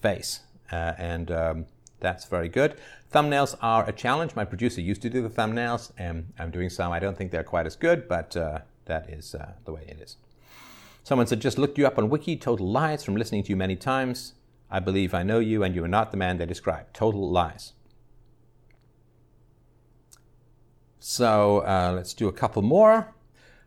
face, 0.00 0.40
uh, 0.72 0.92
and 0.98 1.30
um, 1.30 1.66
that's 1.98 2.26
very 2.26 2.48
good. 2.48 2.76
Thumbnails 3.12 3.56
are 3.60 3.88
a 3.88 3.92
challenge. 3.92 4.34
My 4.36 4.44
producer 4.44 4.80
used 4.80 5.02
to 5.02 5.10
do 5.10 5.20
the 5.20 5.28
thumbnails, 5.28 5.90
and 5.98 6.32
I'm 6.38 6.50
doing 6.50 6.70
some. 6.70 6.92
I 6.92 6.98
don't 6.98 7.16
think 7.16 7.30
they're 7.30 7.42
quite 7.42 7.66
as 7.66 7.76
good, 7.76 8.08
but 8.08 8.36
uh, 8.36 8.60
that 8.90 9.08
is 9.08 9.34
uh, 9.34 9.52
the 9.64 9.72
way 9.72 9.84
it 9.88 10.00
is. 10.00 10.16
Someone 11.02 11.26
said, 11.26 11.40
just 11.40 11.58
looked 11.58 11.78
you 11.78 11.86
up 11.86 11.96
on 11.96 12.10
Wiki, 12.10 12.36
total 12.36 12.70
lies 12.70 13.02
from 13.02 13.16
listening 13.16 13.42
to 13.44 13.50
you 13.50 13.56
many 13.56 13.76
times. 13.76 14.34
I 14.70 14.80
believe 14.80 15.14
I 15.14 15.22
know 15.22 15.38
you 15.38 15.62
and 15.64 15.74
you 15.74 15.82
are 15.82 15.88
not 15.88 16.10
the 16.10 16.16
man 16.16 16.36
they 16.36 16.46
describe. 16.46 16.92
Total 16.92 17.30
lies. 17.30 17.72
So 20.98 21.60
uh, 21.60 21.92
let's 21.96 22.12
do 22.12 22.28
a 22.28 22.32
couple 22.32 22.62
more. 22.62 23.14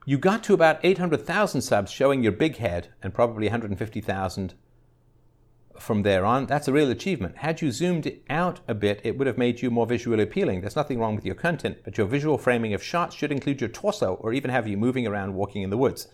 You 0.05 0.17
got 0.17 0.43
to 0.43 0.53
about 0.53 0.79
800,000 0.83 1.61
subs 1.61 1.91
showing 1.91 2.21
your 2.21 2.31
big 2.31 2.57
head 2.57 2.89
and 3.01 3.13
probably 3.13 3.47
150,000 3.47 4.53
from 5.79 6.03
there 6.03 6.25
on, 6.25 6.45
that's 6.45 6.67
a 6.67 6.73
real 6.73 6.91
achievement. 6.91 7.37
Had 7.37 7.61
you 7.61 7.71
zoomed 7.71 8.11
out 8.29 8.59
a 8.67 8.73
bit, 8.73 9.01
it 9.03 9.17
would 9.17 9.27
have 9.27 9.37
made 9.37 9.61
you 9.61 9.71
more 9.71 9.85
visually 9.85 10.23
appealing. 10.23 10.61
There's 10.61 10.75
nothing 10.75 10.99
wrong 10.99 11.15
with 11.15 11.25
your 11.25 11.35
content, 11.35 11.79
but 11.83 11.97
your 11.97 12.07
visual 12.07 12.37
framing 12.37 12.73
of 12.73 12.83
shots 12.83 13.15
should 13.15 13.31
include 13.31 13.61
your 13.61 13.69
torso 13.69 14.15
or 14.15 14.33
even 14.33 14.51
have 14.51 14.67
you 14.67 14.77
moving 14.77 15.07
around 15.07 15.33
walking 15.33 15.61
in 15.61 15.69
the 15.69 15.77
woods. 15.77 16.07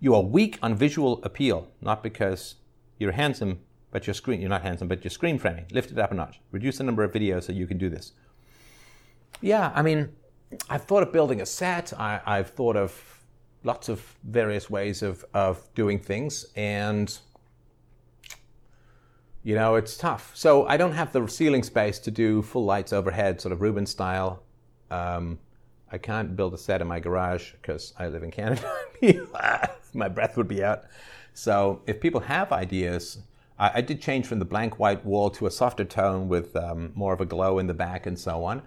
You 0.00 0.14
are 0.14 0.22
weak 0.22 0.58
on 0.62 0.74
visual 0.74 1.22
appeal, 1.22 1.68
not 1.80 2.02
because 2.02 2.56
you're 2.98 3.12
handsome, 3.12 3.60
but 3.90 4.06
your 4.06 4.14
screen, 4.14 4.40
you're 4.40 4.50
not 4.50 4.62
handsome, 4.62 4.88
but 4.88 5.04
your 5.04 5.10
screen 5.10 5.38
framing. 5.38 5.66
Lift 5.70 5.92
it 5.92 5.98
up 5.98 6.10
a 6.10 6.14
notch. 6.14 6.40
Reduce 6.50 6.78
the 6.78 6.84
number 6.84 7.04
of 7.04 7.12
videos 7.12 7.44
so 7.44 7.52
you 7.52 7.66
can 7.66 7.78
do 7.78 7.88
this. 7.88 8.12
Yeah, 9.40 9.70
I 9.74 9.82
mean, 9.82 10.08
I've 10.68 10.84
thought 10.84 11.02
of 11.02 11.12
building 11.12 11.40
a 11.40 11.46
set. 11.46 11.92
I, 11.98 12.20
I've 12.24 12.50
thought 12.50 12.76
of 12.76 13.20
lots 13.64 13.88
of 13.88 14.16
various 14.24 14.68
ways 14.68 15.02
of, 15.02 15.24
of 15.34 15.68
doing 15.74 15.98
things, 15.98 16.46
and 16.56 17.16
you 19.42 19.54
know, 19.54 19.74
it's 19.74 19.96
tough. 19.96 20.30
So 20.34 20.66
I 20.66 20.76
don't 20.76 20.92
have 20.92 21.12
the 21.12 21.26
ceiling 21.26 21.62
space 21.62 21.98
to 22.00 22.10
do 22.10 22.42
full 22.42 22.64
lights 22.64 22.92
overhead, 22.92 23.40
sort 23.40 23.52
of 23.52 23.60
Rubens 23.60 23.90
style. 23.90 24.42
Um, 24.90 25.38
I 25.90 25.98
can't 25.98 26.36
build 26.36 26.54
a 26.54 26.58
set 26.58 26.80
in 26.80 26.86
my 26.86 27.00
garage 27.00 27.52
because 27.52 27.92
I 27.98 28.08
live 28.08 28.22
in 28.22 28.30
Canada. 28.30 28.62
my 29.94 30.08
breath 30.08 30.36
would 30.36 30.48
be 30.48 30.62
out. 30.64 30.84
So 31.34 31.82
if 31.86 32.00
people 32.00 32.20
have 32.20 32.52
ideas, 32.52 33.18
I, 33.58 33.72
I, 33.74 33.80
did 33.80 34.00
change 34.00 34.26
from 34.26 34.38
the 34.38 34.44
blank 34.44 34.78
white 34.78 35.04
wall 35.04 35.30
to 35.30 35.46
a 35.46 35.50
softer 35.50 35.84
tone 35.84 36.28
with 36.28 36.54
um, 36.56 36.92
more 36.94 37.12
of 37.12 37.20
a 37.20 37.26
glow 37.26 37.58
in 37.58 37.66
the 37.66 37.74
back 37.74 38.06
and 38.06 38.18
so 38.18 38.44
on. 38.44 38.62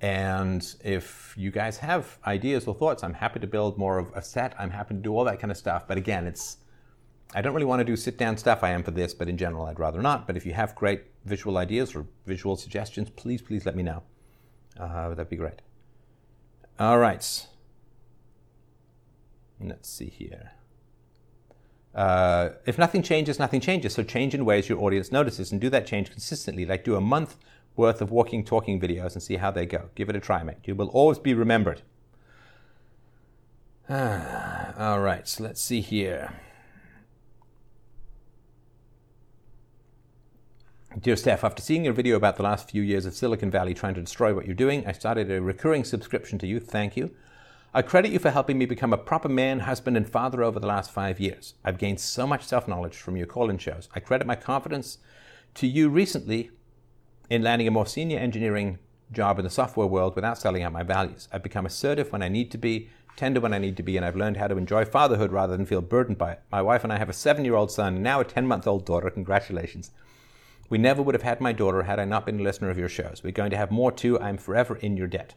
And 0.00 0.74
if 0.84 1.34
you 1.36 1.50
guys 1.50 1.78
have 1.78 2.18
ideas 2.26 2.66
or 2.66 2.74
thoughts, 2.74 3.02
I'm 3.02 3.14
happy 3.14 3.40
to 3.40 3.46
build 3.46 3.78
more 3.78 3.98
of 3.98 4.10
a 4.14 4.22
set. 4.22 4.54
I'm 4.58 4.70
happy 4.70 4.94
to 4.94 5.00
do 5.00 5.16
all 5.16 5.24
that 5.24 5.40
kind 5.40 5.50
of 5.50 5.56
stuff. 5.56 5.88
But 5.88 5.96
again, 5.96 6.26
it's 6.26 6.58
I 7.34 7.42
don't 7.42 7.52
really 7.52 7.66
want 7.66 7.80
to 7.80 7.84
do 7.84 7.96
sit 7.96 8.16
down 8.16 8.36
stuff. 8.36 8.62
I 8.62 8.70
am 8.70 8.84
for 8.84 8.92
this, 8.92 9.12
but 9.12 9.28
in 9.28 9.36
general, 9.36 9.66
I'd 9.66 9.80
rather 9.80 10.00
not. 10.00 10.26
But 10.26 10.36
if 10.36 10.46
you 10.46 10.52
have 10.52 10.74
great 10.76 11.02
visual 11.24 11.58
ideas 11.58 11.94
or 11.94 12.06
visual 12.26 12.56
suggestions, 12.56 13.10
please, 13.10 13.42
please 13.42 13.66
let 13.66 13.74
me 13.74 13.82
know. 13.82 14.04
Uh, 14.78 15.10
that'd 15.10 15.28
be 15.28 15.36
great. 15.36 15.60
All 16.78 16.98
right. 16.98 17.46
Let's 19.60 19.88
see 19.88 20.06
here. 20.06 20.52
Uh, 21.92 22.50
if 22.66 22.78
nothing 22.78 23.02
changes, 23.02 23.38
nothing 23.38 23.60
changes. 23.60 23.94
So 23.94 24.02
change 24.04 24.34
in 24.34 24.44
ways 24.44 24.68
your 24.68 24.80
audience 24.80 25.10
notices 25.10 25.50
and 25.50 25.60
do 25.60 25.70
that 25.70 25.86
change 25.86 26.10
consistently. 26.10 26.64
Like 26.64 26.84
do 26.84 26.96
a 26.96 27.00
month 27.00 27.36
worth 27.76 28.00
of 28.00 28.10
walking, 28.10 28.44
talking 28.44 28.80
videos 28.80 29.14
and 29.14 29.22
see 29.22 29.36
how 29.36 29.50
they 29.50 29.66
go. 29.66 29.90
Give 29.94 30.08
it 30.08 30.16
a 30.16 30.20
try, 30.20 30.42
mate. 30.42 30.58
You 30.64 30.74
will 30.74 30.88
always 30.88 31.18
be 31.18 31.34
remembered. 31.34 31.82
Ah, 33.88 34.74
all 34.78 35.00
right, 35.00 35.26
so 35.26 35.42
let's 35.42 35.60
see 35.60 35.80
here. 35.80 36.32
Dear 41.00 41.16
Steph, 41.16 41.42
after 41.42 41.60
seeing 41.60 41.84
your 41.84 41.92
video 41.92 42.14
about 42.14 42.36
the 42.36 42.44
last 42.44 42.70
few 42.70 42.80
years 42.80 43.04
of 43.04 43.14
Silicon 43.14 43.50
Valley 43.50 43.74
trying 43.74 43.94
to 43.94 44.00
destroy 44.00 44.32
what 44.32 44.46
you're 44.46 44.54
doing, 44.54 44.86
I 44.86 44.92
started 44.92 45.28
a 45.28 45.42
recurring 45.42 45.82
subscription 45.82 46.38
to 46.38 46.46
you. 46.46 46.60
Thank 46.60 46.96
you. 46.96 47.10
I 47.74 47.82
credit 47.82 48.12
you 48.12 48.20
for 48.20 48.30
helping 48.30 48.58
me 48.58 48.64
become 48.64 48.92
a 48.92 48.96
proper 48.96 49.28
man, 49.28 49.60
husband, 49.60 49.96
and 49.96 50.08
father 50.08 50.44
over 50.44 50.60
the 50.60 50.68
last 50.68 50.92
five 50.92 51.18
years. 51.18 51.54
I've 51.64 51.78
gained 51.78 51.98
so 51.98 52.28
much 52.28 52.44
self 52.44 52.68
knowledge 52.68 52.94
from 52.94 53.16
your 53.16 53.26
call 53.26 53.50
in 53.50 53.58
shows. 53.58 53.88
I 53.92 53.98
credit 53.98 54.24
my 54.24 54.36
confidence 54.36 54.98
to 55.54 55.66
you 55.66 55.88
recently 55.88 56.52
in 57.28 57.42
landing 57.42 57.66
a 57.66 57.72
more 57.72 57.86
senior 57.86 58.20
engineering 58.20 58.78
job 59.10 59.40
in 59.40 59.44
the 59.44 59.50
software 59.50 59.88
world 59.88 60.14
without 60.14 60.38
selling 60.38 60.62
out 60.62 60.72
my 60.72 60.84
values. 60.84 61.26
I've 61.32 61.42
become 61.42 61.66
assertive 61.66 62.12
when 62.12 62.22
I 62.22 62.28
need 62.28 62.52
to 62.52 62.58
be, 62.58 62.88
tender 63.16 63.40
when 63.40 63.52
I 63.52 63.58
need 63.58 63.76
to 63.78 63.82
be, 63.82 63.96
and 63.96 64.06
I've 64.06 64.14
learned 64.14 64.36
how 64.36 64.46
to 64.46 64.56
enjoy 64.56 64.84
fatherhood 64.84 65.32
rather 65.32 65.56
than 65.56 65.66
feel 65.66 65.80
burdened 65.80 66.18
by 66.18 66.32
it. 66.32 66.42
My 66.52 66.62
wife 66.62 66.84
and 66.84 66.92
I 66.92 66.98
have 66.98 67.08
a 67.08 67.12
seven 67.12 67.44
year 67.44 67.56
old 67.56 67.72
son 67.72 67.94
and 67.94 68.04
now 68.04 68.20
a 68.20 68.24
10 68.24 68.46
month 68.46 68.68
old 68.68 68.86
daughter. 68.86 69.10
Congratulations. 69.10 69.90
We 70.68 70.78
never 70.78 71.02
would 71.02 71.14
have 71.14 71.22
had 71.22 71.40
my 71.40 71.52
daughter 71.52 71.82
had 71.82 71.98
I 71.98 72.04
not 72.04 72.26
been 72.26 72.40
a 72.40 72.42
listener 72.42 72.70
of 72.70 72.78
your 72.78 72.88
shows. 72.88 73.22
We're 73.22 73.32
going 73.32 73.50
to 73.50 73.56
have 73.56 73.70
more 73.70 73.92
too. 73.92 74.18
I'm 74.20 74.38
forever 74.38 74.76
in 74.76 74.96
your 74.96 75.06
debt. 75.06 75.34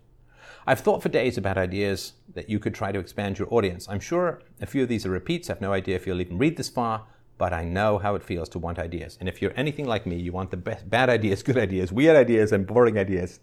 I've 0.65 0.80
thought 0.80 1.01
for 1.01 1.09
days 1.09 1.38
about 1.38 1.57
ideas 1.57 2.13
that 2.34 2.49
you 2.49 2.59
could 2.59 2.73
try 2.73 2.91
to 2.91 2.99
expand 2.99 3.39
your 3.39 3.53
audience. 3.53 3.88
I'm 3.89 3.99
sure 3.99 4.41
a 4.61 4.65
few 4.65 4.84
of 4.84 4.89
these 4.89 5.05
are 5.05 5.09
repeats. 5.09 5.49
I 5.49 5.53
have 5.53 5.61
no 5.61 5.73
idea 5.73 5.95
if 5.95 6.05
you'll 6.05 6.21
even 6.21 6.38
read 6.38 6.57
this 6.57 6.69
far, 6.69 7.05
but 7.38 7.53
I 7.53 7.63
know 7.63 7.97
how 7.97 8.15
it 8.15 8.23
feels 8.23 8.49
to 8.49 8.59
want 8.59 8.80
ideas. 8.80 9.17
And 9.19 9.30
if 9.30 9.41
you're 9.41 9.53
anything 9.55 9.86
like 9.86 10.05
me, 10.05 10.17
you 10.17 10.32
want 10.34 10.51
the 10.51 10.57
best, 10.57 10.89
bad 10.89 11.09
ideas, 11.09 11.43
good 11.49 11.57
ideas, 11.57 11.91
weird 11.91 12.17
ideas, 12.17 12.51
and 12.51 12.67
boring 12.67 12.97
ideas 12.97 13.39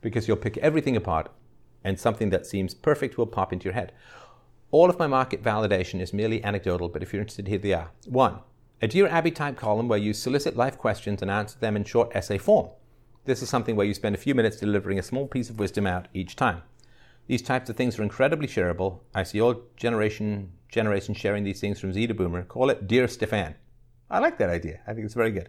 because 0.00 0.28
you'll 0.28 0.36
pick 0.36 0.56
everything 0.58 0.96
apart 0.96 1.30
and 1.82 2.00
something 2.00 2.30
that 2.30 2.46
seems 2.46 2.74
perfect 2.74 3.18
will 3.18 3.26
pop 3.26 3.52
into 3.52 3.64
your 3.64 3.74
head. 3.74 3.92
All 4.70 4.88
of 4.88 4.98
my 4.98 5.06
market 5.06 5.42
validation 5.42 6.00
is 6.00 6.12
merely 6.12 6.42
anecdotal, 6.42 6.88
but 6.88 7.02
if 7.02 7.12
you're 7.12 7.22
interested, 7.22 7.46
here 7.46 7.58
they 7.58 7.74
are. 7.74 7.90
One, 8.06 8.40
a 8.82 8.88
Dear 8.88 9.06
Abby 9.08 9.30
type 9.30 9.56
column 9.56 9.88
where 9.88 9.98
you 9.98 10.12
solicit 10.12 10.56
life 10.56 10.76
questions 10.76 11.22
and 11.22 11.30
answer 11.30 11.58
them 11.58 11.76
in 11.76 11.84
short 11.84 12.14
essay 12.14 12.38
form. 12.38 12.68
This 13.24 13.42
is 13.42 13.48
something 13.48 13.76
where 13.76 13.86
you 13.86 13.94
spend 13.94 14.14
a 14.14 14.18
few 14.18 14.34
minutes 14.34 14.58
delivering 14.58 14.98
a 14.98 15.02
small 15.02 15.26
piece 15.26 15.48
of 15.48 15.58
wisdom 15.58 15.86
out 15.86 16.08
each 16.12 16.36
time. 16.36 16.62
These 17.26 17.42
types 17.42 17.70
of 17.70 17.76
things 17.76 17.98
are 17.98 18.02
incredibly 18.02 18.46
shareable. 18.46 19.00
I 19.14 19.22
see 19.22 19.40
all 19.40 19.62
generation 19.76 20.52
generations 20.68 21.16
sharing 21.16 21.44
these 21.44 21.60
things 21.60 21.80
from 21.80 21.92
Z 21.92 22.08
to 22.08 22.14
Boomer. 22.14 22.42
Call 22.42 22.68
it 22.68 22.86
Dear 22.86 23.08
Stefan. 23.08 23.54
I 24.10 24.18
like 24.18 24.38
that 24.38 24.50
idea. 24.50 24.80
I 24.86 24.92
think 24.92 25.06
it's 25.06 25.14
very 25.14 25.30
good. 25.30 25.48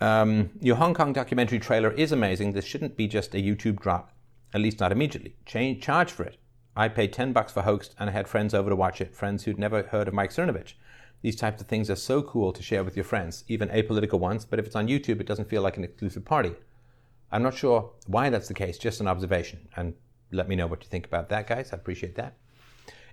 Um, 0.00 0.50
your 0.60 0.76
Hong 0.76 0.94
Kong 0.94 1.12
documentary 1.12 1.58
trailer 1.58 1.90
is 1.90 2.12
amazing. 2.12 2.52
This 2.52 2.64
shouldn't 2.64 2.96
be 2.96 3.08
just 3.08 3.34
a 3.34 3.38
YouTube 3.38 3.80
drop, 3.80 4.12
at 4.54 4.60
least 4.60 4.78
not 4.78 4.92
immediately. 4.92 5.34
Change, 5.44 5.82
charge 5.82 6.12
for 6.12 6.22
it. 6.22 6.36
I 6.76 6.88
paid 6.88 7.12
10 7.12 7.32
bucks 7.32 7.50
for 7.50 7.62
Hoaxed 7.62 7.96
and 7.98 8.08
I 8.08 8.12
had 8.12 8.28
friends 8.28 8.54
over 8.54 8.70
to 8.70 8.76
watch 8.76 9.00
it, 9.00 9.16
friends 9.16 9.42
who'd 9.42 9.58
never 9.58 9.82
heard 9.82 10.06
of 10.06 10.14
Mike 10.14 10.30
Cernovich. 10.30 10.74
These 11.22 11.36
types 11.36 11.60
of 11.60 11.66
things 11.66 11.90
are 11.90 11.96
so 11.96 12.22
cool 12.22 12.52
to 12.52 12.62
share 12.62 12.84
with 12.84 12.96
your 12.96 13.04
friends, 13.04 13.44
even 13.48 13.68
apolitical 13.70 14.20
ones, 14.20 14.44
but 14.44 14.58
if 14.58 14.66
it's 14.66 14.76
on 14.76 14.88
YouTube, 14.88 15.20
it 15.20 15.26
doesn't 15.26 15.48
feel 15.48 15.62
like 15.62 15.76
an 15.76 15.84
exclusive 15.84 16.24
party. 16.24 16.54
I'm 17.32 17.42
not 17.42 17.54
sure 17.54 17.90
why 18.06 18.30
that's 18.30 18.48
the 18.48 18.54
case, 18.54 18.78
just 18.78 19.00
an 19.00 19.08
observation. 19.08 19.68
And 19.76 19.94
let 20.30 20.48
me 20.48 20.56
know 20.56 20.66
what 20.66 20.82
you 20.82 20.88
think 20.88 21.06
about 21.06 21.28
that, 21.30 21.46
guys. 21.46 21.72
I 21.72 21.76
appreciate 21.76 22.14
that. 22.14 22.34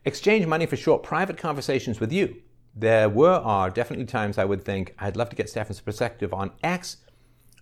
Exchange 0.06 0.46
money 0.46 0.66
for 0.66 0.76
short 0.76 1.02
private 1.02 1.38
conversations 1.38 2.00
with 2.00 2.12
you. 2.12 2.42
There 2.76 3.10
were, 3.10 3.32
are 3.32 3.70
definitely 3.70 4.06
times 4.06 4.38
I 4.38 4.46
would 4.46 4.64
think, 4.64 4.94
I'd 5.00 5.18
love 5.18 5.30
to 5.30 5.36
get 5.36 5.50
Stefan's 5.50 5.82
perspective 5.82 6.34
on 6.34 6.52
X, 6.62 6.98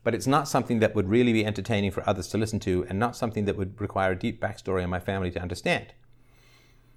but 0.04 0.14
it's 0.14 0.28
not 0.28 0.50
something 0.50 0.80
that 0.80 0.94
would 0.94 1.10
really 1.10 1.32
be 1.32 1.46
entertaining 1.46 1.92
for 1.92 2.08
others 2.08 2.28
to 2.30 2.38
listen 2.38 2.60
to 2.62 2.86
and 2.90 3.00
not 3.00 3.16
something 3.16 3.46
that 3.46 3.56
would 3.56 3.80
require 3.80 4.12
a 4.12 4.20
deep 4.20 4.42
backstory 4.42 4.84
on 4.84 4.90
my 4.90 5.00
family 5.00 5.32
to 5.32 5.42
understand. 5.42 5.94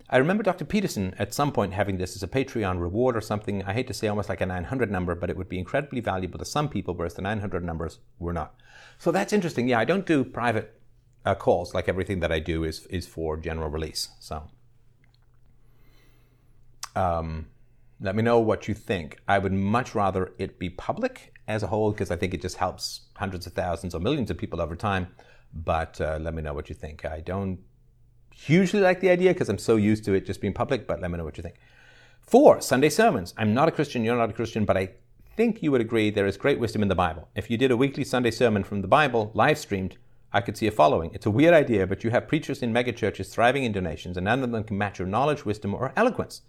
I 0.08 0.18
remember 0.18 0.44
Dr. 0.44 0.64
Peterson 0.64 1.14
at 1.18 1.34
some 1.34 1.50
point 1.50 1.72
having 1.72 1.98
this 1.98 2.14
as 2.14 2.22
a 2.22 2.28
Patreon 2.28 2.80
reward 2.80 3.16
or 3.16 3.20
something. 3.20 3.64
I 3.64 3.72
hate 3.72 3.88
to 3.88 3.94
say 3.94 4.06
almost 4.06 4.28
like 4.28 4.40
a 4.40 4.46
900 4.46 4.90
number, 4.90 5.16
but 5.16 5.30
it 5.30 5.36
would 5.36 5.48
be 5.48 5.58
incredibly 5.58 6.00
valuable 6.00 6.38
to 6.38 6.44
some 6.44 6.68
people, 6.68 6.94
whereas 6.94 7.14
the 7.14 7.22
900 7.22 7.64
numbers 7.64 7.98
were 8.18 8.32
not. 8.32 8.54
So 8.98 9.10
that's 9.10 9.32
interesting. 9.32 9.68
Yeah, 9.68 9.80
I 9.80 9.84
don't 9.84 10.06
do 10.06 10.22
private 10.22 10.80
uh, 11.24 11.34
calls 11.34 11.74
like 11.74 11.88
everything 11.88 12.20
that 12.20 12.30
I 12.30 12.38
do 12.38 12.62
is 12.62 12.86
is 12.86 13.06
for 13.06 13.36
general 13.36 13.68
release. 13.68 14.10
So 14.20 14.44
um, 16.94 17.46
let 18.00 18.14
me 18.14 18.22
know 18.22 18.38
what 18.38 18.68
you 18.68 18.74
think. 18.74 19.18
I 19.26 19.38
would 19.38 19.52
much 19.52 19.94
rather 19.94 20.32
it 20.38 20.58
be 20.58 20.70
public 20.70 21.34
as 21.48 21.64
a 21.64 21.66
whole 21.66 21.90
because 21.90 22.12
I 22.12 22.16
think 22.16 22.32
it 22.32 22.42
just 22.42 22.56
helps 22.58 23.08
hundreds 23.14 23.46
of 23.46 23.54
thousands 23.54 23.94
or 23.94 24.00
millions 24.00 24.30
of 24.30 24.38
people 24.38 24.60
over 24.60 24.76
time. 24.76 25.08
But 25.52 26.00
uh, 26.00 26.18
let 26.20 26.32
me 26.32 26.42
know 26.42 26.54
what 26.54 26.68
you 26.68 26.74
think. 26.74 27.04
I 27.04 27.20
don't 27.20 27.58
hugely 28.36 28.80
like 28.80 29.00
the 29.00 29.10
idea 29.10 29.32
because 29.32 29.48
I'm 29.48 29.58
so 29.58 29.76
used 29.76 30.04
to 30.04 30.14
it 30.14 30.26
just 30.26 30.40
being 30.40 30.52
public, 30.52 30.86
but 30.86 31.00
let 31.00 31.10
me 31.10 31.18
know 31.18 31.24
what 31.24 31.36
you 31.36 31.42
think. 31.42 31.56
Four, 32.20 32.60
Sunday 32.60 32.90
sermons. 32.90 33.32
I'm 33.36 33.54
not 33.54 33.68
a 33.68 33.72
Christian, 33.72 34.04
you're 34.04 34.16
not 34.16 34.30
a 34.30 34.34
Christian, 34.34 34.64
but 34.64 34.76
I 34.76 34.90
think 35.36 35.62
you 35.62 35.70
would 35.72 35.80
agree 35.80 36.10
there 36.10 36.26
is 36.26 36.36
great 36.36 36.58
wisdom 36.58 36.82
in 36.82 36.88
the 36.88 36.94
Bible. 36.94 37.28
If 37.34 37.50
you 37.50 37.56
did 37.56 37.70
a 37.70 37.76
weekly 37.76 38.04
Sunday 38.04 38.30
sermon 38.30 38.64
from 38.64 38.82
the 38.82 38.88
Bible, 38.88 39.30
live 39.34 39.58
streamed, 39.58 39.96
I 40.32 40.40
could 40.40 40.56
see 40.56 40.66
a 40.66 40.72
following. 40.72 41.12
It's 41.14 41.26
a 41.26 41.30
weird 41.30 41.54
idea, 41.54 41.86
but 41.86 42.04
you 42.04 42.10
have 42.10 42.28
preachers 42.28 42.62
in 42.62 42.72
megachurches 42.72 43.30
thriving 43.30 43.64
in 43.64 43.72
donations, 43.72 44.16
and 44.16 44.24
none 44.24 44.42
of 44.42 44.50
them 44.50 44.64
can 44.64 44.76
match 44.76 44.98
your 44.98 45.08
knowledge, 45.08 45.44
wisdom, 45.44 45.74
or 45.74 45.92
eloquence. 45.96 46.42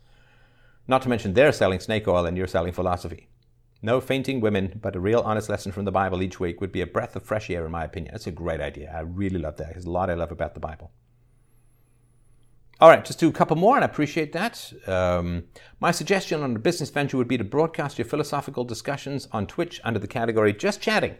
Not 0.87 1.01
to 1.03 1.09
mention 1.09 1.33
they're 1.33 1.51
selling 1.51 1.79
snake 1.79 2.07
oil 2.07 2.25
and 2.25 2.37
you're 2.37 2.47
selling 2.47 2.73
philosophy. 2.73 3.27
No 3.81 4.01
fainting 4.01 4.41
women, 4.41 4.79
but 4.81 4.95
a 4.95 4.99
real 4.99 5.21
honest 5.21 5.49
lesson 5.49 5.71
from 5.71 5.85
the 5.85 5.91
Bible 5.91 6.23
each 6.23 6.39
week 6.39 6.59
would 6.59 6.71
be 6.71 6.81
a 6.81 6.87
breath 6.87 7.15
of 7.15 7.23
fresh 7.23 7.49
air, 7.49 7.65
in 7.65 7.71
my 7.71 7.83
opinion. 7.83 8.11
That's 8.13 8.27
a 8.27 8.31
great 8.31 8.59
idea. 8.59 8.91
I 8.95 9.01
really 9.01 9.39
love 9.39 9.57
that. 9.57 9.73
There's 9.73 9.85
a 9.85 9.91
lot 9.91 10.09
I 10.09 10.15
love 10.15 10.31
about 10.31 10.53
the 10.53 10.59
Bible. 10.59 10.91
All 12.79 12.89
right, 12.89 13.03
just 13.03 13.19
do 13.19 13.27
a 13.27 13.31
couple 13.31 13.55
more, 13.55 13.75
and 13.75 13.83
I 13.83 13.87
appreciate 13.87 14.33
that. 14.33 14.71
Um, 14.85 15.45
my 15.79 15.89
suggestion 15.89 16.43
on 16.43 16.55
a 16.55 16.59
business 16.59 16.91
venture 16.91 17.17
would 17.17 17.27
be 17.27 17.37
to 17.37 17.43
broadcast 17.43 17.97
your 17.97 18.05
philosophical 18.05 18.63
discussions 18.63 19.27
on 19.31 19.47
Twitch 19.47 19.81
under 19.83 19.97
the 19.97 20.07
category 20.07 20.53
Just 20.53 20.79
Chatting. 20.79 21.15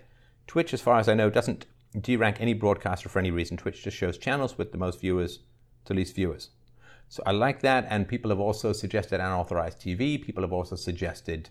Twitch, 0.46 0.72
as 0.72 0.82
far 0.82 1.00
as 1.00 1.10
I 1.10 1.16
know, 1.16 1.32
doesn't 1.32 1.66
de-rank 2.00 2.38
any 2.40 2.54
broadcaster 2.54 3.10
for 3.10 3.18
any 3.18 3.32
reason. 3.32 3.58
Twitch 3.58 3.84
just 3.84 3.98
shows 3.98 4.20
channels 4.20 4.60
with 4.60 4.72
the 4.72 4.78
most 4.78 5.02
viewers 5.02 5.40
to 5.86 5.96
least 5.96 6.14
viewers. 6.14 6.52
So 7.10 7.24
I 7.26 7.32
like 7.32 7.62
that, 7.62 7.88
and 7.90 8.08
people 8.08 8.30
have 8.30 8.40
also 8.40 8.72
suggested 8.72 9.20
unauthorized 9.20 9.80
TV. 9.80 10.24
People 10.24 10.44
have 10.44 10.54
also 10.54 10.76
suggested 10.76 11.50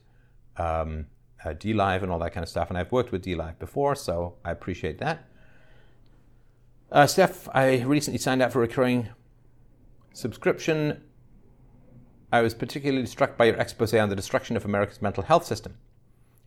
um, 0.57 1.07
uh, 1.44 1.48
DLive 1.48 2.04
and 2.04 2.12
all 2.12 2.20
that 2.20 2.32
kind 2.32 2.44
of 2.44 2.48
stuff, 2.48 2.68
and 2.68 2.78
I've 2.78 2.92
worked 2.92 3.11
with 3.11 3.24
DLive 3.24 3.59
before, 3.59 3.96
so 3.96 4.36
I 4.44 4.52
appreciate 4.52 4.98
that. 4.98 5.24
Uh, 6.92 7.09
Steph, 7.09 7.48
I 7.52 7.82
recently 7.82 8.18
signed 8.18 8.40
up 8.40 8.52
for 8.52 8.61
recurring 8.61 9.09
subscription, 10.16 11.02
I 12.32 12.40
was 12.40 12.54
particularly 12.54 13.04
struck 13.04 13.36
by 13.36 13.44
your 13.44 13.56
expose 13.56 13.92
on 13.92 14.08
the 14.08 14.16
destruction 14.16 14.56
of 14.56 14.64
America's 14.64 15.02
mental 15.02 15.22
health 15.22 15.44
system. 15.44 15.76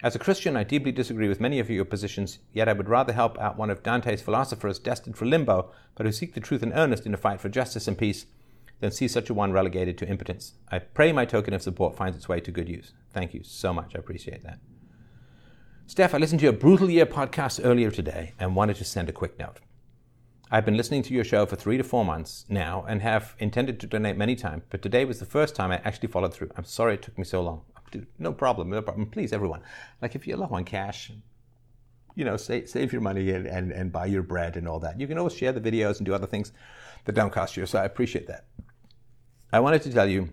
As 0.02 0.16
a 0.16 0.20
Christian, 0.20 0.58
I 0.58 0.64
deeply 0.64 0.92
disagree 0.92 1.28
with 1.28 1.40
many 1.40 1.60
of 1.60 1.70
your 1.70 1.86
positions, 1.86 2.40
yet 2.52 2.68
I 2.68 2.74
would 2.74 2.90
rather 2.90 3.14
help 3.14 3.38
out 3.38 3.58
one 3.58 3.70
of 3.70 3.84
Dante's 3.84 4.24
philosophers 4.24 4.80
destined 4.80 5.18
for 5.18 5.26
limbo, 5.26 5.72
but 5.96 6.08
who 6.08 6.12
seek 6.12 6.34
the 6.34 6.40
truth 6.40 6.64
in 6.64 6.74
earnest 6.74 7.06
in 7.06 7.14
a 7.14 7.18
fight 7.18 7.40
for 7.40 7.50
justice 7.50 7.88
and 7.88 7.96
peace, 7.98 8.26
than 8.80 8.92
see 8.92 9.08
such 9.08 9.30
a 9.30 9.36
one 9.36 9.52
relegated 9.52 10.00
to 10.00 10.10
impotence. 10.10 10.54
I 10.72 10.80
pray 10.80 11.12
my 11.12 11.26
token 11.26 11.54
of 11.54 11.62
support 11.62 11.96
finds 11.96 12.18
its 12.18 12.28
way 12.28 12.40
to 12.40 12.52
good 12.52 12.70
use. 12.70 12.94
Thank 13.14 13.36
you 13.36 13.44
so 13.44 13.72
much. 13.72 13.96
I 13.96 14.00
appreciate 14.00 14.42
that. 14.44 14.60
Steph, 15.86 16.16
I 16.16 16.18
listened 16.18 16.40
to 16.40 16.46
your 16.46 16.54
Brutal 16.54 16.90
Year 16.90 17.06
podcast 17.06 17.62
earlier 17.64 17.92
today 17.92 18.34
and 18.40 18.56
wanted 18.56 18.78
to 18.78 18.86
send 18.86 19.10
a 19.10 19.14
quick 19.14 19.38
note. 19.38 19.60
I've 20.52 20.66
been 20.66 20.78
listening 20.78 21.04
to 21.04 21.14
your 21.14 21.24
show 21.24 21.46
for 21.46 21.56
three 21.56 21.78
to 21.78 21.84
four 21.84 22.04
months 22.04 22.44
now 22.50 22.84
and 22.88 23.04
have 23.04 23.36
intended 23.38 23.80
to 23.80 23.88
donate 23.88 24.18
many 24.18 24.36
times, 24.36 24.64
but 24.72 24.82
today 24.82 25.06
was 25.06 25.20
the 25.20 25.26
first 25.26 25.54
time 25.54 25.72
I 25.72 25.80
actually 25.84 26.08
followed 26.08 26.34
through. 26.34 26.50
I'm 26.58 26.64
sorry 26.64 26.96
it 26.96 27.04
took 27.04 27.20
me 27.20 27.24
so 27.24 27.44
long. 27.44 27.62
No 28.18 28.34
problem, 28.34 28.72
no 28.72 28.82
problem. 28.82 29.12
Please, 29.12 29.32
everyone, 29.32 29.62
like 30.02 30.16
if 30.16 30.26
you 30.26 30.36
love 30.38 30.52
on 30.52 30.64
cash, 30.64 31.12
you 32.16 32.26
know, 32.26 32.36
save, 32.36 32.68
save 32.68 32.92
your 32.92 33.02
money 33.02 33.30
and, 33.30 33.46
and, 33.46 33.72
and 33.72 33.92
buy 33.92 34.08
your 34.08 34.24
bread 34.24 34.58
and 34.58 34.68
all 34.68 34.80
that. 34.80 35.00
You 35.00 35.06
can 35.06 35.20
always 35.20 35.36
share 35.36 35.52
the 35.52 35.62
videos 35.62 35.98
and 35.98 36.06
do 36.08 36.16
other 36.16 36.26
things 36.26 36.52
that 37.06 37.14
don't 37.14 37.32
cost 37.32 37.56
you, 37.56 37.68
so 37.68 37.78
I 37.78 37.86
appreciate 37.86 38.26
that. 38.26 38.46
I 39.54 39.60
wanted 39.60 39.84
to 39.84 39.94
tell 39.94 40.10
you 40.10 40.30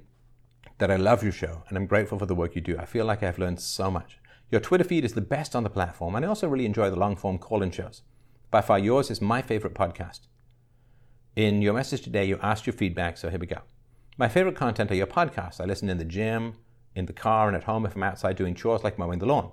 that 0.79 0.91
I 0.91 0.97
love 0.97 1.23
your 1.23 1.33
show 1.33 1.63
and 1.69 1.77
I'm 1.77 1.87
grateful 1.87 2.19
for 2.19 2.27
the 2.27 2.35
work 2.35 2.55
you 2.55 2.63
do. 2.63 2.79
I 2.79 2.87
feel 2.87 3.05
like 3.05 3.23
I've 3.23 3.39
learned 3.39 3.61
so 3.61 3.91
much. 3.91 4.19
Your 4.51 4.63
Twitter 4.63 4.85
feed 4.85 5.05
is 5.05 5.13
the 5.13 5.21
best 5.21 5.55
on 5.55 5.63
the 5.63 5.71
platform, 5.71 6.15
and 6.15 6.25
I 6.25 6.29
also 6.29 6.49
really 6.49 6.67
enjoy 6.67 6.89
the 6.89 6.97
long 6.97 7.17
form 7.17 7.37
call 7.37 7.63
in 7.63 7.71
shows. 7.71 8.01
By 8.51 8.61
far, 8.61 8.79
yours 8.79 9.11
is 9.11 9.21
my 9.21 9.43
favorite 9.43 9.75
podcast. 9.75 10.21
In 11.35 11.63
your 11.63 11.75
message 11.75 12.03
today, 12.03 12.25
you 12.25 12.39
asked 12.41 12.65
your 12.67 12.75
feedback, 12.75 13.19
so 13.19 13.29
here 13.29 13.41
we 13.41 13.47
go. 13.47 13.63
My 14.17 14.29
favorite 14.29 14.55
content 14.55 14.91
are 14.93 14.95
your 14.95 15.09
podcasts. 15.09 15.61
I 15.61 15.65
listen 15.65 15.91
in 15.91 15.99
the 15.99 16.05
gym, 16.05 16.55
in 16.95 17.07
the 17.07 17.13
car, 17.13 17.49
and 17.49 17.57
at 17.57 17.65
home 17.65 17.85
if 17.85 17.97
I'm 17.97 18.05
outside 18.05 18.37
doing 18.37 18.55
chores 18.55 18.85
like 18.85 18.99
mowing 18.99 19.19
the 19.19 19.27
lawn. 19.27 19.51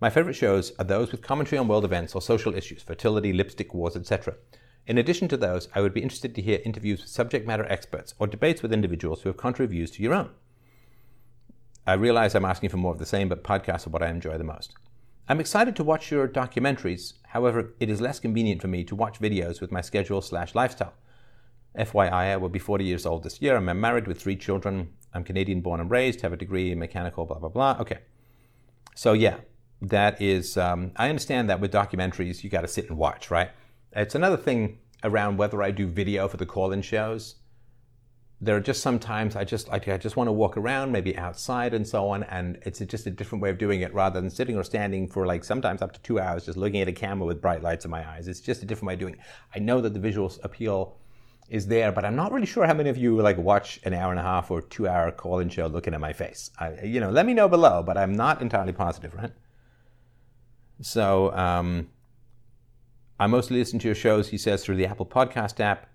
My 0.00 0.10
favorite 0.10 0.34
shows 0.34 0.72
are 0.78 0.84
those 0.84 1.12
with 1.12 1.22
commentary 1.22 1.58
on 1.58 1.68
world 1.68 1.84
events 1.84 2.14
or 2.14 2.20
social 2.20 2.54
issues, 2.54 2.82
fertility, 2.82 3.32
lipstick 3.32 3.72
wars, 3.72 3.94
etc. 3.94 4.34
In 4.86 4.98
addition 4.98 5.28
to 5.28 5.36
those, 5.36 5.68
I 5.74 5.80
would 5.80 5.94
be 5.94 6.02
interested 6.02 6.34
to 6.34 6.42
hear 6.42 6.60
interviews 6.64 7.00
with 7.00 7.10
subject 7.10 7.46
matter 7.46 7.66
experts 7.66 8.14
or 8.18 8.26
debates 8.26 8.62
with 8.62 8.72
individuals 8.72 9.22
who 9.22 9.28
have 9.28 9.36
contrary 9.36 9.68
views 9.68 9.92
to 9.92 10.02
your 10.02 10.14
own. 10.14 10.30
I 11.86 11.92
realize 11.92 12.34
I'm 12.34 12.44
asking 12.44 12.70
for 12.70 12.78
more 12.78 12.92
of 12.92 12.98
the 12.98 13.06
same, 13.06 13.28
but 13.28 13.44
podcasts 13.44 13.86
are 13.86 13.90
what 13.90 14.02
I 14.02 14.10
enjoy 14.10 14.36
the 14.38 14.44
most. 14.44 14.74
I'm 15.30 15.40
excited 15.40 15.76
to 15.76 15.84
watch 15.84 16.10
your 16.10 16.26
documentaries. 16.26 17.12
However, 17.22 17.74
it 17.78 17.90
is 17.90 18.00
less 18.00 18.18
convenient 18.18 18.62
for 18.62 18.68
me 18.68 18.82
to 18.84 18.94
watch 18.94 19.20
videos 19.20 19.60
with 19.60 19.70
my 19.70 19.82
schedule 19.82 20.22
slash 20.22 20.54
lifestyle. 20.54 20.94
FYI, 21.78 22.10
I 22.10 22.36
will 22.38 22.48
be 22.48 22.58
40 22.58 22.86
years 22.86 23.04
old 23.04 23.24
this 23.24 23.42
year. 23.42 23.54
I'm 23.54 23.78
married 23.78 24.06
with 24.06 24.18
three 24.18 24.36
children. 24.36 24.88
I'm 25.12 25.24
Canadian 25.24 25.60
born 25.60 25.80
and 25.80 25.90
raised, 25.90 26.22
have 26.22 26.32
a 26.32 26.36
degree 26.36 26.72
in 26.72 26.78
mechanical, 26.78 27.26
blah, 27.26 27.38
blah, 27.38 27.50
blah. 27.50 27.76
Okay. 27.78 27.98
So, 28.94 29.12
yeah, 29.12 29.36
that 29.82 30.20
is, 30.20 30.56
um, 30.56 30.92
I 30.96 31.10
understand 31.10 31.50
that 31.50 31.60
with 31.60 31.72
documentaries, 31.72 32.42
you 32.42 32.48
got 32.48 32.62
to 32.62 32.68
sit 32.68 32.88
and 32.88 32.96
watch, 32.96 33.30
right? 33.30 33.50
It's 33.92 34.14
another 34.14 34.38
thing 34.38 34.78
around 35.04 35.36
whether 35.36 35.62
I 35.62 35.72
do 35.72 35.86
video 35.88 36.26
for 36.28 36.38
the 36.38 36.46
call 36.46 36.72
in 36.72 36.80
shows 36.80 37.34
there 38.40 38.54
are 38.56 38.60
just 38.60 38.82
sometimes 38.82 39.34
I 39.34 39.44
just 39.44 39.68
I, 39.68 39.80
I 39.86 39.96
just 39.96 40.16
want 40.16 40.28
to 40.28 40.32
walk 40.32 40.56
around, 40.56 40.92
maybe 40.92 41.16
outside 41.16 41.74
and 41.74 41.86
so 41.86 42.08
on, 42.08 42.22
and 42.24 42.58
it's 42.62 42.78
just 42.78 43.06
a 43.06 43.10
different 43.10 43.42
way 43.42 43.50
of 43.50 43.58
doing 43.58 43.80
it 43.80 43.92
rather 43.92 44.20
than 44.20 44.30
sitting 44.30 44.56
or 44.56 44.62
standing 44.62 45.08
for 45.08 45.26
like 45.26 45.42
sometimes 45.42 45.82
up 45.82 45.92
to 45.92 46.00
two 46.02 46.20
hours 46.20 46.46
just 46.46 46.56
looking 46.56 46.80
at 46.80 46.88
a 46.88 46.92
camera 46.92 47.26
with 47.26 47.42
bright 47.42 47.62
lights 47.62 47.84
in 47.84 47.90
my 47.90 48.08
eyes. 48.08 48.28
It's 48.28 48.40
just 48.40 48.62
a 48.62 48.66
different 48.66 48.88
way 48.88 48.94
of 48.94 49.00
doing 49.00 49.14
it. 49.14 49.20
I 49.54 49.58
know 49.58 49.80
that 49.80 49.92
the 49.92 50.00
visual 50.00 50.32
appeal 50.44 50.96
is 51.48 51.66
there, 51.66 51.90
but 51.90 52.04
I'm 52.04 52.14
not 52.14 52.30
really 52.30 52.46
sure 52.46 52.66
how 52.66 52.74
many 52.74 52.90
of 52.90 52.96
you 52.96 53.20
like 53.20 53.38
watch 53.38 53.80
an 53.84 53.94
hour 53.94 54.10
and 54.10 54.20
a 54.20 54.22
half 54.22 54.50
or 54.50 54.60
two 54.60 54.86
hour 54.86 55.10
call-in 55.10 55.48
show 55.48 55.66
looking 55.66 55.94
at 55.94 56.00
my 56.00 56.12
face. 56.12 56.50
I, 56.58 56.82
you 56.82 57.00
know, 57.00 57.10
let 57.10 57.26
me 57.26 57.34
know 57.34 57.48
below, 57.48 57.82
but 57.82 57.96
I'm 57.96 58.12
not 58.12 58.42
entirely 58.42 58.72
positive, 58.72 59.14
right? 59.14 59.32
So, 60.80 61.34
um, 61.34 61.88
I 63.18 63.26
mostly 63.26 63.58
listen 63.58 63.80
to 63.80 63.88
your 63.88 63.96
shows, 63.96 64.28
he 64.28 64.38
says, 64.38 64.62
through 64.62 64.76
the 64.76 64.86
Apple 64.86 65.06
Podcast 65.06 65.58
app. 65.58 65.88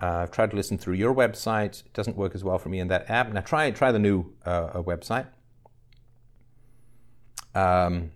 Uh, 0.00 0.18
I've 0.22 0.30
tried 0.30 0.50
to 0.50 0.56
listen 0.56 0.78
through 0.78 0.94
your 0.94 1.14
website. 1.14 1.84
It 1.84 1.92
doesn't 1.92 2.16
work 2.16 2.34
as 2.34 2.44
well 2.44 2.58
for 2.58 2.68
me 2.68 2.78
in 2.78 2.88
that 2.88 3.10
app. 3.10 3.32
Now 3.32 3.40
try 3.40 3.70
try 3.70 3.90
the 3.92 3.98
new 3.98 4.32
uh, 4.44 4.82
website. 4.82 5.26
Um, 7.54 8.12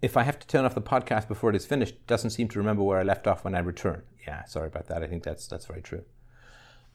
if 0.00 0.16
I 0.16 0.22
have 0.22 0.38
to 0.38 0.46
turn 0.46 0.64
off 0.64 0.74
the 0.74 0.82
podcast 0.82 1.26
before 1.26 1.50
it 1.50 1.56
is 1.56 1.66
finished, 1.66 1.94
it 1.94 2.06
doesn't 2.06 2.30
seem 2.30 2.48
to 2.48 2.58
remember 2.58 2.82
where 2.82 2.98
I 2.98 3.02
left 3.02 3.26
off 3.26 3.44
when 3.44 3.54
I 3.54 3.58
return. 3.58 4.02
Yeah, 4.26 4.44
sorry 4.44 4.68
about 4.68 4.86
that. 4.86 5.02
I 5.02 5.06
think 5.06 5.24
that's 5.24 5.48
that's 5.48 5.66
very 5.66 5.82
true. 5.82 6.04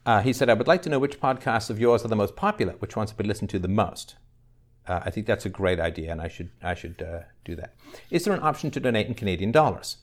Uh, 0.06 0.22
he 0.22 0.34
said, 0.34 0.50
I 0.50 0.54
would 0.54 0.68
like 0.68 0.82
to 0.84 0.90
know 0.90 1.00
which 1.00 1.20
podcasts 1.20 1.70
of 1.70 1.80
yours 1.80 2.04
are 2.04 2.10
the 2.10 2.16
most 2.16 2.36
popular, 2.36 2.74
which 2.80 2.96
ones 2.96 3.10
have 3.12 3.18
been 3.18 3.28
listened 3.28 3.50
to 3.52 3.60
the 3.60 3.70
most. 3.70 4.16
Uh, 4.86 5.00
I 5.06 5.10
think 5.12 5.28
that's 5.28 5.46
a 5.46 5.50
great 5.50 5.80
idea, 5.80 6.12
and 6.12 6.22
I 6.22 6.28
should 6.28 6.52
I 6.62 6.74
should 6.74 7.02
uh, 7.02 7.22
do 7.46 7.56
that. 7.56 7.76
Is 8.10 8.26
there 8.26 8.34
an 8.34 8.44
option 8.44 8.72
to 8.72 8.80
donate 8.80 9.08
in 9.08 9.14
Canadian 9.14 9.52
dollars? 9.52 9.98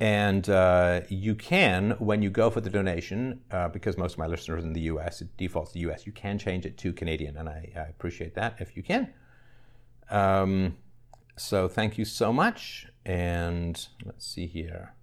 And 0.00 0.48
uh, 0.48 1.02
you 1.10 1.34
can, 1.34 1.90
when 1.98 2.22
you 2.22 2.30
go 2.30 2.48
for 2.48 2.62
the 2.62 2.70
donation, 2.70 3.42
uh, 3.50 3.68
because 3.68 3.98
most 3.98 4.12
of 4.14 4.18
my 4.18 4.26
listeners 4.26 4.64
in 4.64 4.72
the 4.72 4.80
US, 4.82 5.20
it 5.20 5.36
defaults 5.36 5.72
to 5.72 5.78
US, 5.90 6.06
you 6.06 6.12
can 6.12 6.38
change 6.38 6.64
it 6.64 6.78
to 6.78 6.92
Canadian, 6.94 7.36
and 7.36 7.48
I, 7.48 7.70
I 7.76 7.80
appreciate 7.80 8.34
that 8.34 8.56
if 8.60 8.76
you 8.76 8.82
can. 8.82 9.12
Um, 10.10 10.78
so 11.36 11.68
thank 11.68 11.98
you 11.98 12.06
so 12.06 12.32
much. 12.32 12.86
And 13.04 13.86
let's 14.04 14.26
see 14.26 14.46
here. 14.46 14.94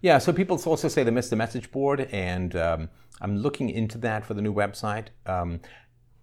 Yeah, 0.00 0.18
so 0.18 0.32
people 0.32 0.60
also 0.66 0.88
say 0.88 1.04
they 1.04 1.12
missed 1.12 1.30
the 1.30 1.36
message 1.36 1.70
board, 1.70 2.08
and 2.12 2.56
um, 2.56 2.88
I'm 3.20 3.36
looking 3.38 3.70
into 3.70 3.98
that 3.98 4.26
for 4.26 4.34
the 4.34 4.42
new 4.42 4.52
website. 4.52 5.06
Um, 5.24 5.60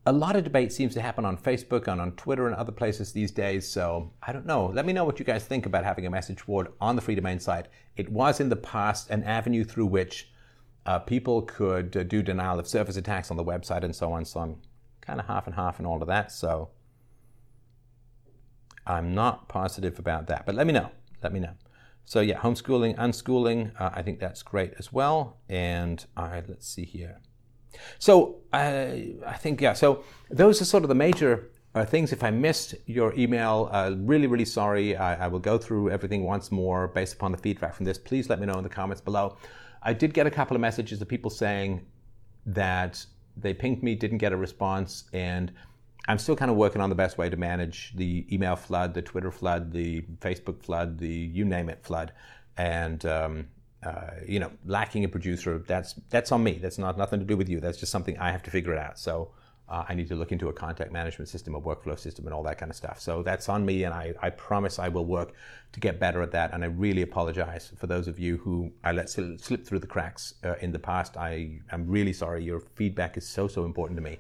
a 0.06 0.12
lot 0.12 0.36
of 0.36 0.44
debate 0.44 0.74
seems 0.74 0.94
to 0.94 1.02
happen 1.02 1.24
on 1.24 1.38
Facebook 1.38 1.88
and 1.88 2.02
on 2.02 2.12
Twitter 2.14 2.48
and 2.48 2.56
other 2.56 2.74
places 2.74 3.14
these 3.14 3.32
days. 3.32 3.70
So 3.70 4.12
I 4.22 4.34
don't 4.34 4.46
know. 4.46 4.66
Let 4.66 4.86
me 4.86 4.92
know 4.92 5.06
what 5.06 5.18
you 5.18 5.26
guys 5.26 5.46
think 5.46 5.66
about 5.66 5.86
having 5.86 6.06
a 6.06 6.10
message 6.10 6.46
board 6.46 6.68
on 6.82 6.96
the 6.96 7.02
Free 7.02 7.16
Domain 7.16 7.40
site. 7.40 7.68
It 7.96 8.10
was 8.10 8.40
in 8.40 8.50
the 8.50 8.58
past 8.58 9.10
an 9.10 9.24
avenue 9.24 9.64
through 9.64 9.86
which 9.86 10.30
uh, 10.86 11.00
people 11.00 11.44
could 11.44 11.96
uh, 11.96 12.04
do 12.04 12.22
denial 12.22 12.60
of 12.60 12.68
service 12.68 12.98
attacks 12.98 13.32
on 13.32 13.38
the 13.38 13.46
website 13.46 13.84
and 13.84 13.96
so 13.96 14.12
on. 14.12 14.26
So 14.26 14.42
I'm 14.42 14.58
kind 15.00 15.22
of 15.22 15.28
half 15.28 15.48
and 15.48 15.56
half 15.56 15.80
and 15.80 15.88
all 15.88 16.02
of 16.02 16.08
that. 16.10 16.34
So 16.34 16.70
I'm 18.86 19.16
not 19.16 19.48
positive 19.48 20.00
about 20.00 20.28
that. 20.28 20.46
But 20.46 20.56
let 20.56 20.68
me 20.68 20.74
know. 20.74 20.92
Let 21.22 21.32
me 21.32 21.40
know. 21.40 21.54
So 22.04 22.20
yeah, 22.20 22.40
homeschooling, 22.40 22.98
unschooling, 22.98 23.80
uh, 23.80 23.92
I 23.94 24.02
think 24.02 24.20
that's 24.20 24.44
great 24.44 24.74
as 24.78 24.92
well. 24.92 25.38
And 25.48 26.06
let's 26.18 26.68
see 26.68 26.84
here. 26.84 27.22
So 28.00 28.38
uh, 28.52 28.92
I 29.26 29.38
think 29.38 29.62
yeah. 29.62 29.74
So 29.74 30.04
those 30.30 30.62
are 30.62 30.66
sort 30.66 30.84
of 30.84 30.90
the 30.90 30.96
major 30.96 31.50
uh, 31.76 31.86
things. 31.86 32.12
If 32.12 32.24
I 32.24 32.32
missed 32.32 32.76
your 32.86 33.14
email, 33.16 33.70
uh, 33.72 33.96
really 33.98 34.28
really 34.28 34.46
sorry. 34.46 34.96
I, 34.96 35.26
I, 35.26 35.28
will 35.28 35.40
go 35.40 35.58
through 35.58 35.90
everything 35.90 36.24
once 36.24 36.52
more 36.52 36.88
based 36.88 37.14
upon 37.16 37.32
the 37.32 37.38
feedback 37.38 37.74
from 37.76 37.86
this. 37.86 37.98
Please 37.98 38.30
let 38.30 38.40
me 38.40 38.46
know 38.46 38.58
in 38.58 38.64
the 38.64 38.70
comments 38.70 39.02
below. 39.02 39.38
I 39.82 39.94
did 39.94 40.14
get 40.14 40.28
a 40.28 40.32
couple 40.32 40.56
of 40.56 40.62
messages 40.62 41.02
of 41.02 41.08
people 41.08 41.30
saying 41.30 41.86
that 42.46 43.06
they 43.36 43.54
pinged 43.54 43.84
me, 43.84 43.96
didn't 43.96 44.20
get 44.20 44.32
a 44.32 44.38
response, 44.38 45.06
and 45.14 45.52
I'm 46.08 46.18
still 46.18 46.36
kind 46.36 46.52
of 46.52 46.58
working 46.58 46.82
on 46.82 46.90
the 46.90 46.96
best 46.96 47.18
way 47.18 47.30
to 47.30 47.38
manage 47.38 47.94
the 47.96 48.26
email 48.32 48.56
flood, 48.56 48.94
the 48.94 49.02
Twitter 49.02 49.32
flood, 49.32 49.72
the 49.72 50.02
Facebook 50.20 50.62
flood, 50.62 51.00
the 51.00 51.08
you 51.08 51.46
name 51.46 51.70
it 51.70 51.84
flood, 51.84 52.12
and 52.58 53.06
um, 53.06 53.48
uh, 53.86 54.12
you 54.28 54.40
know, 54.40 54.52
lacking 54.66 55.04
a 55.04 55.08
producer. 55.08 55.60
That's 55.68 55.96
that's 56.10 56.32
on 56.32 56.44
me. 56.44 56.54
That's 56.62 56.78
not 56.78 56.98
nothing 56.98 57.20
to 57.20 57.26
do 57.26 57.38
with 57.38 57.50
you. 57.50 57.60
That's 57.60 57.78
just 57.78 57.92
something 57.92 58.18
I 58.18 58.32
have 58.32 58.44
to 58.44 58.52
figure 58.52 58.74
it 58.74 58.80
out. 58.80 58.98
So 59.00 59.32
uh, 59.70 59.84
I 59.88 59.94
need 59.94 60.08
to 60.10 60.16
look 60.16 60.32
into 60.32 60.50
a 60.50 60.54
contact 60.54 60.92
management 60.92 61.30
system, 61.30 61.56
a 61.56 61.62
workflow 61.62 61.98
system, 61.98 62.26
and 62.26 62.34
all 62.34 62.44
that 62.44 62.58
kind 62.58 62.70
of 62.70 62.76
stuff. 62.76 63.00
So 63.00 63.24
that's 63.24 63.50
on 63.50 63.66
me, 63.66 63.84
and 63.84 63.94
I, 63.94 64.14
I 64.22 64.30
promise 64.30 64.78
I 64.78 64.90
will 64.90 65.06
work 65.06 65.34
to 65.72 65.80
get 65.80 66.00
better 66.00 66.22
at 66.22 66.32
that. 66.32 66.54
And 66.54 66.64
I 66.64 66.68
really 66.68 67.02
apologize 67.02 67.72
for 67.78 67.88
those 67.88 68.08
of 68.08 68.20
you 68.20 68.38
who 68.38 68.72
I 68.84 68.92
let 68.92 69.10
slip 69.10 69.66
through 69.66 69.80
the 69.80 69.88
cracks 69.88 70.36
uh, 70.44 70.56
in 70.62 70.72
the 70.72 70.80
past. 70.80 71.18
I 71.18 71.60
am 71.72 71.88
really 71.88 72.14
sorry. 72.14 72.44
Your 72.44 72.60
feedback 72.60 73.18
is 73.18 73.28
so 73.28 73.48
so 73.48 73.66
important 73.66 73.98
to 73.98 74.04
me 74.04 74.20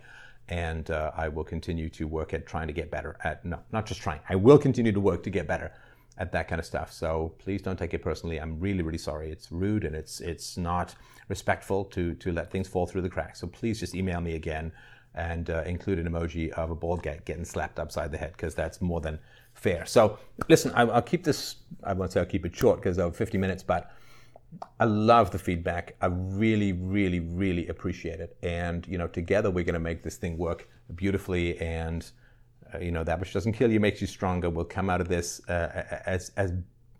and 0.49 0.91
uh, 0.91 1.11
I 1.15 1.29
will 1.29 1.43
continue 1.43 1.89
to 1.91 2.07
work 2.07 2.33
at 2.33 2.45
trying 2.45 2.67
to 2.67 2.73
get 2.73 2.91
better 2.91 3.17
at 3.23 3.45
no, 3.45 3.59
not 3.71 3.85
just 3.85 4.01
trying. 4.01 4.19
I 4.27 4.35
will 4.35 4.57
continue 4.57 4.91
to 4.91 4.99
work 4.99 5.23
to 5.23 5.29
get 5.29 5.47
better 5.47 5.71
at 6.17 6.31
that 6.31 6.47
kind 6.47 6.59
of 6.59 6.65
stuff. 6.65 6.91
So 6.91 7.33
please 7.39 7.61
don't 7.61 7.77
take 7.77 7.93
it 7.93 8.01
personally. 8.01 8.39
I'm 8.39 8.59
really, 8.59 8.83
really 8.83 8.97
sorry. 8.97 9.31
It's 9.31 9.51
rude 9.51 9.83
and 9.83 9.95
it's 9.95 10.19
it's 10.19 10.57
not 10.57 10.95
respectful 11.29 11.85
to 11.85 12.13
to 12.15 12.31
let 12.31 12.51
things 12.51 12.67
fall 12.67 12.85
through 12.85 13.01
the 13.01 13.09
cracks. 13.09 13.39
So 13.39 13.47
please 13.47 13.79
just 13.79 13.95
email 13.95 14.21
me 14.21 14.35
again 14.35 14.71
and 15.15 15.49
uh, 15.49 15.63
include 15.65 15.99
an 15.99 16.11
emoji 16.11 16.49
of 16.51 16.71
a 16.71 16.75
bald 16.75 17.03
guy 17.03 17.19
getting 17.25 17.45
slapped 17.45 17.79
upside 17.79 18.11
the 18.11 18.17
head 18.17 18.31
because 18.33 18.55
that's 18.55 18.81
more 18.81 18.99
than 19.01 19.19
fair. 19.53 19.85
So 19.85 20.17
listen, 20.49 20.71
I, 20.75 20.83
will 20.83 21.01
keep 21.01 21.23
this. 21.23 21.57
I 21.83 21.93
won't 21.93 22.11
say 22.11 22.19
I'll 22.19 22.25
keep 22.25 22.45
it 22.45 22.55
short 22.55 22.77
because 22.79 22.97
over 22.99 23.15
50 23.15 23.37
minutes, 23.37 23.63
but 23.63 23.91
I 24.79 24.85
love 24.85 25.31
the 25.31 25.39
feedback. 25.39 25.95
I 26.01 26.07
really, 26.07 26.73
really, 26.73 27.19
really 27.19 27.67
appreciate 27.67 28.19
it. 28.19 28.37
And 28.43 28.87
you 28.87 28.97
know, 28.97 29.07
together 29.07 29.51
we're 29.51 29.63
going 29.63 29.73
to 29.73 29.79
make 29.79 30.03
this 30.03 30.17
thing 30.17 30.37
work 30.37 30.67
beautifully. 30.95 31.59
And 31.59 32.09
you 32.81 32.91
know, 32.91 33.03
that 33.03 33.19
which 33.19 33.33
doesn't 33.33 33.53
kill 33.53 33.71
you 33.71 33.79
makes 33.79 34.01
you 34.01 34.07
stronger. 34.07 34.49
We'll 34.49 34.65
come 34.65 34.89
out 34.89 35.01
of 35.01 35.07
this 35.07 35.47
uh, 35.49 36.01
as 36.05 36.31
as 36.37 36.53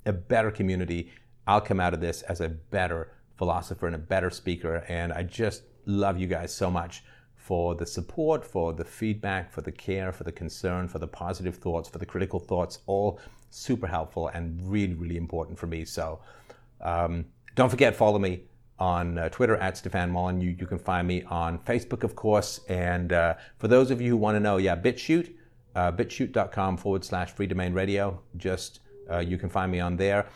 a 0.05 0.13
better 0.13 0.51
community. 0.51 1.11
I'll 1.47 1.61
come 1.61 1.80
out 1.80 1.93
of 1.93 2.01
this 2.01 2.21
as 2.24 2.41
a 2.41 2.49
better 2.49 3.11
philosopher 3.38 3.88
and 3.88 3.95
a 3.95 3.99
better 3.99 4.30
speaker. 4.30 4.84
And 4.88 5.11
I 5.11 5.24
just 5.24 5.63
love 5.86 6.17
you 6.17 6.28
guys 6.28 6.53
so 6.53 6.71
much 6.71 7.03
for 7.36 7.76
the 7.76 7.86
support, 7.86 8.45
for 8.45 8.71
the 8.74 8.86
feedback, 8.86 9.51
for 9.51 9.61
the 9.61 9.71
care, 9.71 10.13
for 10.13 10.24
the 10.24 10.32
concern, 10.32 10.88
for 10.88 10.99
the 10.99 11.07
positive 11.07 11.57
thoughts, 11.57 11.89
for 11.89 11.97
the 11.97 12.05
critical 12.05 12.39
thoughts. 12.39 12.80
All 12.86 13.19
super 13.49 13.88
helpful 13.88 14.30
and 14.30 14.59
really, 14.69 14.93
really 14.93 15.17
important 15.17 15.57
for 15.57 15.67
me. 15.67 15.86
So. 15.86 16.19
Um, 16.82 17.26
don't 17.55 17.69
forget, 17.69 17.95
follow 17.95 18.19
me 18.19 18.41
on 18.80 19.17
uh, 19.17 19.30
Twitter 19.30 19.55
at 19.57 19.78
Stefan 19.78 20.11
Molyneux. 20.11 20.43
You, 20.43 20.55
you, 20.59 20.67
can 20.67 20.80
find 20.80 21.07
me 21.07 21.24
on 21.24 21.59
Facebook, 21.59 22.03
of 22.03 22.15
course. 22.15 22.59
And 22.67 23.13
uh, 23.13 23.36
for 23.57 23.67
those 23.67 23.91
of 23.91 24.01
you 24.01 24.09
who 24.09 24.17
want 24.17 24.36
to 24.36 24.39
know, 24.39 24.57
yeah, 24.57 24.76
BitChute, 24.76 25.34
uh, 25.76 25.91
bitchute.com 25.91 26.78
forward 26.78 27.03
slash 27.03 27.34
freedomain 27.34 27.74
radio. 27.74 28.21
Just 28.38 28.80
uh, 29.11 29.19
you 29.19 29.38
can 29.38 29.49
find 29.49 29.71
me 29.71 29.80
on 29.80 29.97
there. 29.97 30.28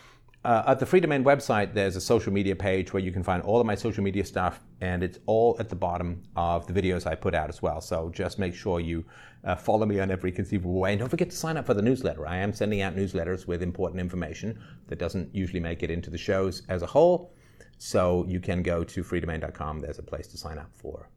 Uh, 0.48 0.64
at 0.68 0.80
the 0.80 0.86
Free 0.86 1.02
Domain 1.02 1.26
website, 1.26 1.74
there's 1.74 1.98
a 1.98 2.02
social 2.02 2.32
media 2.32 2.56
page 2.56 2.94
where 2.94 3.04
you 3.04 3.12
can 3.12 3.22
find 3.22 3.44
all 3.44 3.60
of 3.60 3.66
my 3.66 3.76
social 3.76 4.02
media 4.02 4.24
stuff, 4.24 4.62
and 4.80 5.04
it's 5.04 5.20
all 5.26 5.58
at 5.60 5.68
the 5.68 5.76
bottom 5.76 6.24
of 6.38 6.66
the 6.68 6.74
videos 6.74 7.06
I 7.06 7.16
put 7.16 7.36
out 7.36 7.50
as 7.50 7.62
well. 7.62 7.82
So 7.82 8.10
just 8.12 8.40
make 8.40 8.56
sure 8.56 8.80
you 8.80 9.04
uh, 9.44 9.56
follow 9.56 9.86
me 9.86 10.00
on 10.00 10.10
every 10.10 10.32
conceivable 10.32 10.80
way. 10.80 10.92
And 10.94 11.00
don't 11.00 11.10
forget 11.10 11.30
to 11.32 11.36
sign 11.36 11.58
up 11.58 11.66
for 11.66 11.74
the 11.74 11.82
newsletter. 11.82 12.26
I 12.26 12.38
am 12.38 12.54
sending 12.54 12.82
out 12.82 12.96
newsletters 12.96 13.46
with 13.46 13.62
important 13.62 14.00
information 14.00 14.58
that 14.88 15.00
doesn't 15.00 15.36
usually 15.36 15.60
make 15.60 15.84
it 15.84 15.92
into 15.92 16.10
the 16.10 16.18
shows 16.18 16.62
as 16.70 16.82
a 16.82 16.88
whole. 16.88 17.34
So 17.78 18.26
you 18.28 18.40
can 18.40 18.64
go 18.64 18.86
to 18.86 19.04
freedomain.com. 19.04 19.80
There's 19.80 20.00
a 20.00 20.04
place 20.04 20.28
to 20.28 20.38
sign 20.38 20.60
up 20.60 20.70
for 20.74 21.10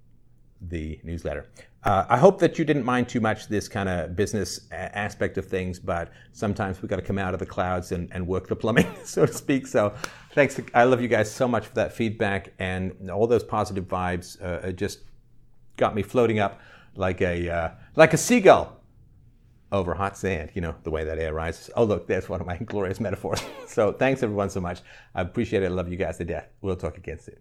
the 0.61 1.01
newsletter. 1.03 1.47
Uh, 1.83 2.05
I 2.11 2.19
hope 2.19 2.39
that 2.41 2.59
you 2.59 2.65
didn't 2.65 2.85
mind 2.85 3.09
too 3.09 3.21
much 3.21 3.49
this 3.49 3.67
kind 3.67 3.89
of 3.89 4.15
business 4.15 4.69
a- 4.71 4.97
aspect 4.97 5.39
of 5.39 5.47
things, 5.47 5.79
but 5.79 6.11
sometimes 6.33 6.83
we've 6.83 6.91
got 6.91 6.97
to 6.97 7.03
come 7.03 7.17
out 7.19 7.33
of 7.33 7.41
the 7.41 7.47
clouds 7.47 7.93
and, 7.93 8.09
and 8.13 8.27
work 8.27 8.49
the 8.49 8.57
plumbing, 8.57 8.87
so 9.05 9.25
to 9.25 9.33
speak. 9.33 9.67
So 9.67 9.95
thanks. 10.33 10.61
I 10.75 10.85
love 10.85 11.01
you 11.01 11.09
guys 11.09 11.31
so 11.31 11.49
much 11.49 11.67
for 11.67 11.75
that 11.75 11.93
feedback 11.93 12.53
and 12.59 13.11
all 13.11 13.27
those 13.27 13.45
positive 13.45 13.85
vibes. 13.89 14.41
Uh, 14.43 14.73
just 14.73 15.01
got 15.77 15.95
me 15.95 16.03
floating 16.03 16.39
up 16.39 16.61
like 16.95 17.23
a, 17.23 17.49
uh, 17.49 17.71
like 17.97 18.13
a 18.13 18.19
seagull 18.19 18.77
over 19.73 19.95
hot 19.95 20.19
sand, 20.19 20.51
you 20.55 20.61
know, 20.61 20.75
the 20.83 20.91
way 20.91 21.05
that 21.05 21.19
air 21.19 21.33
rises. 21.33 21.71
Oh, 21.77 21.85
look, 21.85 22.07
there's 22.07 22.29
one 22.29 22.41
of 22.41 22.47
my 22.47 22.57
glorious 22.65 23.01
metaphors. 23.01 23.43
so 23.67 23.93
thanks 23.93 24.23
everyone 24.23 24.51
so 24.51 24.61
much. 24.61 24.81
I 25.15 25.23
appreciate 25.23 25.63
it. 25.63 25.67
I 25.67 25.69
love 25.71 25.89
you 25.89 25.97
guys 25.97 26.19
to 26.19 26.25
death. 26.25 26.49
We'll 26.61 26.77
talk 26.77 26.99
again 26.99 27.21
soon. 27.21 27.39